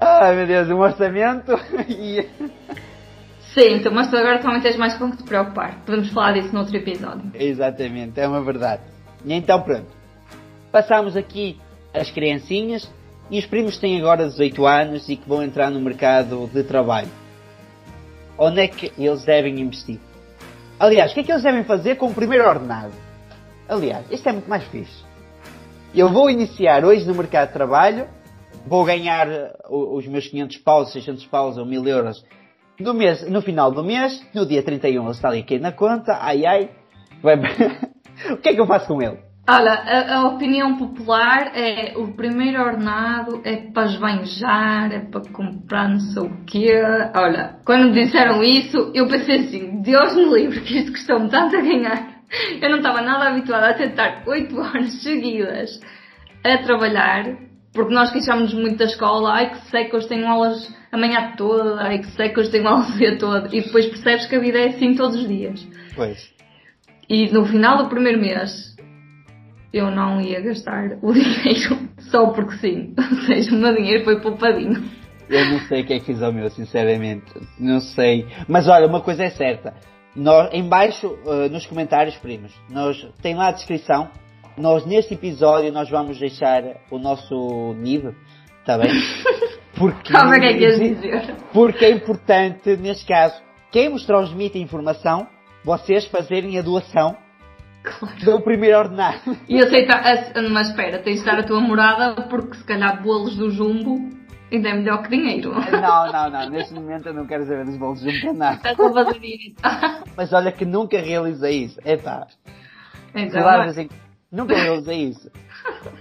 Ai 0.00 0.34
meu 0.34 0.46
Deus, 0.46 0.68
um 0.70 0.78
orçamento 0.78 1.52
e... 1.88 2.26
Sim, 3.52 3.74
então, 3.74 3.92
mas 3.92 4.08
tu 4.08 4.16
agora 4.16 4.38
também 4.38 4.60
tens 4.60 4.76
mais 4.76 4.96
com 4.96 5.10
que 5.10 5.18
te 5.18 5.24
preocupar. 5.24 5.80
Podemos 5.84 6.08
falar 6.10 6.32
disso 6.32 6.54
noutro 6.54 6.76
episódio. 6.76 7.30
Exatamente, 7.34 8.18
é 8.20 8.26
uma 8.26 8.42
verdade. 8.42 8.82
E 9.24 9.32
então 9.32 9.60
pronto. 9.62 9.88
Passamos 10.70 11.16
aqui 11.16 11.58
as 11.92 12.10
criancinhas 12.10 12.88
e 13.30 13.38
os 13.38 13.46
primos 13.46 13.76
têm 13.76 13.98
agora 13.98 14.26
18 14.26 14.66
anos 14.66 15.08
e 15.08 15.16
que 15.16 15.28
vão 15.28 15.42
entrar 15.42 15.70
no 15.70 15.80
mercado 15.80 16.48
de 16.52 16.62
trabalho. 16.62 17.10
Onde 18.38 18.60
é 18.60 18.68
que 18.68 18.92
eles 18.96 19.24
devem 19.24 19.60
investir? 19.60 19.98
Aliás, 20.78 21.10
o 21.10 21.14
que 21.14 21.20
é 21.20 21.22
que 21.24 21.32
eles 21.32 21.42
devem 21.42 21.64
fazer 21.64 21.96
com 21.96 22.06
o 22.06 22.14
primeiro 22.14 22.48
ordenado? 22.48 22.94
Aliás, 23.68 24.06
isto 24.10 24.28
é 24.28 24.32
muito 24.32 24.48
mais 24.48 24.64
fixe. 24.64 25.04
Eu 25.94 26.08
vou 26.08 26.30
iniciar 26.30 26.84
hoje 26.84 27.06
no 27.06 27.14
mercado 27.14 27.48
de 27.48 27.54
trabalho, 27.54 28.08
vou 28.66 28.84
ganhar 28.84 29.28
eh, 29.28 29.52
os 29.68 30.06
meus 30.06 30.28
500 30.28 30.56
paus, 30.58 30.92
600 30.92 31.26
paus 31.26 31.58
ou 31.58 31.66
1000 31.66 31.86
euros 31.88 32.24
no, 32.80 32.94
mês, 32.94 33.28
no 33.28 33.42
final 33.42 33.70
do 33.70 33.84
mês, 33.84 34.26
no 34.34 34.46
dia 34.46 34.62
31 34.62 35.02
ele 35.02 35.10
está 35.10 35.28
ali 35.28 35.40
aqui 35.40 35.58
na 35.58 35.72
conta, 35.72 36.16
ai 36.20 36.46
ai, 36.46 36.70
vai- 37.22 37.36
o 38.32 38.36
que 38.38 38.48
é 38.48 38.54
que 38.54 38.60
eu 38.60 38.66
faço 38.66 38.86
com 38.86 39.02
ele? 39.02 39.18
Olha, 39.48 39.72
a, 39.72 40.16
a 40.16 40.28
opinião 40.28 40.76
popular 40.76 41.50
é 41.56 41.94
o 41.96 42.12
primeiro 42.12 42.62
ordenado 42.62 43.40
é 43.44 43.56
para 43.56 43.86
esbanjar, 43.86 44.92
é 44.92 45.00
para 45.00 45.22
comprar 45.32 45.88
não 45.88 45.98
sei 45.98 46.22
o 46.22 46.44
quê. 46.46 46.80
Olha, 47.16 47.56
quando 47.64 47.86
me 47.92 48.04
disseram 48.04 48.42
isso, 48.42 48.92
eu 48.94 49.08
pensei 49.08 49.40
assim, 49.40 49.82
Deus 49.82 50.14
me 50.14 50.24
livre 50.26 50.60
que 50.60 50.78
isto 50.78 50.92
custou-me 50.92 51.28
tanto 51.28 51.56
a 51.56 51.60
ganhar. 51.60 52.20
Eu 52.62 52.70
não 52.70 52.76
estava 52.76 53.00
nada 53.02 53.28
habituada 53.28 53.70
a 53.70 53.74
tentar 53.74 54.22
8 54.24 54.54
horas 54.60 55.02
seguidas 55.02 55.80
a 56.44 56.58
trabalhar, 56.58 57.24
porque 57.72 57.94
nós 57.94 58.10
queixámos 58.10 58.52
muito 58.52 58.76
da 58.76 58.84
escola, 58.84 59.32
ai 59.32 59.50
que 59.50 59.84
que 59.84 59.96
hoje 59.96 60.08
tenho 60.08 60.26
aulas 60.26 60.72
a 60.90 60.98
manhã 60.98 61.34
toda, 61.36 61.80
ai 61.80 62.00
que 62.00 62.28
que 62.28 62.40
hoje 62.40 62.50
tenho 62.50 62.68
aulas 62.68 62.90
o 62.94 62.98
dia 62.98 63.18
todo, 63.18 63.54
e 63.54 63.62
depois 63.62 63.86
percebes 63.86 64.26
que 64.26 64.36
a 64.36 64.40
vida 64.40 64.58
é 64.58 64.68
assim 64.68 64.94
todos 64.94 65.16
os 65.16 65.28
dias. 65.28 65.66
Pois. 65.94 66.32
E 67.08 67.30
no 67.30 67.44
final 67.44 67.78
do 67.78 67.88
primeiro 67.88 68.20
mês 68.20 68.70
eu 69.72 69.90
não 69.90 70.20
ia 70.20 70.40
gastar 70.40 70.98
o 71.02 71.12
dinheiro 71.14 71.88
só 71.98 72.26
porque 72.28 72.56
sim. 72.58 72.94
Ou 72.98 73.16
seja, 73.26 73.54
o 73.54 73.58
meu 73.58 73.74
dinheiro 73.74 74.04
foi 74.04 74.20
poupadinho. 74.20 74.82
Eu 75.28 75.44
não 75.48 75.60
sei 75.60 75.82
o 75.82 75.86
que 75.86 75.92
é 75.94 75.98
que 76.00 76.06
fiz 76.06 76.22
ao 76.22 76.32
meu, 76.32 76.50
sinceramente. 76.50 77.32
Não 77.58 77.80
sei. 77.80 78.26
Mas 78.48 78.66
olha, 78.66 78.88
uma 78.88 79.00
coisa 79.00 79.22
é 79.22 79.30
certa. 79.30 79.74
Nós, 80.16 80.52
em 80.52 80.68
baixo, 80.68 81.16
eh, 81.24 81.48
nos 81.48 81.64
comentários, 81.66 82.16
primos, 82.16 82.52
nós, 82.68 83.08
tem 83.22 83.36
lá 83.36 83.48
a 83.48 83.52
descrição. 83.52 84.10
Nós, 84.60 84.84
neste 84.84 85.14
episódio, 85.14 85.72
nós 85.72 85.88
vamos 85.88 86.18
deixar 86.18 86.62
o 86.90 86.98
nosso 86.98 87.74
NIB, 87.78 88.14
está 88.60 88.76
bem? 88.78 88.90
Porque, 89.76 90.12
o 90.12 90.34
é 90.34 91.34
porque 91.54 91.84
é 91.86 91.90
importante, 91.90 92.76
neste 92.76 93.06
caso, 93.06 93.40
quem 93.70 93.88
vos 93.88 94.04
transmite 94.04 94.58
a 94.58 94.60
informação, 94.60 95.26
vocês 95.64 96.04
fazerem 96.04 96.58
a 96.58 96.62
doação 96.62 97.16
Claro. 97.82 98.14
do 98.22 98.40
primeiro 98.42 98.76
ordenado. 98.78 99.38
E 99.48 99.58
aceitar. 99.58 100.02
a- 100.06 100.42
Mas 100.50 100.68
espera, 100.68 100.98
tens 100.98 101.20
de 101.20 101.24
dar 101.24 101.38
a 101.38 101.42
tua 101.44 101.60
morada 101.62 102.26
porque 102.28 102.58
se 102.58 102.64
calhar 102.64 103.02
bolos 103.02 103.34
do 103.36 103.50
jumbo 103.50 104.10
ainda 104.52 104.68
é 104.68 104.74
melhor 104.74 105.02
que 105.02 105.08
dinheiro. 105.08 105.52
Não, 105.54 106.12
não, 106.12 106.28
não. 106.30 106.50
Neste 106.50 106.74
momento 106.74 107.06
eu 107.06 107.14
não 107.14 107.26
quero 107.26 107.44
saber 107.46 107.64
dos 107.64 107.78
bolos 107.78 108.00
de 108.02 108.28
um 108.28 108.34
nada. 108.34 108.56
Estás 108.56 108.78
a 108.78 108.92
fazer. 109.04 109.54
Mas 110.14 110.30
olha 110.34 110.52
que 110.52 110.66
nunca 110.66 111.00
realizei 111.00 111.64
isso. 111.64 111.80
Epá, 111.82 112.26
Então, 113.14 113.40
Claro, 113.40 113.62
assim, 113.70 113.88
nunca 114.30 114.54
realizei 114.54 115.08
isso. 115.08 115.30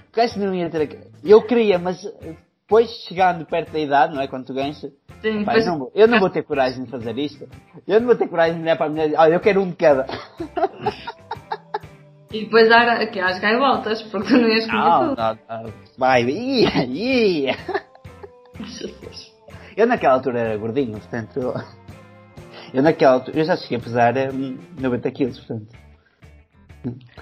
Porque 0.05 0.21
acho 0.21 0.34
que 0.36 0.39
não 0.39 0.53
ia 0.53 0.69
ter. 0.69 1.07
Eu 1.23 1.41
queria, 1.41 1.77
mas 1.80 2.03
eh, 2.05 2.36
depois 2.61 2.89
chegando 3.07 3.45
perto 3.45 3.71
da 3.71 3.80
idade, 3.80 4.13
não 4.13 4.21
é? 4.21 4.27
Quando 4.27 4.45
tu 4.45 4.53
ganhas, 4.53 4.77
sim, 4.77 4.91
eu, 5.21 5.65
não 5.65 5.80
vou, 5.80 5.91
eu 5.95 6.07
não 6.07 6.19
vou 6.19 6.30
ter 6.30 6.43
coragem 6.43 6.84
de 6.84 6.91
fazer 6.91 7.17
isto. 7.17 7.47
Eu 7.88 7.99
não 7.99 8.07
vou 8.07 8.15
ter 8.15 8.27
coragem 8.27 8.57
de 8.57 8.61
olhar 8.63 8.75
para 8.77 8.86
a 8.86 8.89
mulher 8.89 9.03
e 9.05 9.07
dizer, 9.07 9.19
olha, 9.19 9.34
eu 9.34 9.39
quero 9.39 9.61
um 9.61 9.69
de 9.69 9.75
cada. 9.75 10.05
E 12.32 12.43
depois 12.43 12.69
dar 12.69 12.88
aqui 12.88 13.19
às 13.19 13.39
gaivotas, 13.39 14.03
porque 14.03 14.27
tu 14.27 14.38
não 14.38 14.47
ias 14.47 14.67
comer 14.67 14.77
Não, 14.77 15.09
tudo. 15.09 15.17
não, 15.17 15.63
não. 15.63 15.73
Vai, 15.97 16.23
ia, 16.30 16.86
ia. 16.86 17.55
Eu 19.75 19.88
naquela 19.88 20.13
altura 20.13 20.39
era 20.39 20.57
gordinho, 20.57 20.91
portanto. 20.99 21.39
Eu, 21.39 21.55
eu 22.71 22.84
naquela 22.84 23.13
altura, 23.13 23.39
eu 23.39 23.45
já 23.45 23.57
cheguei 23.57 23.80
a 23.80 23.82
pesar 23.82 24.15
eh, 24.15 24.30
90 24.32 25.11
quilos, 25.11 25.39
portanto. 25.39 25.75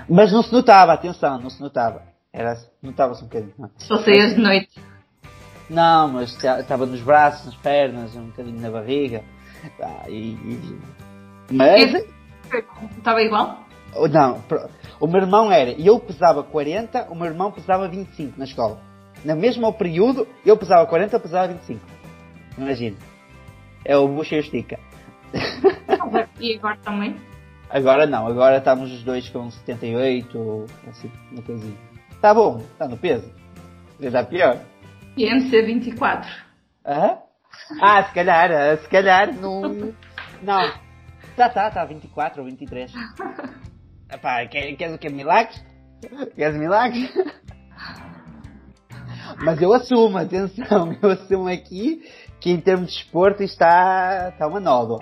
Mas 0.09 0.31
não 0.31 0.41
se 0.43 0.51
notava, 0.53 0.93
atenção, 0.93 1.39
não 1.39 1.49
se 1.49 1.61
notava. 1.61 2.03
Era, 2.31 2.55
notava-se 2.81 3.21
um 3.23 3.27
bocadinho. 3.27 3.53
não. 3.57 3.69
Só 3.77 3.97
saías 3.97 4.35
de 4.35 4.41
noite. 4.41 4.69
Não, 5.69 6.07
mas 6.07 6.31
estava 6.43 6.85
nos 6.85 7.01
braços, 7.01 7.45
nas 7.45 7.55
pernas, 7.55 8.15
um 8.15 8.27
bocadinho 8.27 8.59
na 8.61 8.69
barriga. 8.69 9.23
Ah, 9.81 10.03
e, 10.07 10.33
e- 10.33 10.79
Mas, 11.51 11.93
Estava 12.97 13.21
igual? 13.21 13.65
não, 14.11 14.41
o 14.99 15.07
meu 15.07 15.21
irmão 15.21 15.51
era, 15.51 15.71
eu 15.71 15.99
pesava 15.99 16.43
40, 16.43 17.07
o 17.09 17.15
meu 17.15 17.25
irmão 17.25 17.51
pesava 17.51 17.87
25 17.87 18.37
na 18.37 18.45
escola. 18.45 18.79
No 19.25 19.35
mesmo 19.35 19.71
período, 19.73 20.27
eu 20.45 20.55
pesava 20.55 20.85
40, 20.85 21.15
ele 21.15 21.23
pesava 21.23 21.47
25. 21.53 21.81
Imagina. 22.57 22.95
É 23.83 23.97
o 23.97 24.07
bucha 24.07 24.35
e 24.35 24.39
estica. 24.39 24.79
E 26.39 26.55
agora 26.55 26.77
também? 26.83 27.15
Agora 27.69 28.05
não, 28.05 28.27
agora 28.27 28.57
estamos 28.57 28.91
os 28.91 29.03
dois 29.03 29.27
com 29.29 29.49
78, 29.51 30.39
ou 30.39 30.65
assim, 30.87 31.11
uma 31.31 31.41
coisinha. 31.41 31.77
Tá 32.21 32.33
bom, 32.33 32.63
tá 32.77 32.87
no 32.87 32.97
peso. 32.97 33.29
Já 33.99 34.07
está 34.07 34.23
pior. 34.23 34.57
E 35.17 35.25
MC24. 35.25 36.25
Hã? 36.85 37.17
Ah, 37.81 38.03
se 38.03 38.13
calhar, 38.13 38.51
ah, 38.51 38.77
se 38.77 38.87
calhar, 38.87 39.33
não. 39.33 39.93
Não. 40.41 40.71
Tá, 41.35 41.49
tá, 41.49 41.69
tá, 41.69 41.85
24 41.85 42.41
ou 42.41 42.47
23. 42.47 42.91
Epá, 44.11 44.45
quer, 44.47 44.75
queres 44.75 44.95
o 44.95 44.97
que? 44.97 45.09
Milagres? 45.09 45.63
Queres 46.35 46.57
milagres? 46.57 47.11
Mas 49.43 49.61
eu 49.61 49.73
assumo, 49.73 50.17
atenção, 50.17 50.95
eu 51.01 51.11
assumo 51.11 51.47
aqui 51.47 52.01
que 52.39 52.51
em 52.51 52.59
termos 52.59 52.91
de 52.91 52.99
esporte 52.99 53.43
está, 53.43 54.29
está 54.31 54.47
uma 54.47 54.59
nova. 54.59 54.99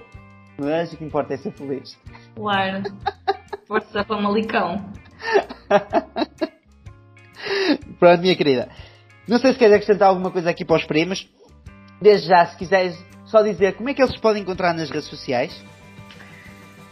Mas 0.57 0.93
o 0.93 0.97
que 0.97 1.03
importa 1.03 1.33
é 1.33 1.37
ser 1.37 1.51
feliz. 1.51 1.97
Claro. 2.35 2.83
Força 3.67 4.03
para 4.03 4.21
Malicão. 4.21 4.89
Pronto, 7.99 8.21
minha 8.21 8.35
querida. 8.35 8.69
Não 9.27 9.39
sei 9.39 9.53
se 9.53 9.59
queres 9.59 9.75
acrescentar 9.75 10.09
alguma 10.09 10.31
coisa 10.31 10.49
aqui 10.49 10.63
para 10.63 10.77
os 10.77 10.85
primos. 10.85 11.27
Desde 12.01 12.27
já, 12.27 12.45
se 12.45 12.55
quiseres 12.57 12.97
só 13.25 13.41
dizer 13.41 13.75
como 13.75 13.89
é 13.89 13.93
que 13.93 14.01
eles 14.01 14.15
podem 14.17 14.43
encontrar 14.43 14.73
nas 14.73 14.89
redes 14.89 15.09
sociais. 15.09 15.61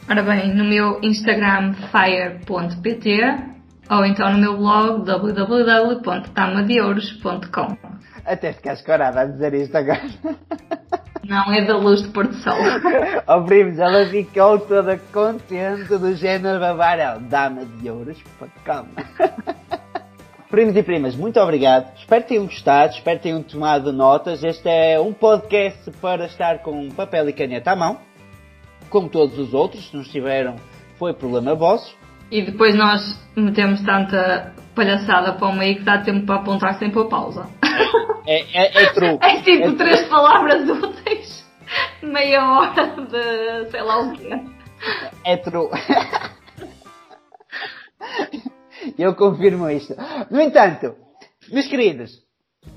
Ora 0.09 0.23
bem, 0.23 0.53
no 0.53 0.65
meu 0.65 0.99
Instagram 1.01 1.73
fire.pt 1.73 3.53
ou 3.89 4.05
então 4.05 4.31
no 4.31 4.39
meu 4.39 4.57
blog 4.57 5.05
www.tamadeuros.com 5.05 7.77
Até 8.25 8.53
ficares 8.53 8.81
corada 8.81 9.21
a 9.21 9.25
dizer 9.25 9.53
isto 9.53 9.77
agora. 9.77 10.01
Não, 11.25 11.53
é 11.53 11.63
da 11.63 11.77
luz 11.77 12.01
de 12.01 12.09
Porto 12.09 12.33
Sol. 12.35 12.57
Ó 13.27 13.37
oh, 13.39 13.43
primos, 13.45 13.79
ela 13.79 14.05
ficou 14.07 14.59
toda 14.59 14.97
contente 14.97 15.97
do 15.97 16.13
género 16.15 16.59
babarel. 16.59 17.21
Dama 17.21 17.65
de 17.65 17.89
ouros.com 17.89 18.87
Primos 20.51 20.75
e 20.75 20.83
primas, 20.83 21.15
muito 21.15 21.39
obrigado. 21.39 21.91
Espero 21.97 22.21
que 22.21 22.29
tenham 22.29 22.45
gostado, 22.45 22.93
espero 22.93 23.17
que 23.17 23.23
tenham 23.23 23.41
tomado 23.41 23.91
notas. 23.91 24.43
Este 24.43 24.69
é 24.69 24.99
um 24.99 25.11
podcast 25.11 25.89
para 25.99 26.25
estar 26.25 26.59
com 26.59 26.89
papel 26.89 27.29
e 27.29 27.33
caneta 27.33 27.71
à 27.71 27.75
mão. 27.75 27.97
Como 28.89 29.09
todos 29.09 29.39
os 29.39 29.53
outros, 29.53 29.87
se 29.87 29.95
não 29.95 30.03
estiveram, 30.03 30.57
foi 30.99 31.13
problema 31.13 31.55
vosso. 31.55 31.95
E 32.29 32.41
depois 32.43 32.75
nós 32.75 33.19
metemos 33.35 33.81
tanta 33.81 34.53
palhaçada 34.75 35.33
para 35.33 35.47
o 35.47 35.55
meio 35.55 35.77
que 35.77 35.83
dá 35.83 35.99
tempo 35.99 36.25
para 36.25 36.35
apontar 36.35 36.77
sem 36.77 36.91
pôr 36.91 37.05
pausa. 37.05 37.47
É, 38.25 38.41
é, 38.53 38.83
é 38.83 38.93
true. 38.93 39.17
É 39.21 39.41
tipo 39.41 39.69
é 39.69 39.75
três 39.75 40.07
palavras 40.07 40.69
úteis, 40.69 41.02
meia 42.05 42.51
hora 42.51 42.87
de 43.05 43.71
sei 43.71 43.81
lá 43.81 43.99
o 43.99 44.13
quê. 44.13 44.29
É 45.23 45.37
true. 45.37 45.69
Eu 48.97 49.15
confirmo 49.15 49.69
isto. 49.69 49.95
No 50.29 50.41
entanto, 50.41 50.95
meus 51.51 51.67
queridos, 51.67 52.21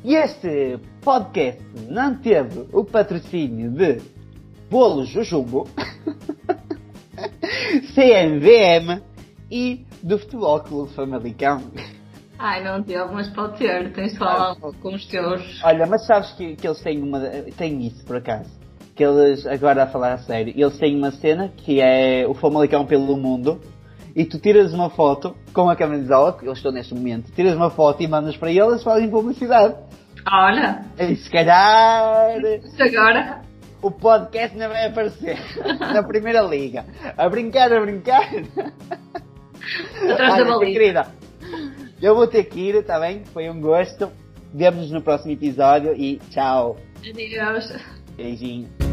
este 0.05 0.79
podcast 1.03 1.62
não 1.89 2.16
teve 2.16 2.68
o 2.72 2.85
patrocínio 2.85 3.70
de 3.70 4.01
Bolo 4.70 5.05
Jujumbo, 5.05 5.68
CMVM 7.95 9.03
e 9.51 9.85
do 10.03 10.18
Futebol 10.18 10.61
Clube 10.61 10.93
Famalicão. 10.93 11.62
Ai, 12.39 12.62
não 12.62 12.83
teve, 12.83 13.12
mas 13.12 13.29
pode 13.31 13.59
ter, 13.59 13.93
tens 13.93 14.12
de 14.12 14.18
falar 14.18 14.57
com 14.57 14.95
os 14.95 15.07
teus. 15.07 15.62
Olha, 15.64 15.87
mas 15.87 16.07
sabes 16.07 16.33
que, 16.33 16.55
que 16.55 16.66
eles 16.66 16.81
têm 16.81 17.03
uma. 17.03 17.20
têm 17.57 17.87
isso 17.87 18.05
por 18.05 18.16
acaso. 18.16 18.51
Que 18.97 19.05
eles, 19.05 19.47
agora 19.47 19.84
a 19.84 19.86
falar 19.86 20.14
a 20.14 20.18
sério, 20.18 20.55
eles 20.57 20.78
têm 20.78 20.97
uma 20.97 21.12
cena 21.12 21.53
que 21.55 21.80
é 21.80 22.26
o 22.26 22.34
Famalicão 22.34 22.86
pelo 22.86 23.16
mundo 23.16 23.61
e 24.16 24.24
tu 24.24 24.38
tiras 24.38 24.72
uma 24.72 24.88
foto 24.88 25.36
com 25.53 25.68
a 25.68 25.76
camisola, 25.76 26.32
que 26.32 26.47
eu 26.47 26.53
estou 26.55 26.72
neste 26.72 26.94
momento, 26.94 27.30
tiras 27.32 27.55
uma 27.55 27.68
foto 27.68 28.03
e 28.03 28.09
mandas 28.09 28.34
para 28.34 28.51
eles, 28.51 28.82
fazem 28.82 29.11
publicidade. 29.11 29.74
Olha! 30.32 30.86
E 30.99 31.14
se 31.16 31.30
calhar. 31.30 32.40
Isso 32.64 32.82
agora. 32.82 33.42
O 33.82 33.90
podcast 33.90 34.57
não 34.57 34.68
vai 34.68 34.86
aparecer 34.86 35.38
na 35.92 36.03
primeira 36.03 36.40
liga. 36.40 36.86
A 37.16 37.28
brincar, 37.28 37.70
a 37.70 37.80
brincar. 37.80 38.30
Atrás 40.11 40.36
da 40.38 40.44
baliza. 40.44 40.72
querida, 40.72 41.07
eu 42.01 42.14
vou 42.14 42.26
ter 42.26 42.44
que 42.44 42.59
ir, 42.59 42.74
está 42.76 42.99
bem? 42.99 43.22
Foi 43.26 43.51
um 43.51 43.61
gosto. 43.61 44.11
Vemo-nos 44.55 44.90
no 44.90 45.03
próximo 45.03 45.32
episódio 45.32 45.94
e 45.94 46.16
tchau. 46.30 46.78
Adeus. 47.07 47.70
Beijinho. 48.16 48.86